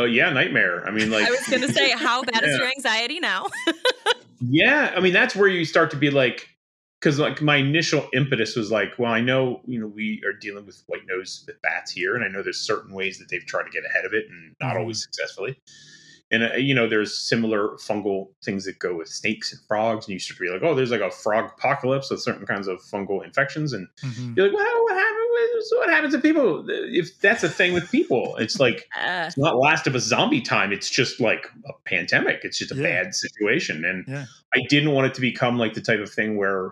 uh, 0.01 0.05
yeah, 0.05 0.29
nightmare. 0.29 0.85
I 0.87 0.91
mean, 0.91 1.11
like, 1.11 1.27
I 1.27 1.31
was 1.31 1.45
gonna 1.47 1.67
say, 1.67 1.91
how 1.91 2.23
bad 2.23 2.43
is 2.43 2.57
your 2.57 2.67
anxiety 2.67 3.19
now? 3.19 3.47
yeah. 4.39 4.93
I 4.95 5.01
mean, 5.01 5.13
that's 5.13 5.35
where 5.35 5.49
you 5.49 5.65
start 5.65 5.91
to 5.91 5.97
be 5.97 6.09
like, 6.09 6.47
because 6.99 7.19
like 7.19 7.41
my 7.41 7.57
initial 7.57 8.07
impetus 8.13 8.55
was 8.55 8.71
like, 8.71 8.93
well, 8.97 9.11
I 9.11 9.19
know, 9.19 9.61
you 9.65 9.79
know, 9.79 9.87
we 9.87 10.21
are 10.25 10.33
dealing 10.33 10.65
with 10.65 10.81
white 10.87 11.05
nose 11.05 11.43
with 11.47 11.61
bats 11.61 11.91
here, 11.91 12.15
and 12.15 12.23
I 12.23 12.27
know 12.27 12.43
there's 12.43 12.61
certain 12.61 12.93
ways 12.93 13.19
that 13.19 13.27
they've 13.29 13.45
tried 13.45 13.63
to 13.63 13.71
get 13.71 13.83
ahead 13.89 14.05
of 14.05 14.13
it, 14.13 14.25
and 14.29 14.55
not 14.61 14.75
Mhm. 14.75 14.79
always 14.81 15.01
successfully. 15.01 15.59
And 16.31 16.43
uh, 16.43 16.53
you 16.55 16.73
know, 16.73 16.87
there's 16.87 17.15
similar 17.17 17.69
fungal 17.71 18.29
things 18.43 18.63
that 18.65 18.79
go 18.79 18.95
with 18.95 19.09
snakes 19.09 19.51
and 19.51 19.61
frogs, 19.67 20.05
and 20.05 20.13
you 20.13 20.19
start 20.19 20.37
to 20.37 20.43
be 20.45 20.49
like, 20.49 20.63
oh, 20.63 20.73
there's 20.73 20.91
like 20.91 21.01
a 21.01 21.11
frog 21.11 21.51
apocalypse 21.57 22.09
with 22.09 22.21
certain 22.21 22.45
kinds 22.45 22.67
of 22.67 22.79
fungal 22.81 23.23
infections, 23.23 23.73
and 23.73 23.87
Mhm. 24.03 24.35
you're 24.37 24.47
like, 24.47 24.55
well, 24.55 24.83
what 24.83 24.95
happened? 24.95 25.17
What 25.73 25.89
happens 25.89 26.13
to 26.13 26.19
people 26.19 26.65
if 26.69 27.19
that's 27.19 27.43
a 27.43 27.49
thing 27.49 27.73
with 27.73 27.89
people? 27.91 28.35
It's 28.37 28.59
like 28.59 28.87
Uh, 28.95 29.25
it's 29.27 29.37
not 29.37 29.57
Last 29.57 29.87
of 29.87 29.95
a 29.95 29.99
Zombie 29.99 30.41
time. 30.41 30.71
It's 30.73 30.89
just 30.89 31.19
like 31.19 31.47
a 31.67 31.73
pandemic. 31.85 32.41
It's 32.43 32.57
just 32.57 32.71
a 32.71 32.75
Yeah. 32.75 32.83
bad 33.03 33.15
situation, 33.15 33.83
and 33.85 34.05
Yeah. 34.07 34.25
I 34.53 34.61
didn't 34.69 34.91
want 34.91 35.07
it 35.07 35.13
to 35.15 35.21
become 35.21 35.57
like 35.57 35.73
the 35.73 35.81
type 35.81 35.99
of 35.99 36.09
thing 36.11 36.37
where, 36.37 36.71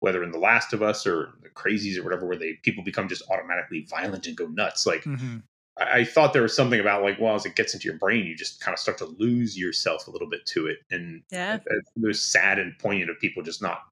whether 0.00 0.22
in 0.24 0.32
The 0.32 0.38
Last 0.38 0.72
of 0.72 0.82
Us 0.82 1.06
or 1.06 1.32
the 1.42 1.48
Crazies 1.50 1.96
or 1.98 2.02
whatever, 2.04 2.26
where 2.26 2.36
they 2.36 2.54
people 2.62 2.82
become 2.84 3.08
just 3.08 3.22
automatically 3.30 3.86
violent 3.88 4.26
and 4.26 4.36
go 4.36 4.46
nuts. 4.46 4.86
Like 4.86 5.04
Mhm. 5.04 5.42
I, 5.78 6.00
I 6.00 6.04
thought 6.04 6.32
there 6.32 6.42
was 6.42 6.56
something 6.56 6.80
about 6.80 7.02
like, 7.02 7.20
well, 7.20 7.34
as 7.34 7.46
it 7.46 7.56
gets 7.56 7.74
into 7.74 7.86
your 7.86 7.98
brain, 7.98 8.26
you 8.26 8.36
just 8.36 8.60
kind 8.60 8.74
of 8.74 8.78
start 8.78 8.98
to 8.98 9.06
lose 9.06 9.58
yourself 9.58 10.06
a 10.06 10.10
little 10.10 10.28
bit 10.28 10.44
to 10.46 10.66
it, 10.66 10.78
and 10.90 11.22
yeah. 11.30 11.54
it, 11.56 11.62
it 11.66 11.84
was 12.00 12.22
sad 12.22 12.58
and 12.58 12.78
poignant 12.78 13.10
of 13.10 13.18
people 13.18 13.42
just 13.42 13.62
not 13.62 13.82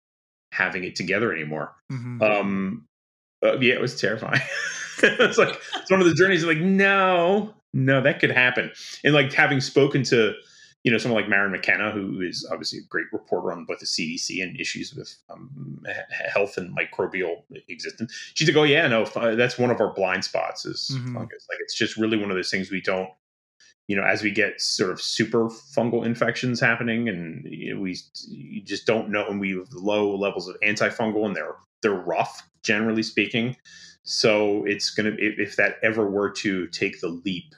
having 0.52 0.84
it 0.84 0.96
together 0.96 1.32
anymore. 1.32 1.74
Mhm. 1.92 2.22
Um, 2.22 2.86
uh, 3.42 3.58
yeah, 3.58 3.74
it 3.74 3.80
was 3.80 4.00
terrifying. 4.00 4.40
it's 5.02 5.38
like 5.38 5.60
it's 5.76 5.90
one 5.90 6.00
of 6.00 6.06
the 6.06 6.14
journeys. 6.14 6.44
Like, 6.44 6.58
no, 6.58 7.54
no, 7.72 8.00
that 8.02 8.20
could 8.20 8.30
happen. 8.30 8.70
And 9.04 9.14
like 9.14 9.32
having 9.32 9.60
spoken 9.60 10.02
to, 10.04 10.34
you 10.82 10.90
know, 10.90 10.96
someone 10.98 11.20
like 11.20 11.28
Maryn 11.30 11.52
McKenna, 11.52 11.90
who 11.90 12.22
is 12.22 12.48
obviously 12.50 12.78
a 12.78 12.88
great 12.88 13.06
reporter 13.12 13.52
on 13.52 13.66
both 13.66 13.80
the 13.80 13.86
CDC 13.86 14.42
and 14.42 14.58
issues 14.58 14.94
with 14.94 15.14
um, 15.28 15.82
health 16.32 16.56
and 16.56 16.74
microbial 16.76 17.42
existence, 17.68 18.12
she's 18.34 18.48
like, 18.48 18.56
"Oh 18.56 18.62
yeah, 18.62 18.86
no, 18.88 19.04
that's 19.36 19.58
one 19.58 19.70
of 19.70 19.80
our 19.80 19.92
blind 19.92 20.24
spots 20.24 20.64
is 20.64 20.90
Mhm. 20.94 21.14
fungus. 21.14 21.46
Like, 21.50 21.58
it's 21.60 21.74
just 21.76 21.96
really 21.96 22.16
one 22.16 22.30
of 22.30 22.36
those 22.36 22.50
things 22.50 22.70
we 22.70 22.80
don't." 22.80 23.10
You 23.88 23.96
know, 23.96 24.04
as 24.04 24.22
we 24.22 24.30
get 24.30 24.60
sort 24.60 24.90
of 24.92 25.02
super 25.02 25.48
fungal 25.48 26.06
infections 26.06 26.60
happening, 26.60 27.08
and 27.08 27.44
you 27.50 27.74
know, 27.74 27.80
we 27.80 27.98
you 28.28 28.62
just 28.62 28.86
don't 28.86 29.10
know, 29.10 29.26
and 29.28 29.40
we 29.40 29.50
have 29.50 29.72
low 29.72 30.16
levels 30.16 30.48
of 30.48 30.56
antifungal, 30.62 31.26
and 31.26 31.34
they're 31.36 31.56
they're 31.82 31.92
rough 31.92 32.42
generally 32.62 33.02
speaking. 33.02 33.56
So 34.02 34.64
it's 34.64 34.90
gonna 34.90 35.16
if, 35.18 35.38
if 35.38 35.56
that 35.56 35.76
ever 35.82 36.08
were 36.08 36.30
to 36.30 36.68
take 36.68 37.00
the 37.00 37.08
leap, 37.08 37.54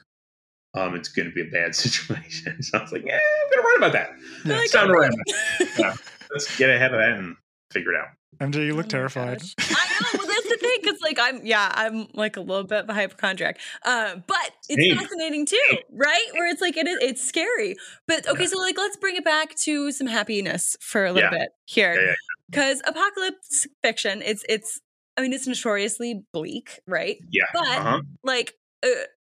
um, 0.73 0.95
it's 0.95 1.09
gonna 1.09 1.31
be 1.31 1.41
a 1.41 1.45
bad 1.51 1.75
situation. 1.85 2.61
So 2.63 2.77
I 2.77 2.81
was 2.81 2.91
like, 2.91 3.03
yeah, 3.05 3.15
I'm 3.19 3.49
gonna 3.51 3.67
write 3.67 3.77
about 3.77 3.93
that. 3.93 4.09
Yeah. 4.45 4.59
It's 4.61 4.71
time 4.71 4.87
to 4.87 4.93
write 4.93 5.11
about. 5.13 5.67
Yeah. 5.77 5.93
Let's 6.31 6.55
get 6.57 6.69
ahead 6.69 6.93
of 6.93 6.99
that 6.99 7.11
and 7.19 7.35
figure 7.71 7.93
it 7.93 7.97
out. 7.99 8.07
MJ, 8.39 8.65
you 8.65 8.73
look 8.75 8.85
Oh 8.85 8.87
my 8.87 8.89
terrified. 8.89 9.39
gosh. 9.39 9.55
I 9.59 9.87
know. 10.01 10.17
Well, 10.17 10.27
that's 10.27 10.49
the 10.49 10.57
thing, 10.59 10.75
because 10.81 10.99
like 11.01 11.19
I'm, 11.21 11.45
yeah, 11.45 11.71
I'm 11.75 12.07
like 12.15 12.35
a 12.37 12.41
little 12.41 12.63
bit 12.63 12.79
of 12.85 12.89
a 12.89 12.93
hypochondriac. 12.93 13.59
Uh, 13.85 14.15
but 14.27 14.51
it's 14.67 14.81
Same. 14.83 14.97
fascinating 14.97 15.45
too, 15.45 15.57
right? 15.91 16.25
Where 16.33 16.47
it's 16.49 16.59
like 16.61 16.75
it 16.75 16.87
is, 16.87 16.97
it's 17.01 17.23
scary. 17.23 17.75
But 18.07 18.27
okay, 18.27 18.43
Yeah. 18.43 18.47
so 18.49 18.57
like 18.59 18.75
let's 18.77 18.97
bring 18.97 19.15
it 19.15 19.23
back 19.23 19.55
to 19.65 19.91
some 19.91 20.07
happiness 20.07 20.75
for 20.81 21.05
a 21.05 21.13
little 21.13 21.29
Yeah. 21.31 21.37
bit 21.39 21.49
here, 21.65 21.93
Yeah, 21.93 22.01
yeah, 22.07 22.13
because 22.49 22.81
apocalypse 22.85 23.67
fiction, 23.83 24.21
it's 24.23 24.43
it's. 24.49 24.79
I 25.15 25.21
mean, 25.21 25.31
it's 25.33 25.45
notoriously 25.45 26.23
bleak, 26.33 26.79
right? 26.87 27.17
Yeah. 27.29 27.43
But 27.53 27.67
Uh-huh. 27.67 28.01
like 28.23 28.55
uh, 28.83 28.87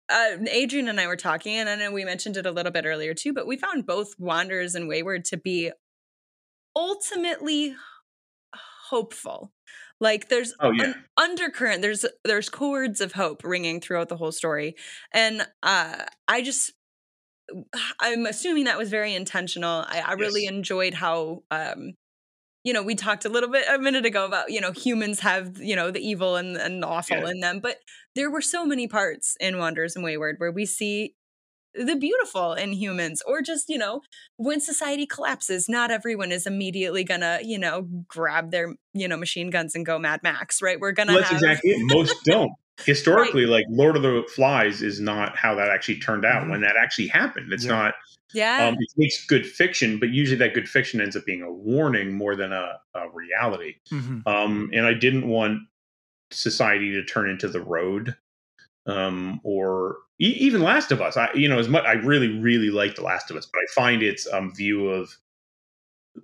uh, 0.10 0.38
Adrian 0.52 0.88
and 0.88 1.00
I 1.00 1.08
were 1.08 1.16
talking, 1.16 1.56
and 1.56 1.70
I 1.70 1.76
know 1.76 1.92
we 1.92 2.06
mentioned 2.06 2.38
it 2.38 2.46
a 2.46 2.52
little 2.52 2.72
bit 2.72 2.86
earlier 2.86 3.14
too, 3.14 3.34
but 3.34 3.48
we 3.48 3.58
found 3.58 3.86
both 3.86 4.20
Wanderers 4.20 4.76
and 4.76 4.88
Wayward 4.88 5.26
to 5.26 5.38
be 5.38 5.72
ultimately 6.76 7.76
hopeful. 8.90 9.52
Like 10.00 10.30
there's 10.30 10.54
Oh, 10.60 10.72
yeah. 10.72 10.86
an 10.86 10.96
undercurrent, 11.18 11.82
there's 11.82 12.06
there's 12.26 12.50
chords 12.50 13.02
of 13.02 13.14
hope 13.14 13.44
ringing 13.44 13.82
throughout 13.82 14.10
the 14.10 14.18
whole 14.18 14.32
story, 14.32 14.76
and 15.14 15.48
uh, 15.64 16.06
I 16.28 16.42
just. 16.42 16.74
I'm 18.00 18.26
assuming 18.26 18.66
that 18.66 18.78
was 18.78 18.90
very 18.90 19.14
intentional. 19.14 19.86
I, 19.88 20.02
I 20.02 20.14
really 20.14 20.46
Yes. 20.46 20.48
enjoyed 20.48 20.94
how 20.94 21.44
um, 21.52 21.94
you 22.64 22.74
know, 22.74 22.84
we 22.84 22.96
talked 22.96 23.26
a 23.26 23.30
little 23.30 23.50
bit 23.50 23.66
a 23.70 23.80
minute 23.80 24.06
ago 24.06 24.26
about, 24.26 24.52
you 24.52 24.62
know, 24.62 24.72
humans 24.72 25.20
have, 25.22 25.58
you 25.60 25.76
know, 25.76 25.92
the 25.92 26.00
evil 26.00 26.36
and, 26.36 26.58
and 26.58 26.84
awful 26.86 27.26
Yeah. 27.26 27.28
in 27.28 27.40
them. 27.42 27.60
But 27.60 27.78
there 28.16 28.30
were 28.32 28.42
so 28.42 28.66
many 28.66 28.88
parts 28.88 29.36
in 29.40 29.58
Wanderers 29.58 29.96
and 29.96 30.04
Wayward 30.04 30.36
where 30.40 30.52
we 30.52 30.66
see 30.66 31.14
the 31.74 31.96
beautiful 31.98 32.54
in 32.54 32.72
humans 32.72 33.22
or 33.28 33.42
just 33.42 33.68
you 33.68 33.78
know 33.78 34.00
when 34.38 34.62
society 34.62 35.06
collapses 35.06 35.68
not 35.68 35.92
everyone 35.92 36.32
is 36.32 36.48
immediately 36.48 37.04
gonna 37.04 37.40
you 37.44 37.60
know 37.60 37.82
grab 38.08 38.52
their 38.52 38.74
you 38.94 39.08
know 39.10 39.18
machine 39.18 39.50
guns 39.50 39.76
and 39.76 39.86
go 39.86 40.00
mad 40.00 40.22
max 40.24 40.62
right 40.62 40.80
we're 40.80 40.94
gonna 40.94 41.12
Well, 41.12 41.20
that's 41.22 41.32
have 41.34 41.42
exactly 41.42 41.72
it. 41.72 41.94
Most 41.94 42.16
don't. 42.26 42.52
Historically, 42.86 43.46
like 43.46 43.66
Lord 43.70 43.96
of 43.98 44.04
the 44.04 44.24
Flies 44.36 44.82
is 44.82 45.00
not 45.02 45.38
how 45.38 45.56
that 45.56 45.70
actually 45.70 46.00
turned 46.00 46.26
out 46.26 46.44
Mhm. 46.44 46.52
when 46.52 46.62
that 46.62 46.76
actually 46.82 47.08
happened. 47.08 47.52
It's 47.52 47.66
Yeah. 47.66 47.72
not 47.72 47.94
yeah 48.34 48.68
um, 48.68 48.76
it 48.80 48.88
makes 48.98 49.26
good 49.26 49.46
fiction, 49.46 50.00
but 50.00 50.10
usually 50.10 50.38
that 50.40 50.54
good 50.54 50.68
fiction 50.70 51.00
ends 51.02 51.16
up 51.18 51.26
being 51.26 51.42
a 51.42 51.52
warning 51.52 52.14
more 52.14 52.36
than 52.38 52.52
a, 52.54 52.80
a 52.94 53.10
reality. 53.14 53.76
Mhm. 53.92 54.26
Um, 54.26 54.70
and 54.74 54.86
I 54.86 54.94
didn't 54.94 55.28
want 55.28 55.60
society 56.36 56.92
to 56.94 57.04
turn 57.04 57.30
into 57.30 57.48
the 57.48 57.62
road, 57.62 58.16
um, 58.86 59.40
or 59.44 59.98
e- 60.20 60.38
even 60.40 60.62
Last 60.62 60.92
of 60.92 61.02
Us. 61.02 61.18
I, 61.18 61.32
you 61.34 61.48
know, 61.50 61.60
as 61.60 61.68
much 61.70 61.86
I 61.86 61.94
really, 61.94 62.40
really 62.40 62.70
like 62.70 62.96
the 62.96 63.04
Last 63.04 63.32
of 63.32 63.38
Us, 63.38 63.46
but 63.46 63.60
I 63.60 63.66
find 63.74 64.04
its 64.04 64.28
um, 64.32 64.54
view 64.54 64.90
of 64.90 65.10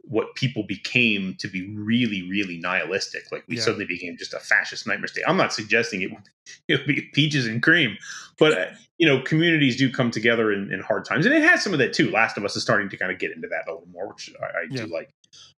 what 0.04 0.36
people 0.36 0.64
became 0.64 1.36
to 1.38 1.48
be 1.50 1.68
really, 1.76 2.28
really 2.30 2.58
nihilistic. 2.58 3.24
Like 3.32 3.44
we 3.48 3.58
Yeah. 3.58 3.64
suddenly 3.64 3.86
became 3.86 4.16
just 4.18 4.34
a 4.34 4.40
fascist 4.40 4.88
nightmare 4.88 5.08
state. 5.08 5.26
I'm 5.28 5.36
not 5.38 5.54
suggesting 5.54 6.02
it 6.02 6.12
would, 6.12 6.24
it 6.70 6.78
would 6.78 6.88
be 6.96 7.02
peaches 7.14 7.46
and 7.46 7.62
cream, 7.62 7.98
but 8.40 8.58
uh, 8.58 8.66
you 8.98 9.08
know, 9.08 9.22
communities 9.22 9.78
do 9.78 9.92
come 9.92 10.12
together 10.12 10.52
in, 10.52 10.72
in 10.72 10.80
hard 10.80 11.04
times, 11.06 11.26
and 11.26 11.36
it 11.36 11.44
has 11.44 11.64
some 11.64 11.74
of 11.74 11.80
that 11.80 11.94
too. 11.94 12.10
Last 12.10 12.38
of 12.38 12.46
Us 12.46 12.56
is 12.56 12.64
starting 12.64 12.88
to 12.90 12.98
kind 12.98 13.12
of 13.12 13.20
get 13.20 13.32
into 13.32 13.48
that 13.50 13.68
a 13.68 13.72
little 13.74 13.88
more, 13.92 14.08
which 14.08 14.32
I, 14.42 14.46
I 14.46 14.62
Yeah. 14.70 14.86
do 14.86 14.94
like. 14.94 15.10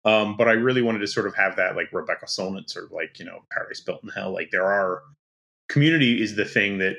Um, 0.05 0.35
but 0.37 0.47
I 0.47 0.53
really 0.53 0.81
wanted 0.81 0.99
to 0.99 1.07
sort 1.07 1.27
of 1.27 1.35
have 1.35 1.55
that 1.55 1.75
like 1.75 1.89
Rebecca 1.93 2.25
Solnit, 2.25 2.69
sort 2.69 2.85
of 2.85 2.91
like 2.91 3.19
you 3.19 3.25
know 3.25 3.39
Paradise 3.51 3.81
Built 3.81 4.03
in 4.03 4.09
Hell. 4.09 4.33
Like 4.33 4.51
there 4.51 4.65
are 4.65 5.03
community 5.69 6.21
is 6.21 6.35
the 6.35 6.45
thing 6.45 6.77
that 6.79 6.97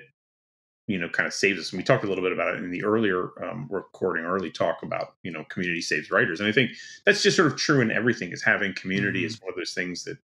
you 0.87 0.99
know 0.99 1.09
kind 1.09 1.27
of 1.27 1.33
saves 1.33 1.59
us. 1.61 1.73
And 1.73 1.79
we 1.79 1.85
talked 1.85 2.05
a 2.05 2.09
little 2.09 2.25
bit 2.25 2.33
about 2.33 2.55
it 2.55 2.63
in 2.63 2.71
the 2.71 2.85
earlier 2.85 3.31
um, 3.45 3.67
recording, 3.71 4.25
early 4.25 4.51
talk 4.51 4.83
about 4.83 5.15
you 5.23 5.31
know 5.33 5.45
community 5.51 5.81
saves 5.81 6.11
writers, 6.11 6.41
and 6.41 6.49
I 6.49 6.53
think 6.53 6.73
that's 7.07 7.23
just 7.23 7.37
sort 7.37 7.51
of 7.51 7.57
true 7.59 7.81
in 7.81 7.91
everything. 7.91 8.33
Is 8.33 8.43
having 8.43 8.75
community 8.75 9.23
Mhm. 9.23 9.27
is 9.27 9.41
one 9.41 9.51
of 9.51 9.57
those 9.57 9.75
things 9.75 10.05
that 10.05 10.19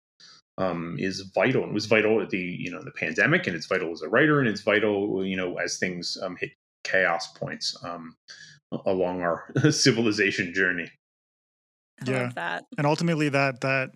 um, 0.57 0.95
is 0.99 1.21
vital 1.35 1.63
and 1.63 1.73
was 1.73 1.85
vital 1.85 2.21
at 2.21 2.29
the 2.29 2.39
you 2.39 2.71
know 2.71 2.81
the 2.83 2.91
pandemic, 2.91 3.47
and 3.47 3.55
it's 3.55 3.67
vital 3.67 3.91
as 3.91 4.01
a 4.01 4.09
writer, 4.09 4.39
and 4.39 4.47
it's 4.49 4.61
vital 4.61 5.25
you 5.25 5.35
know 5.37 5.57
as 5.57 5.77
things 5.77 6.17
um, 6.23 6.35
hit 6.37 6.51
chaos 6.83 7.27
points 7.33 7.75
um, 7.83 8.15
along 8.85 9.21
our 9.21 9.51
civilization 9.71 10.53
journey. 10.53 10.89
I 12.05 12.11
Yeah. 12.11 12.23
love 12.23 12.35
that 12.35 12.65
and 12.77 12.85
ultimately 12.87 13.29
that 13.29 13.61
that 13.61 13.91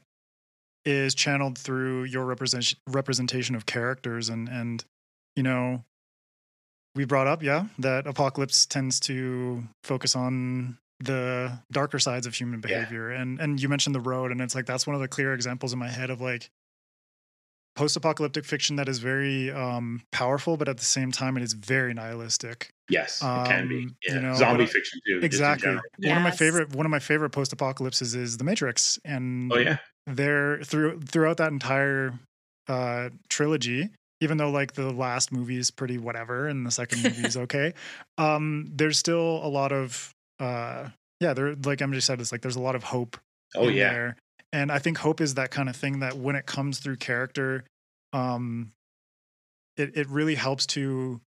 is 0.86 1.14
channeled 1.14 1.58
through 1.58 2.06
your 2.06 2.26
representation 2.26 2.80
representation 2.88 3.56
of 3.56 3.66
characters 3.66 4.30
and 4.30 4.50
and 4.50 4.84
you 5.36 5.44
know 5.44 5.84
we 6.96 7.06
brought 7.06 7.28
up 7.28 7.44
yeah 7.44 7.66
that 7.80 8.08
apocalypse 8.08 8.66
tends 8.66 9.00
to 9.02 9.64
focus 9.84 10.16
on 10.16 10.78
the 11.00 11.60
darker 11.72 12.00
sides 12.00 12.26
of 12.28 12.34
human 12.34 12.62
Yeah. 12.66 12.80
behavior 12.80 13.10
and 13.12 13.40
and 13.40 13.62
you 13.62 13.70
mentioned 13.70 13.94
the 13.96 14.00
road 14.02 14.32
and 14.32 14.42
it's 14.42 14.56
like 14.56 14.66
that's 14.66 14.86
one 14.88 14.96
of 14.96 15.02
the 15.02 15.08
clear 15.08 15.34
examples 15.34 15.74
in 15.74 15.80
my 15.80 15.90
head 15.90 16.10
of 16.10 16.20
like 16.22 16.50
post-apocalyptic 17.82 18.46
fiction 18.46 18.76
that 18.76 18.88
is 18.88 19.00
very 19.00 19.50
um 19.52 20.04
powerful 20.12 20.56
but 20.56 20.70
at 20.70 20.78
the 20.78 20.86
same 20.86 21.12
time 21.12 21.36
it 21.36 21.42
is 21.42 21.54
very 21.54 21.94
nihilistic 21.96 22.70
Yes, 22.90 23.22
it 23.22 23.26
can 23.46 23.68
be. 23.70 23.76
Um, 23.86 23.96
Yeah. 24.06 24.16
you 24.16 24.22
know, 24.22 24.34
Zombie 24.36 24.66
but 24.66 24.74
fiction 24.74 25.00
too. 25.08 25.20
exactly 25.24 25.68
general. 25.72 25.82
one 26.04 26.18
of 26.18 26.24
my 26.24 26.32
favorite 26.32 26.76
one 26.76 26.86
of 26.86 26.90
my 26.92 27.00
favorite 27.00 27.30
post-apocalypses 27.32 28.14
is 28.16 28.38
the 28.38 28.44
matrix 28.44 29.00
and 29.06 29.52
Oh 29.52 29.58
yeah. 29.58 29.78
there 30.06 30.62
through 30.62 31.00
throughout 31.02 31.38
that 31.38 31.52
entire 31.52 32.14
uh 32.68 33.10
trilogy 33.30 33.90
even 34.20 34.38
though 34.38 34.52
like 34.52 34.74
the 34.74 34.92
last 34.92 35.32
movie 35.32 35.58
is 35.58 35.72
pretty 35.72 35.98
whatever 35.98 36.48
and 36.48 36.66
the 36.68 36.72
second 36.72 37.02
movie 37.06 37.26
is 37.26 37.38
okay 37.38 37.74
um 38.20 38.66
there's 38.76 39.00
still 39.00 39.42
a 39.44 39.50
lot 39.50 39.72
of 39.72 40.12
uh 40.40 40.88
yeah 41.20 41.34
there 41.34 41.56
like 41.66 41.80
mj 41.80 42.00
said 42.04 42.20
it's 42.22 42.32
like 42.32 42.42
there's 42.42 42.58
a 42.58 42.62
lot 42.62 42.76
of 42.76 42.84
hope 42.84 43.18
Oh 43.56 43.68
in 43.70 43.76
yeah. 43.76 43.90
there. 43.94 44.16
and 44.54 44.70
i 44.72 44.80
think 44.80 44.98
hope 44.98 45.22
is 45.22 45.34
that 45.36 45.50
kind 45.50 45.70
of 45.70 45.76
thing 45.76 46.00
that 46.02 46.18
when 46.18 46.36
it 46.36 46.46
comes 46.46 46.80
through 46.80 46.98
character 46.98 47.64
um 48.14 48.72
it, 49.78 49.96
it 49.96 50.08
really 50.10 50.36
helps 50.36 50.66
to 50.68 51.22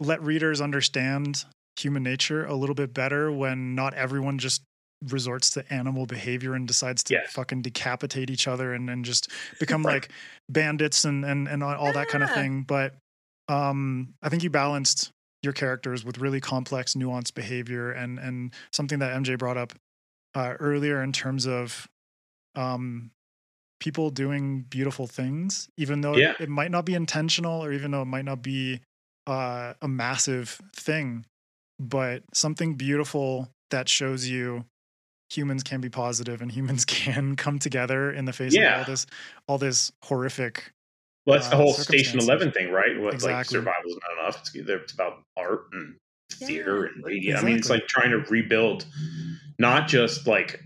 let 0.00 0.22
readers 0.22 0.60
understand 0.60 1.44
human 1.78 2.02
nature 2.02 2.44
a 2.44 2.54
little 2.54 2.74
bit 2.74 2.94
better 2.94 3.30
when 3.30 3.74
not 3.74 3.94
everyone 3.94 4.38
just 4.38 4.62
resorts 5.10 5.50
to 5.50 5.72
animal 5.72 6.06
behavior 6.06 6.54
and 6.54 6.66
decides 6.66 7.02
to 7.04 7.12
Yes. 7.14 7.32
fucking 7.32 7.62
decapitate 7.62 8.30
each 8.30 8.48
other 8.48 8.72
and, 8.72 8.88
and 8.88 9.04
just 9.04 9.30
become 9.60 9.82
Right. 9.82 9.94
like 9.94 10.10
bandits 10.48 11.04
and, 11.04 11.24
and, 11.24 11.46
and 11.48 11.62
all 11.62 11.92
that 11.92 12.08
kind 12.08 12.22
of 12.24 12.30
thing. 12.32 12.62
But 12.62 12.94
um, 13.48 14.14
I 14.22 14.28
think 14.30 14.42
you 14.42 14.50
balanced 14.50 15.10
your 15.42 15.52
characters 15.52 16.04
with 16.04 16.18
really 16.18 16.40
complex, 16.40 16.94
nuanced 16.94 17.34
behavior 17.34 17.90
and, 17.90 18.18
and 18.18 18.54
something 18.72 19.00
that 19.00 19.12
MJ 19.14 19.36
brought 19.36 19.58
up 19.58 19.74
uh, 20.34 20.54
earlier 20.58 21.02
in 21.02 21.12
terms 21.12 21.46
of 21.46 21.86
um, 22.54 23.10
people 23.80 24.10
doing 24.10 24.62
beautiful 24.62 25.06
things, 25.06 25.68
even 25.76 26.00
though 26.00 26.16
Yeah. 26.16 26.32
it, 26.38 26.44
it 26.44 26.48
might 26.48 26.70
not 26.70 26.84
be 26.84 26.94
intentional 26.94 27.62
or 27.62 27.72
even 27.72 27.90
though 27.90 28.02
it 28.02 28.06
might 28.06 28.24
not 28.24 28.42
be 28.42 28.80
uh, 29.26 29.74
a 29.82 29.88
massive 29.88 30.60
thing, 30.74 31.24
but 31.78 32.22
something 32.32 32.74
beautiful 32.74 33.48
that 33.70 33.88
shows 33.88 34.28
you 34.28 34.64
humans 35.30 35.62
can 35.62 35.80
be 35.80 35.88
positive 35.88 36.40
and 36.42 36.52
humans 36.52 36.84
can 36.86 37.34
come 37.36 37.58
together 37.58 38.12
in 38.12 38.24
the 38.26 38.32
face 38.32 38.54
of 38.56 38.78
all 38.78 38.84
this 38.84 39.06
all 39.48 39.58
this 39.58 39.90
horrific 40.04 40.70
Well, 41.26 41.38
that's 41.38 41.48
the 41.48 41.54
uh, 41.56 41.58
whole 41.58 41.72
Station. 41.72 42.20
Eleven 42.20 42.52
thing, 42.52 42.70
right? 42.70 43.00
What 43.00 43.14
Exactly. 43.14 43.34
like 43.34 43.46
survival 43.46 43.90
is 43.90 43.98
not 44.02 44.22
enough. 44.22 44.40
It's, 44.40 44.54
it's 44.54 44.92
about 44.92 45.22
art 45.36 45.64
and 45.72 45.96
theater 46.32 46.84
Yeah. 46.84 46.92
and 46.94 47.04
radio. 47.04 47.36
I 47.38 47.42
mean, 47.42 47.56
it's 47.56 47.70
like 47.70 47.86
trying 47.88 48.10
to 48.10 48.18
rebuild, 48.30 48.84
not 49.58 49.88
just 49.88 50.26
like 50.26 50.62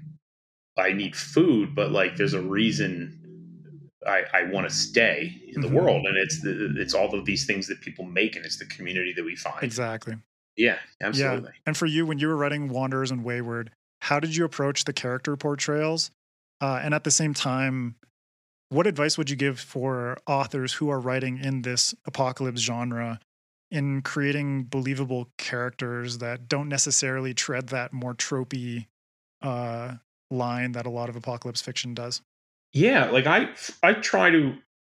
I 0.79 0.93
need 0.93 1.16
food, 1.16 1.74
but 1.74 1.91
like 1.93 2.16
there's 2.16 2.35
a 2.35 2.41
reason 2.43 3.91
I, 4.07 4.22
I 4.33 4.43
want 4.45 4.68
to 4.68 4.74
stay 4.74 5.43
in 5.49 5.61
the 5.61 5.68
Mhm. 5.68 5.72
world, 5.74 6.07
and 6.07 6.16
it's 6.16 6.41
the 6.41 6.74
it's 6.81 6.95
all 6.95 7.12
of 7.14 7.24
these 7.24 7.47
things 7.47 7.66
that 7.66 7.81
people 7.81 8.05
make, 8.05 8.37
and 8.37 8.45
it's 8.45 8.59
the 8.59 8.66
community 8.66 9.12
that 9.14 9.24
we 9.24 9.35
find. 9.37 9.62
exactly 9.64 10.16
Yeah, 10.57 10.79
absolutely. 11.01 11.53
and 11.66 11.76
for 11.76 11.87
you 11.87 12.07
when 12.07 12.18
you 12.18 12.29
were 12.29 12.37
writing 12.37 12.68
wanderers 12.68 13.11
and 13.11 13.24
wayward 13.24 13.70
how 14.03 14.20
did 14.20 14.37
you 14.37 14.45
approach 14.45 14.85
the 14.85 14.93
character 14.93 15.37
portrayals 15.37 16.11
uh, 16.61 16.81
and 16.83 16.95
at 16.95 17.03
the 17.05 17.11
same 17.11 17.35
time 17.35 17.97
what 18.70 18.87
advice 18.87 19.16
would 19.18 19.29
you 19.31 19.37
give 19.37 19.59
for 19.59 20.16
authors 20.26 20.74
who 20.74 20.89
are 20.91 21.01
writing 21.01 21.39
in 21.39 21.62
this 21.62 21.95
apocalypse 22.07 22.61
genre 22.61 23.18
in 23.70 24.03
creating 24.03 24.64
believable 24.64 25.31
characters 25.39 26.18
that 26.18 26.49
don't 26.49 26.68
necessarily 26.68 27.35
tread 27.35 27.68
that 27.68 27.93
more 27.93 28.14
tropey 28.14 28.87
uh, 29.43 29.95
line 30.31 30.72
that 30.72 30.87
a 30.87 30.91
lot 30.91 31.09
of 31.09 31.16
apocalypse 31.16 31.61
fiction 31.61 31.95
does 31.95 32.20
Yeah, 32.72 33.07
like 33.11 33.26
I 33.26 33.49
I 33.83 33.95
try 33.95 34.31
to. 34.31 34.55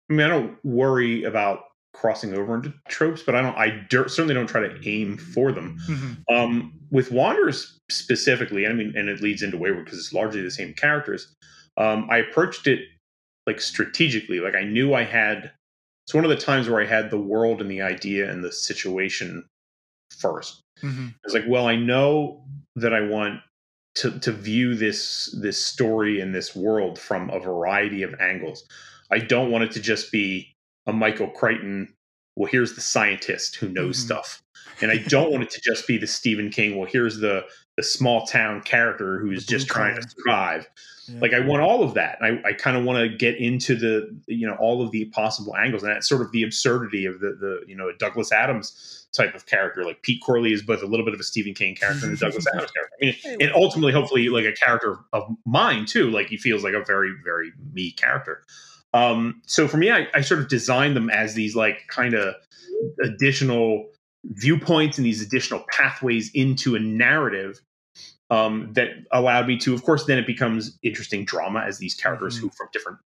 I 0.10 0.14
mean, 0.14 0.22
I 0.26 0.28
don't 0.30 0.58
worry 0.66 1.24
about 1.24 1.66
crossing 1.94 2.34
over 2.34 2.56
into 2.56 2.74
tropes, 2.88 3.22
but 3.22 3.36
I 3.36 3.42
don't. 3.42 3.56
I 3.58 3.86
dur- 3.90 4.08
certainly 4.10 4.34
don't 4.34 4.48
try 4.48 4.62
to 4.62 4.90
aim 4.90 5.18
for 5.18 5.52
them. 5.52 5.78
Mhm. 5.88 6.24
Um, 6.36 6.74
with 6.90 7.12
Wanderers 7.12 7.78
specifically, 7.92 8.66
I 8.66 8.74
mean, 8.74 8.94
and 8.98 9.08
it 9.10 9.22
leads 9.22 9.44
into 9.44 9.58
Wayward 9.58 9.86
because 9.86 10.00
it's 10.00 10.12
largely 10.14 10.42
the 10.42 10.50
same 10.52 10.74
characters. 10.74 11.32
Um, 11.78 12.08
I 12.10 12.18
approached 12.18 12.66
it 12.66 12.88
like 13.46 13.62
strategically. 13.62 14.40
Like 14.40 14.56
I 14.56 14.64
knew 14.64 14.94
I 14.96 15.04
had. 15.04 15.52
It's 16.08 16.14
one 16.16 16.24
of 16.26 16.32
the 16.32 16.38
times 16.38 16.68
where 16.68 16.82
I 16.82 16.88
had 16.88 17.12
the 17.12 17.20
world 17.20 17.62
and 17.62 17.70
the 17.70 17.84
idea 17.84 18.32
and 18.32 18.44
the 18.44 18.52
situation 18.52 19.46
first. 20.18 20.60
Mhm. 20.82 21.14
It's 21.24 21.36
like, 21.36 21.46
well, 21.48 21.68
I 21.68 21.76
know 21.76 22.44
that 22.78 22.96
I 22.96 23.02
want 23.02 23.42
to 24.00 24.20
to 24.20 24.32
view 24.32 24.76
this 24.76 25.36
this 25.42 25.64
story 25.64 26.20
and 26.20 26.34
this 26.34 26.56
world 26.56 27.00
from 27.00 27.30
a 27.30 27.40
variety 27.40 28.04
of 28.04 28.14
angles. 28.20 28.64
I 29.12 29.20
don't 29.20 29.52
want 29.52 29.64
it 29.66 29.72
to 29.72 29.80
just 29.82 30.12
be 30.12 30.56
a 30.86 30.94
Michael 30.94 31.30
Crichton. 31.30 31.94
Well, 32.36 32.50
here's 32.52 32.76
the 32.76 32.82
scientist 32.82 33.56
who 33.58 33.70
knows 33.70 33.98
Mhm. 33.98 34.06
stuff, 34.06 34.42
and 34.82 34.92
I 34.92 34.98
don't 34.98 35.32
want 35.32 35.44
it 35.44 35.50
to 35.52 35.62
just 35.62 35.88
be 35.88 35.98
the 35.98 36.08
Stephen 36.08 36.50
King. 36.50 36.78
Well, 36.78 36.90
here's 36.92 37.18
the 37.20 37.46
the 37.78 37.84
small 37.84 38.26
town 38.26 38.62
character 38.62 39.20
who 39.20 39.32
is 39.32 39.46
just 39.46 39.68
trying 39.68 39.96
to 39.96 40.08
survive. 40.10 40.68
Yeah. 41.10 41.20
Like 41.22 41.34
I 41.34 41.40
want 41.40 41.62
all 41.62 41.84
of 41.84 41.94
that. 41.96 42.18
I, 42.22 42.40
I 42.46 42.54
kind 42.54 42.78
of 42.78 42.84
want 42.84 43.00
to 43.00 43.10
get 43.10 43.38
into 43.38 43.76
the 43.76 44.16
you 44.28 44.48
know 44.48 44.56
all 44.56 44.82
of 44.82 44.92
the 44.92 45.06
possible 45.06 45.56
angles, 45.56 45.84
and 45.84 45.92
that's 45.92 46.08
sort 46.08 46.22
of 46.22 46.32
the 46.32 46.44
absurdity 46.44 47.06
of 47.06 47.20
the 47.20 47.38
the 47.40 47.62
you 47.68 47.76
know 47.76 47.92
Douglas 47.98 48.32
Adams 48.32 49.08
type 49.14 49.34
of 49.36 49.46
character. 49.46 49.84
Like 49.84 50.02
Pete 50.02 50.22
Corley 50.24 50.54
is 50.54 50.62
both 50.62 50.84
a 50.84 50.86
little 50.86 51.06
bit 51.06 51.14
of 51.14 51.20
a 51.20 51.24
Stephen 51.24 51.54
King 51.54 51.76
character 51.76 52.06
and 52.06 52.16
a 52.16 52.20
Douglas 52.20 52.46
Adams 52.54 52.72
character. 52.72 52.90
I 53.02 53.06
mean, 53.06 53.38
and 53.42 53.52
ultimately, 53.54 53.94
hopefully, 53.94 54.30
like 54.30 54.46
a 54.46 54.54
character 54.54 55.00
of 55.14 55.24
mine 55.46 55.86
too. 55.86 56.10
Like 56.12 56.28
he 56.28 56.38
feels 56.38 56.64
like 56.64 56.74
a 56.74 56.84
very 56.84 57.14
very 57.24 57.52
me 57.74 57.92
character. 57.92 58.44
Um, 58.94 59.42
so 59.46 59.68
for 59.68 59.78
me, 59.78 59.92
I, 59.92 60.08
I 60.14 60.22
sort 60.22 60.40
of 60.40 60.48
designed 60.48 60.96
them 60.96 61.10
as 61.10 61.34
these 61.34 61.56
like 61.56 61.88
kind 61.88 62.14
of 62.14 62.36
additional 63.04 63.90
viewpoints 64.26 64.98
and 64.98 65.06
these 65.06 65.22
additional 65.22 65.66
pathways 65.72 66.32
into 66.34 66.76
a 66.76 66.80
narrative 66.80 67.62
um, 68.30 68.70
that 68.74 68.90
allowed 69.12 69.48
me 69.48 69.58
to, 69.58 69.74
of 69.74 69.84
course, 69.84 70.06
then 70.06 70.18
it 70.18 70.28
becomes 70.28 70.78
interesting 70.84 71.26
drama 71.26 71.62
as 71.62 71.78
these 71.80 71.96
characters 71.96 72.38
Mhm. 72.38 72.42
who 72.42 72.50
from 72.52 72.70
different 72.72 73.00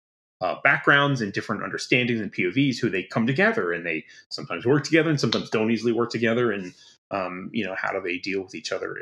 uh, 0.41 0.55
backgrounds 0.63 1.22
and 1.22 1.34
different 1.34 1.61
understandings 1.61 2.19
and 2.19 2.34
POVs 2.34 2.80
who 2.80 2.89
they 2.89 3.03
come 3.03 3.28
together 3.28 3.72
and 3.72 3.86
they 3.86 4.03
sometimes 4.30 4.65
work 4.65 4.84
together 4.84 5.09
and 5.11 5.19
sometimes 5.19 5.51
don't 5.51 5.69
easily 5.69 5.91
work 5.91 6.09
together 6.09 6.51
and 6.51 6.74
um, 7.11 7.49
you 7.51 7.65
know, 7.65 7.76
how 7.76 7.91
do 7.91 8.01
they 8.01 8.17
deal 8.17 8.41
with 8.41 8.55
each 8.55 8.72
other 8.72 8.97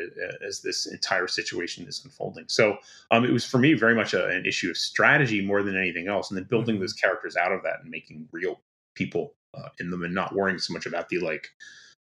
as, 0.45 0.61
this 0.61 0.87
entire 0.87 1.27
situation 1.27 1.87
is 1.87 2.03
unfolding? 2.03 2.45
So 2.47 2.77
um, 3.11 3.23
it 3.23 3.31
was 3.31 3.45
for 3.45 3.59
me 3.59 3.73
very 3.73 3.93
much 3.93 4.13
a, 4.15 4.27
an 4.29 4.45
issue 4.47 4.71
of 4.71 4.77
strategy 4.77 5.45
more 5.45 5.61
than 5.61 5.77
anything 5.77 6.07
else, 6.07 6.31
and 6.31 6.37
then 6.37 6.45
building 6.45 6.77
Mhm. 6.77 6.79
those 6.79 6.93
characters 6.93 7.37
out 7.37 7.51
of 7.51 7.61
that 7.63 7.81
and 7.81 7.91
making 7.91 8.27
real 8.31 8.59
people 8.95 9.35
uh, 9.53 9.69
in 9.79 9.91
them, 9.91 10.03
and 10.03 10.13
not 10.13 10.33
worrying 10.33 10.57
so 10.57 10.73
much 10.73 10.87
about 10.87 11.09
the 11.09 11.19
like 11.19 11.49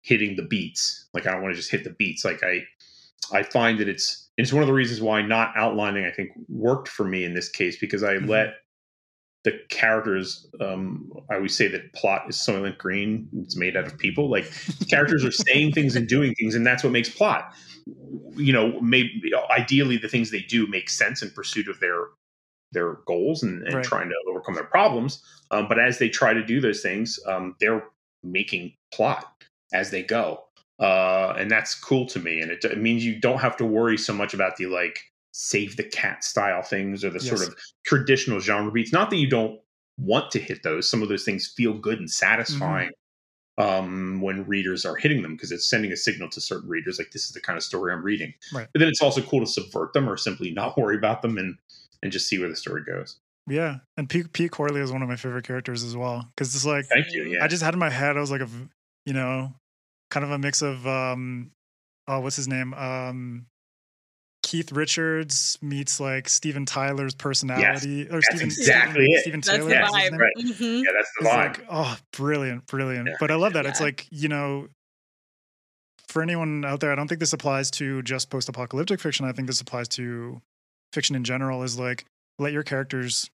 hitting 0.01 0.35
the 0.37 0.43
beats. 0.43 1.07
Like 1.13 1.27
I 1.27 1.31
don't 1.31 1.41
want 1.41 1.53
to 1.53 1.57
just 1.57 1.71
hit 1.71 1.83
the 1.83 1.89
beats. 1.91 2.23
Like 2.23 2.41
I, 2.41 2.65
I 3.33 3.43
find 3.43 3.79
that 3.79 3.87
it's 3.87 4.29
it's 4.37 4.53
one 4.53 4.63
of 4.63 4.67
the 4.67 4.73
reasons 4.73 5.01
why 5.01 5.21
not 5.21 5.55
outlining 5.55 6.05
I 6.05 6.11
think 6.11 6.31
worked 6.47 6.87
for 6.87 7.03
me 7.05 7.23
in 7.23 7.33
this 7.33 7.49
case 7.49 7.77
because 7.79 8.03
I 8.03 8.15
Mhm. 8.15 8.27
let 8.27 8.53
the 9.43 9.59
characters 9.69 10.47
um 10.59 11.11
i 11.31 11.35
always 11.35 11.55
say 11.55 11.67
that 11.67 11.91
plot 11.93 12.23
is 12.29 12.35
soylent 12.37 12.77
green 12.77 13.27
it's 13.37 13.55
made 13.55 13.75
out 13.75 13.85
of 13.87 13.97
people 13.97 14.29
like 14.29 14.51
characters 14.89 15.25
are 15.25 15.31
saying 15.31 15.71
things 15.71 15.95
and 15.95 16.07
doing 16.07 16.33
things 16.35 16.53
and 16.53 16.65
that's 16.65 16.83
what 16.83 16.93
makes 16.93 17.09
plot 17.09 17.51
you 18.35 18.53
know 18.53 18.79
maybe 18.81 19.31
ideally 19.49 19.97
the 19.97 20.07
things 20.07 20.29
they 20.29 20.41
do 20.41 20.67
make 20.67 20.89
sense 20.89 21.21
in 21.23 21.29
pursuit 21.31 21.67
of 21.67 21.79
their 21.79 22.05
their 22.71 22.93
goals 23.05 23.43
and, 23.43 23.63
and 23.63 23.73
Right. 23.73 23.83
trying 23.83 24.09
to 24.09 24.15
overcome 24.29 24.53
their 24.55 24.63
problems 24.63 25.23
um, 25.49 25.67
but 25.67 25.79
as 25.79 25.97
they 25.97 26.07
try 26.09 26.33
to 26.33 26.43
do 26.45 26.61
those 26.61 26.81
things 26.81 27.19
um, 27.27 27.55
they're 27.59 27.83
making 28.23 28.73
plot 28.93 29.25
as 29.73 29.89
they 29.89 30.03
go 30.03 30.43
uh, 30.81 31.33
and 31.37 31.49
that's 31.49 31.75
cool 31.75 32.05
to 32.07 32.19
me 32.19 32.41
and 32.41 32.51
it, 32.51 32.63
it 32.65 32.79
means 32.79 33.05
you 33.05 33.19
don't 33.19 33.39
have 33.39 33.55
to 33.55 33.65
worry 33.65 33.97
so 33.97 34.13
much 34.13 34.33
about 34.33 34.57
the 34.57 34.65
like 34.65 34.99
save 35.31 35.77
the 35.77 35.83
cat 35.83 36.23
style 36.23 36.61
things 36.61 37.03
or 37.03 37.09
the 37.09 37.19
sort 37.19 37.41
of 37.41 37.55
traditional 37.85 38.39
genre 38.39 38.71
beats. 38.71 38.91
Not 38.91 39.09
that 39.09 39.17
you 39.17 39.29
don't 39.29 39.59
want 39.97 40.31
to 40.31 40.39
hit 40.39 40.63
those. 40.63 40.89
Some 40.89 41.01
of 41.01 41.09
those 41.09 41.23
things 41.23 41.47
feel 41.47 41.73
good 41.73 41.99
and 41.99 42.09
satisfying 42.09 42.91
um, 43.57 44.21
when 44.21 44.45
readers 44.45 44.85
are 44.85 44.95
hitting 44.95 45.21
them 45.21 45.35
because 45.35 45.51
it's 45.51 45.69
sending 45.69 45.91
a 45.91 45.97
signal 45.97 46.29
to 46.29 46.41
certain 46.41 46.69
readers 46.69 46.97
like 46.99 47.11
this 47.11 47.25
is 47.25 47.31
the 47.31 47.41
kind 47.41 47.57
of 47.57 47.63
story 47.63 47.93
I'm 47.93 48.03
reading. 48.03 48.33
Right. 48.53 48.67
But 48.73 48.79
then 48.79 48.89
it's 48.89 49.01
also 49.01 49.21
cool 49.21 49.39
to 49.41 49.47
subvert 49.47 49.93
them 49.93 50.09
or 50.09 50.17
simply 50.17 50.51
not 50.55 50.77
worry 50.77 50.97
about 50.97 51.21
them 51.21 51.37
and 51.37 51.57
and 52.03 52.11
just 52.11 52.27
see 52.27 52.39
where 52.39 52.49
the 52.49 52.55
story 52.55 52.83
goes. 52.83 53.17
Yeah, 53.47 53.77
and 53.97 54.07
Pete, 54.07 54.33
Pete 54.33 54.51
Corley 54.51 54.81
is 54.81 54.91
one 54.91 55.01
of 55.01 55.09
my 55.09 55.15
favorite 55.15 55.45
characters 55.45 55.83
as 55.83 55.95
well 55.95 56.27
because 56.35 56.55
it's 56.55 56.65
like 56.65 56.85
Thank 56.85 57.11
you. 57.11 57.23
Yeah. 57.23 57.43
I 57.43 57.47
just 57.47 57.63
had 57.63 57.73
in 57.73 57.79
my 57.79 57.89
head 57.89 58.17
I 58.17 58.19
was 58.19 58.31
like 58.31 58.41
a 58.41 58.49
you 59.05 59.13
know 59.13 59.53
kind 60.11 60.23
of 60.23 60.29
a 60.31 60.37
mix 60.37 60.61
of 60.61 60.85
um 60.85 61.49
oh 62.07 62.19
what's 62.19 62.35
his 62.35 62.47
name 62.47 62.73
um 62.75 63.45
Keith 64.43 64.71
Richards 64.71 65.57
meets 65.61 65.99
like 65.99 66.27
Steven 66.27 66.65
Tyler's 66.65 67.13
personality 67.15 68.07
or 68.09 68.13
that's 68.21 68.27
Steven 68.27 68.47
exactly 68.47 69.05
Steven, 69.05 69.11
it. 69.13 69.21
Steven 69.21 69.39
That's 69.41 69.49
Taylor 69.49 69.69
the 69.69 69.75
Yeah, 69.75 69.87
vibe. 69.87 70.11
name? 70.11 70.19
right. 70.19 70.33
Mhm. 70.37 70.83
yeah, 70.83 70.91
that's 70.95 71.11
the 71.17 71.25
It's 71.25 71.29
vibe. 71.29 71.35
like 71.35 71.65
oh 71.69 71.97
brilliant 72.11 72.67
brilliant 72.67 73.07
Yeah. 73.07 73.13
but 73.19 73.31
i 73.31 73.35
love 73.35 73.53
that 73.53 73.65
it's 73.65 73.79
like 73.81 74.07
you 74.11 74.27
know 74.29 74.67
for 76.07 76.21
anyone 76.21 76.65
out 76.65 76.79
there 76.81 76.91
i 76.91 76.95
don't 76.95 77.07
think 77.07 77.19
this 77.19 77.33
applies 77.33 77.71
to 77.71 78.01
just 78.01 78.29
post-apocalyptic 78.29 78.99
fiction 78.99 79.25
i 79.25 79.31
think 79.31 79.47
this 79.47 79.61
applies 79.61 79.87
to 79.87 80.41
fiction 80.91 81.15
in 81.15 81.23
general 81.23 81.63
is 81.63 81.79
like 81.79 82.05
let 82.39 82.51
your 82.51 82.63
characters 82.63 83.29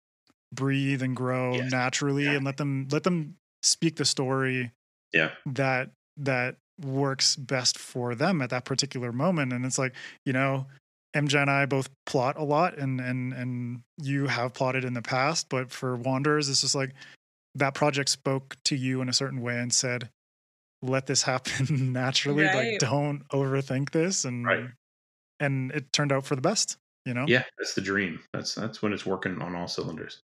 breathe 0.53 1.03
and 1.03 1.17
grow 1.17 1.55
Yes. 1.55 1.71
naturally 1.71 2.25
Yeah. 2.25 2.33
and 2.33 2.45
let 2.45 2.57
them 2.59 2.89
let 2.91 3.05
them 3.05 3.37
speak 3.63 3.97
the 3.97 4.05
story 4.05 4.73
Yeah. 5.13 5.31
that 5.47 5.91
that 6.19 6.57
works 6.83 7.37
best 7.37 7.79
for 7.79 8.15
them 8.15 8.43
at 8.43 8.51
that 8.51 8.65
particular 8.65 9.11
moment 9.13 9.53
and 9.53 9.65
it's 9.65 9.79
like 9.79 9.95
you 10.25 10.33
know 10.33 10.67
MJ 11.15 11.41
and 11.41 11.51
I 11.51 11.65
both 11.65 11.89
plot 12.05 12.37
a 12.37 12.45
lot 12.45 12.77
and 12.77 13.01
and 13.01 13.33
and 13.33 13.81
you 13.97 14.27
have 14.27 14.53
plotted 14.53 14.85
in 14.85 14.93
the 14.93 15.01
past, 15.01 15.49
but 15.49 15.71
for 15.71 15.97
Wanderers, 15.97 16.51
it's 16.51 16.61
just 16.61 16.75
like 16.75 16.93
that 17.55 17.73
project 17.73 18.11
spoke 18.11 18.55
to 18.67 18.77
you 18.77 19.01
in 19.01 19.09
a 19.09 19.15
certain 19.15 19.41
way 19.41 19.59
and 19.59 19.73
said, 19.73 20.11
let 20.83 21.07
this 21.07 21.23
happen 21.23 21.93
naturally. 21.95 22.45
Like 22.45 22.81
don't 22.81 23.27
overthink 23.29 23.93
this 23.93 24.27
and 24.27 24.45
Right. 24.45 24.67
and 25.41 25.71
it 25.73 25.91
turned 25.91 26.13
out 26.13 26.27
for 26.27 26.37
the 26.37 26.43
best, 26.43 26.77
you 27.07 27.15
know? 27.15 27.25
Yeah, 27.27 27.45
that's 27.59 27.73
the 27.73 27.81
dream. 27.81 28.21
That's 28.35 28.55
that's 28.55 28.83
when 28.83 28.93
it's 28.93 29.07
working 29.07 29.41
on 29.41 29.55
all 29.55 29.69
cylinders. 29.69 30.21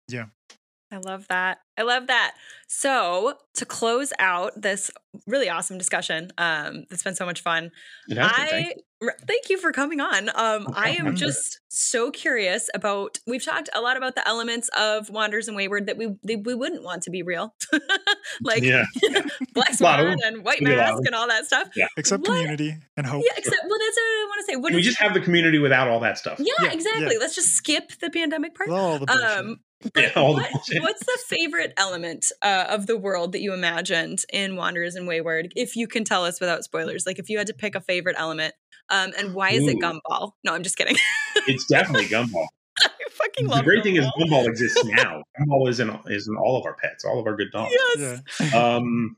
I 0.92 0.98
love 0.98 1.26
that. 1.28 1.58
I 1.76 1.82
love 1.82 2.06
that. 2.06 2.34
So 2.68 3.34
to 3.54 3.66
close 3.66 4.12
out 4.18 4.52
this 4.60 4.90
really 5.26 5.48
awesome 5.48 5.78
discussion, 5.78 6.30
um, 6.38 6.84
it's 6.90 7.02
been 7.02 7.16
so 7.16 7.26
much 7.26 7.42
fun. 7.42 7.70
It 8.08 8.16
has 8.16 8.30
been, 8.36 8.48
thank 8.48 8.66
I 9.02 9.06
r- 9.06 9.16
thank 9.26 9.50
you 9.50 9.58
for 9.58 9.72
coming 9.72 10.00
on. 10.00 10.30
Um, 10.34 10.68
I 10.74 10.90
am 10.90 11.16
just 11.16 11.58
so 11.68 12.10
curious 12.10 12.70
about. 12.72 13.18
We've 13.26 13.44
talked 13.44 13.68
a 13.74 13.80
lot 13.80 13.96
about 13.96 14.14
the 14.14 14.26
elements 14.26 14.70
of 14.78 15.10
Wanderers 15.10 15.48
and 15.48 15.56
Wayward 15.56 15.86
that 15.86 15.96
we 15.96 16.14
they, 16.22 16.36
we 16.36 16.54
wouldn't 16.54 16.82
want 16.84 17.02
to 17.02 17.10
be 17.10 17.22
real, 17.22 17.54
like. 18.42 18.62
Black 19.54 19.68
Lot 19.80 20.00
Swan 20.00 20.16
and 20.24 20.44
White 20.44 20.62
Maybe 20.62 20.76
a 20.76 20.78
lot 20.78 20.88
of 20.90 20.94
Mask 20.96 21.06
and 21.06 21.14
all 21.14 21.28
that 21.28 21.46
stuff. 21.46 21.68
Except 21.96 22.22
What? 22.22 22.36
community 22.36 22.76
and 22.96 23.06
hope. 23.06 23.22
Yeah, 23.24 23.32
except 23.36 23.56
well, 23.68 23.78
that's 23.78 23.96
what 23.96 24.02
I 24.02 24.26
want 24.28 24.46
to 24.46 24.52
say. 24.52 24.56
What 24.56 24.72
we 24.72 24.78
did 24.82 24.84
just 24.84 24.98
have 24.98 25.14
the 25.14 25.20
community 25.20 25.58
without 25.58 25.88
all 25.88 26.00
that 26.00 26.16
stuff? 26.18 26.38
yeah, 26.38 26.52
Yeah, 26.62 26.72
exactly. 26.72 27.08
yeah. 27.12 27.18
Let's 27.18 27.34
just 27.34 27.54
skip 27.54 27.92
the 28.00 28.10
pandemic 28.10 28.54
part. 28.54 28.70
All 28.70 28.98
the 28.98 29.06
bullshit. 29.06 29.24
Um, 29.24 29.46
but 29.48 29.75
Yeah, 29.96 30.12
all 30.16 30.34
the 30.34 30.42
what- 30.42 30.52
bullshit. 30.52 30.82
what's 30.82 31.04
the 31.04 31.18
favorite 31.28 31.72
element 31.76 32.32
uh, 32.42 32.66
of 32.68 32.86
the 32.86 32.96
world 32.96 33.32
that 33.32 33.40
you 33.40 33.52
imagined 33.52 34.24
in 34.32 34.56
Wanderers 34.56 34.94
and 34.94 35.06
Wayward? 35.06 35.52
If 35.56 35.76
you 35.76 35.86
can 35.86 36.04
tell 36.04 36.24
us 36.24 36.40
without 36.40 36.64
spoilers, 36.64 37.06
like 37.06 37.18
if 37.18 37.28
you 37.28 37.38
had 37.38 37.46
to 37.48 37.54
pick 37.54 37.74
a 37.74 37.80
favorite 37.80 38.16
element, 38.18 38.54
um, 38.88 39.12
and 39.18 39.34
why 39.34 39.50
is 39.50 39.66
it 39.66 39.78
Gumball? 39.78 40.32
No, 40.44 40.54
I'm 40.54 40.62
just 40.62 40.76
kidding. 40.76 40.96
It's 41.48 41.66
definitely 41.66 42.06
Gumball. 42.06 42.46
I 42.82 42.88
fucking 43.10 43.46
love. 43.46 43.50
the 43.50 43.56
love. 43.56 43.64
great 43.64 43.82
thing 43.84 43.96
is 43.96 44.04
Gumball. 44.06 44.44
Gumball 44.44 44.46
exists 44.48 44.82
now. 44.84 45.22
Gumball 45.38 45.68
is 45.68 45.80
in 45.80 45.90
is 46.06 46.26
in 46.28 46.36
all 46.36 46.58
of 46.58 46.64
our 46.66 46.74
pets, 46.74 47.04
all 47.04 47.20
of 47.20 47.26
our 47.26 47.36
good 47.36 47.50
dogs. 47.52 47.72
yes. 47.96 48.22
yeah. 48.40 48.74
Um, 48.76 49.16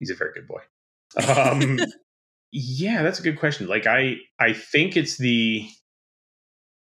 he's 0.00 0.10
a 0.10 0.14
very 0.14 0.32
good 0.32 0.48
boy. 0.48 0.60
Um, 1.28 1.78
yeah, 2.52 3.02
that's 3.02 3.18
a 3.18 3.22
good 3.22 3.38
question. 3.38 3.66
Like 3.68 3.86
I, 3.86 4.16
I 4.40 4.52
think 4.54 4.96
it's 4.96 5.16
the 5.18 5.68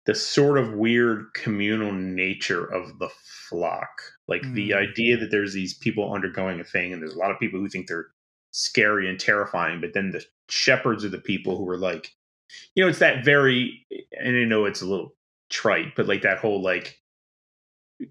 the 0.06 0.14
sort 0.14 0.58
of 0.58 0.72
weird 0.72 1.26
communal 1.34 1.92
nature 1.92 2.64
of 2.64 2.98
the 2.98 3.10
flock. 3.48 3.88
Like 4.28 4.42
the 4.54 4.70
Mm. 4.70 4.76
idea 4.90 5.16
that 5.18 5.30
there's 5.30 5.52
these 5.52 5.74
people 5.74 6.12
undergoing 6.12 6.58
a 6.60 6.64
thing, 6.64 6.92
and 6.92 7.02
there's 7.02 7.14
a 7.14 7.18
lot 7.18 7.30
of 7.30 7.38
people 7.38 7.60
who 7.60 7.68
think 7.68 7.86
they're 7.86 8.08
scary 8.50 9.08
and 9.08 9.20
terrifying, 9.20 9.80
but 9.80 9.92
then 9.92 10.10
the 10.10 10.24
shepherds 10.48 11.04
are 11.04 11.08
the 11.10 11.18
people 11.18 11.56
who 11.56 11.68
are 11.68 11.76
like, 11.76 12.10
you 12.74 12.82
know, 12.82 12.88
it's 12.88 12.98
that 12.98 13.24
very, 13.24 13.86
and 14.18 14.36
I 14.36 14.44
know 14.44 14.64
it's 14.64 14.82
a 14.82 14.86
little 14.86 15.14
trite, 15.50 15.94
but 15.96 16.06
like 16.06 16.22
that 16.22 16.38
whole 16.38 16.62
like 16.62 16.98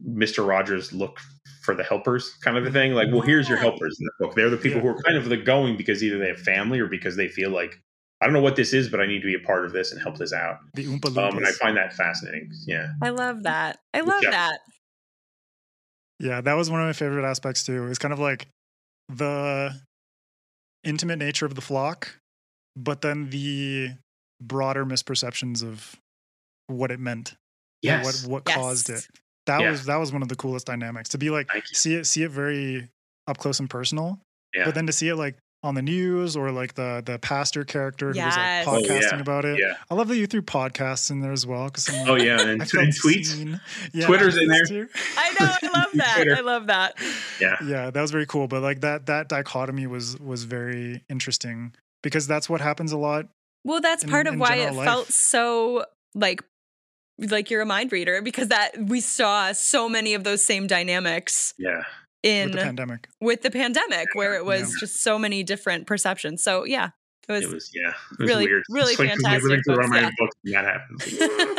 Mr. 0.07 0.47
Rogers 0.47 0.93
look 0.93 1.19
for 1.63 1.73
the 1.73 1.83
helpers 1.83 2.33
kind 2.43 2.57
of 2.57 2.65
a 2.65 2.71
thing. 2.71 2.93
Like, 2.93 3.09
well, 3.11 3.21
here's 3.21 3.49
your 3.49 3.57
helpers 3.57 3.97
in 3.99 4.05
the 4.05 4.25
book. 4.25 4.35
They're 4.35 4.49
the 4.49 4.57
people 4.57 4.77
Yeah. 4.77 4.83
who 4.83 4.89
are 4.89 5.01
kind 5.03 5.17
of 5.17 5.29
the 5.29 5.37
going 5.37 5.77
because 5.77 6.03
either 6.03 6.19
they 6.19 6.27
have 6.27 6.39
family 6.39 6.79
or 6.79 6.87
because 6.87 7.15
they 7.15 7.27
feel 7.27 7.49
like 7.49 7.81
I 8.21 8.25
don't 8.25 8.33
know 8.33 8.41
what 8.41 8.55
this 8.57 8.73
is, 8.73 8.89
but 8.89 8.99
I 8.99 9.05
need 9.05 9.19
to 9.21 9.25
be 9.27 9.35
a 9.35 9.39
part 9.39 9.65
of 9.65 9.71
this 9.71 9.91
and 9.93 10.01
help 10.01 10.17
this 10.17 10.33
out. 10.33 10.57
The 10.73 10.85
Oompa 10.85 11.15
Um, 11.17 11.37
and 11.37 11.47
I 11.47 11.51
find 11.51 11.77
that 11.77 11.93
fascinating. 11.93 12.51
Yeah, 12.65 12.87
I 13.01 13.09
love 13.09 13.43
that. 13.43 13.79
I 13.93 14.01
love 14.01 14.21
Yeah. 14.23 14.31
that. 14.31 14.59
Yeah, 16.19 16.41
that 16.41 16.53
was 16.55 16.69
one 16.69 16.81
of 16.81 16.85
my 16.85 16.93
favorite 16.93 17.23
aspects 17.25 17.63
too. 17.63 17.87
It's 17.87 17.99
kind 17.99 18.13
of 18.13 18.19
like 18.19 18.47
the 19.07 19.73
intimate 20.83 21.17
nature 21.17 21.45
of 21.45 21.55
the 21.55 21.61
flock, 21.61 22.19
but 22.75 23.01
then 23.01 23.29
the 23.29 23.91
broader 24.41 24.85
misperceptions 24.85 25.63
of 25.63 25.95
what 26.67 26.91
it 26.91 26.99
meant. 26.99 27.31
or 27.31 27.35
yes, 27.83 28.23
What 28.25 28.29
what 28.29 28.43
Yes. 28.45 28.57
caused 28.57 28.89
it. 28.89 29.07
That 29.45 29.61
Yeah. 29.61 29.71
was 29.71 29.85
that 29.85 29.95
was 29.95 30.11
one 30.11 30.21
of 30.21 30.27
the 30.27 30.35
coolest 30.35 30.65
dynamics. 30.67 31.07
To 31.11 31.17
be 31.17 31.29
like 31.29 31.49
see 31.67 31.95
it 31.95 32.05
see 32.05 32.23
it 32.23 32.29
very 32.31 32.89
up 33.27 33.37
close 33.37 33.61
and 33.61 33.69
personal. 33.69 34.19
Yeah. 34.53 34.65
But 34.65 34.75
then 34.75 34.85
to 34.87 34.91
see 34.91 35.07
it 35.07 35.15
like 35.15 35.37
on 35.61 35.75
the 35.75 35.81
news 35.81 36.37
or 36.37 36.51
like 36.51 36.75
the 36.75 37.03
the 37.05 37.19
pastor 37.19 37.65
character 37.65 38.05
who 38.07 38.09
was 38.11 38.17
Yes. 38.17 38.65
like 38.65 38.67
Oh, 38.67 38.81
podcasting 38.81 39.11
yeah. 39.13 39.19
about 39.19 39.43
it. 39.45 39.59
yeah. 39.59 39.73
I 39.89 39.93
love 39.95 40.07
that 40.07 40.15
you 40.17 40.25
threw 40.25 40.41
podcasts 40.41 41.11
in 41.11 41.19
there 41.19 41.33
as 41.33 41.45
well. 41.45 41.65
Because 41.65 41.89
Oh 42.07 42.15
yeah, 42.15 42.39
and, 42.39 42.61
I 42.61 42.65
and 42.79 42.93
tweets. 42.93 43.59
Yeah, 43.93 44.05
Twitter's 44.07 44.37
in 44.37 44.47
there. 44.47 44.63
too. 44.65 44.87
I 45.17 45.29
know. 45.39 45.51
I 45.61 45.79
love 45.79 45.87
that. 45.95 46.13
Twitter. 46.15 46.35
I 46.37 46.39
love 46.41 46.67
that. 46.67 46.95
Yeah, 47.41 47.57
yeah 47.65 47.89
that 47.89 48.01
was 48.01 48.11
very 48.11 48.25
cool 48.25 48.47
but 48.47 48.61
like 48.61 48.81
that 48.81 49.07
that 49.07 49.27
dichotomy 49.27 49.85
was 49.87 50.17
was 50.19 50.43
very 50.45 51.03
interesting 51.09 51.73
because 52.03 52.25
that's 52.27 52.49
what 52.49 52.61
happens 52.61 52.91
a 52.93 52.97
lot 52.97 53.25
Well, 53.65 53.81
that's 53.81 54.03
in- 54.05 54.09
part 54.09 54.27
of 54.27 54.37
why 54.39 54.55
it 54.55 54.67
general 54.69 54.83
felt 54.83 55.07
so 55.07 55.85
like 56.15 56.41
like 57.17 57.49
you're 57.49 57.61
a 57.61 57.65
mind 57.65 57.91
reader 57.91 58.21
because 58.21 58.47
that 58.47 58.71
we 58.77 59.01
saw 59.01 59.51
so 59.51 59.89
many 59.89 60.13
of 60.13 60.23
those 60.23 60.41
same 60.41 60.67
dynamics 60.67 61.53
yeah. 61.57 61.81
In 62.23 62.51
the 62.51 62.57
pandemic 62.57 63.07
with 63.21 63.41
the 63.41 63.51
pandemic 63.51 64.07
where 64.13 64.35
it 64.35 64.43
was 64.45 64.61
Yeah. 64.69 64.79
just 64.81 65.01
so 65.01 65.17
many 65.19 65.43
different 65.43 65.87
perceptions. 65.87 66.43
So 66.43 66.65
yeah, 66.65 66.89
it 67.27 67.31
was, 67.31 67.43
It 67.43 67.53
was 67.53 67.71
yeah. 67.73 67.89
It 67.89 68.19
was 68.19 68.27
really- 68.29 68.45
weird. 68.47 68.63
really 68.69 68.91
it's 68.93 68.99
like 68.99 69.09
fantastic 69.09 69.43
living 69.43 69.63
through 69.63 69.77
one 69.77 69.89
books, 69.89 69.89
my 69.91 70.01
yeah. 70.01 70.11
books 70.17 70.35
and 70.45 70.53
that 70.53 70.65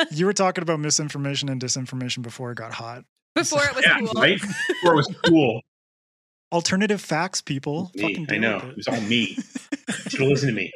happens. 0.00 0.18
you 0.18 0.26
were 0.26 0.32
talking 0.32 0.62
about 0.62 0.80
misinformation 0.80 1.48
and 1.48 1.60
disinformation 1.60 2.22
before 2.22 2.52
it 2.52 2.56
got 2.56 2.72
hot 2.74 3.04
before 3.34 3.64
it 3.64 3.74
was 3.74 3.84
yeah, 3.86 3.98
cool. 4.00 4.20
right. 4.20 4.40
Before 4.40 4.92
it 4.92 4.96
was 4.96 5.14
cool. 5.24 5.60
alternative 6.52 7.00
facts 7.00 7.40
people 7.40 7.90
Me, 7.94 8.26
I 8.28 8.36
know. 8.38 8.56
It 8.58 8.64
it. 8.64 8.76
was 8.76 8.88
all 8.88 9.00
me. 9.02 9.26
Should 10.08 10.20
have 10.20 10.28
listened 10.28 10.50
to 10.50 10.54
me. 10.54 10.72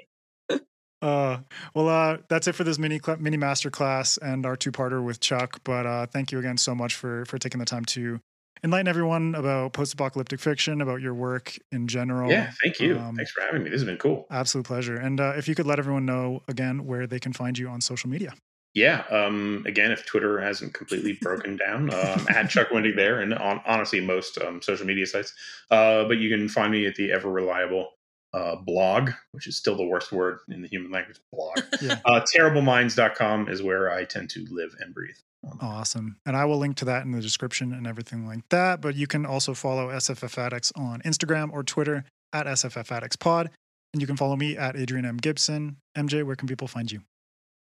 uh 1.02 1.38
well 1.74 1.88
uh 1.88 2.18
that's 2.30 2.46
it 2.46 2.54
for 2.54 2.64
this 2.64 2.78
mini 2.78 2.98
cl- 3.04 3.18
mini 3.18 3.36
master 3.36 3.70
class 3.70 4.16
and 4.18 4.46
our 4.46 4.56
two-parter 4.56 5.04
with 5.04 5.20
chuck 5.20 5.60
but 5.64 5.84
uh 5.84 6.06
thank 6.06 6.30
you 6.32 6.38
again 6.38 6.56
so 6.56 6.74
much 6.74 6.94
for 6.94 7.24
for 7.26 7.36
taking 7.38 7.58
the 7.58 7.66
time 7.66 7.84
to 7.84 8.20
enlighten 8.64 8.88
everyone 8.88 9.34
about 9.34 9.74
post-apocalyptic 9.74 10.40
fiction, 10.40 10.80
about 10.80 11.02
your 11.02 11.14
work 11.14 11.56
in 11.70 11.86
general. 11.86 12.30
Yeah, 12.30 12.50
thank 12.62 12.80
you. 12.80 12.98
Um, 12.98 13.14
Thanks 13.14 13.30
for 13.30 13.42
having 13.42 13.62
me. 13.62 13.70
This 13.70 13.80
has 13.80 13.84
been 13.84 13.98
cool. 13.98 14.26
Absolute 14.30 14.66
pleasure. 14.66 14.96
And 14.96 15.20
uh, 15.20 15.34
if 15.36 15.46
you 15.46 15.54
could 15.54 15.66
let 15.66 15.78
everyone 15.78 16.06
know 16.06 16.42
again 16.48 16.86
where 16.86 17.06
they 17.06 17.20
can 17.20 17.32
find 17.32 17.58
you 17.58 17.68
on 17.68 17.80
social 17.82 18.08
media. 18.08 18.32
Yeah. 18.72 19.04
Um, 19.10 19.62
again, 19.66 19.92
if 19.92 20.04
Twitter 20.06 20.40
hasn't 20.40 20.74
completely 20.74 21.16
broken 21.20 21.56
down, 21.64 21.92
um, 21.94 22.26
at 22.28 22.48
Chuck 22.48 22.70
Wendig 22.70 22.96
there, 22.96 23.20
and 23.20 23.34
on, 23.34 23.60
honestly, 23.66 24.00
most 24.00 24.38
um, 24.38 24.60
social 24.62 24.86
media 24.86 25.06
sites. 25.06 25.32
Uh, 25.70 26.04
but 26.04 26.16
you 26.16 26.28
can 26.28 26.48
find 26.48 26.72
me 26.72 26.86
at 26.86 26.96
the 26.96 27.12
ever 27.12 27.30
reliable 27.30 27.90
uh, 28.32 28.56
blog, 28.56 29.10
which 29.30 29.46
is 29.46 29.56
still 29.56 29.76
the 29.76 29.86
worst 29.86 30.10
word 30.10 30.38
in 30.48 30.60
the 30.62 30.68
human 30.68 30.90
language 30.90 31.20
blog. 31.32 31.56
Yeah. 31.80 32.00
uh, 32.04 32.22
terribleminds.com 32.34 33.48
is 33.48 33.62
where 33.62 33.92
I 33.92 34.04
tend 34.04 34.30
to 34.30 34.46
live 34.50 34.74
and 34.80 34.92
breathe. 34.94 35.16
Awesome. 35.60 36.16
And 36.26 36.36
I 36.36 36.44
will 36.44 36.58
link 36.58 36.76
to 36.76 36.84
that 36.86 37.04
in 37.04 37.12
the 37.12 37.20
description 37.20 37.72
and 37.72 37.86
everything 37.86 38.26
like 38.26 38.48
that. 38.50 38.80
But 38.80 38.94
you 38.94 39.06
can 39.06 39.26
also 39.26 39.54
follow 39.54 39.88
SFF 39.88 40.38
Addicts 40.38 40.72
on 40.76 41.00
Instagram 41.02 41.52
or 41.52 41.62
Twitter 41.62 42.04
at 42.32 42.46
SFF 42.46 42.90
Addicts 42.90 43.16
Pod. 43.16 43.50
And 43.92 44.00
you 44.00 44.06
can 44.06 44.16
follow 44.16 44.36
me 44.36 44.56
at 44.56 44.76
Adrian 44.76 45.04
M. 45.04 45.18
Gibson. 45.18 45.76
MJ, 45.96 46.24
where 46.24 46.36
can 46.36 46.48
people 46.48 46.66
find 46.66 46.90
you? 46.90 47.00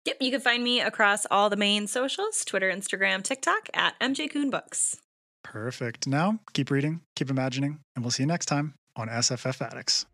Yep, 0.07 0.17
you 0.21 0.31
can 0.31 0.41
find 0.41 0.65
me 0.65 0.81
across 0.81 1.27
all 1.31 1.51
the 1.51 1.57
main 1.57 1.87
socials 1.87 2.45
Twitter, 2.45 2.71
Instagram, 2.71 3.23
TikTok 3.23 3.69
at 3.75 3.99
MJ 4.01 4.31
Kuhn 4.31 4.49
Books. 4.49 4.97
Perfect. 5.43 6.07
Now, 6.07 6.39
keep 6.53 6.71
reading, 6.71 7.01
keep 7.17 7.31
imagining, 7.31 7.81
and 7.95 8.05
we'll 8.05 8.11
see 8.11 8.23
you 8.23 8.27
next 8.27 8.47
time 8.47 8.75
on 8.97 9.09
SFF 9.09 9.61
Addicts. 9.61 10.07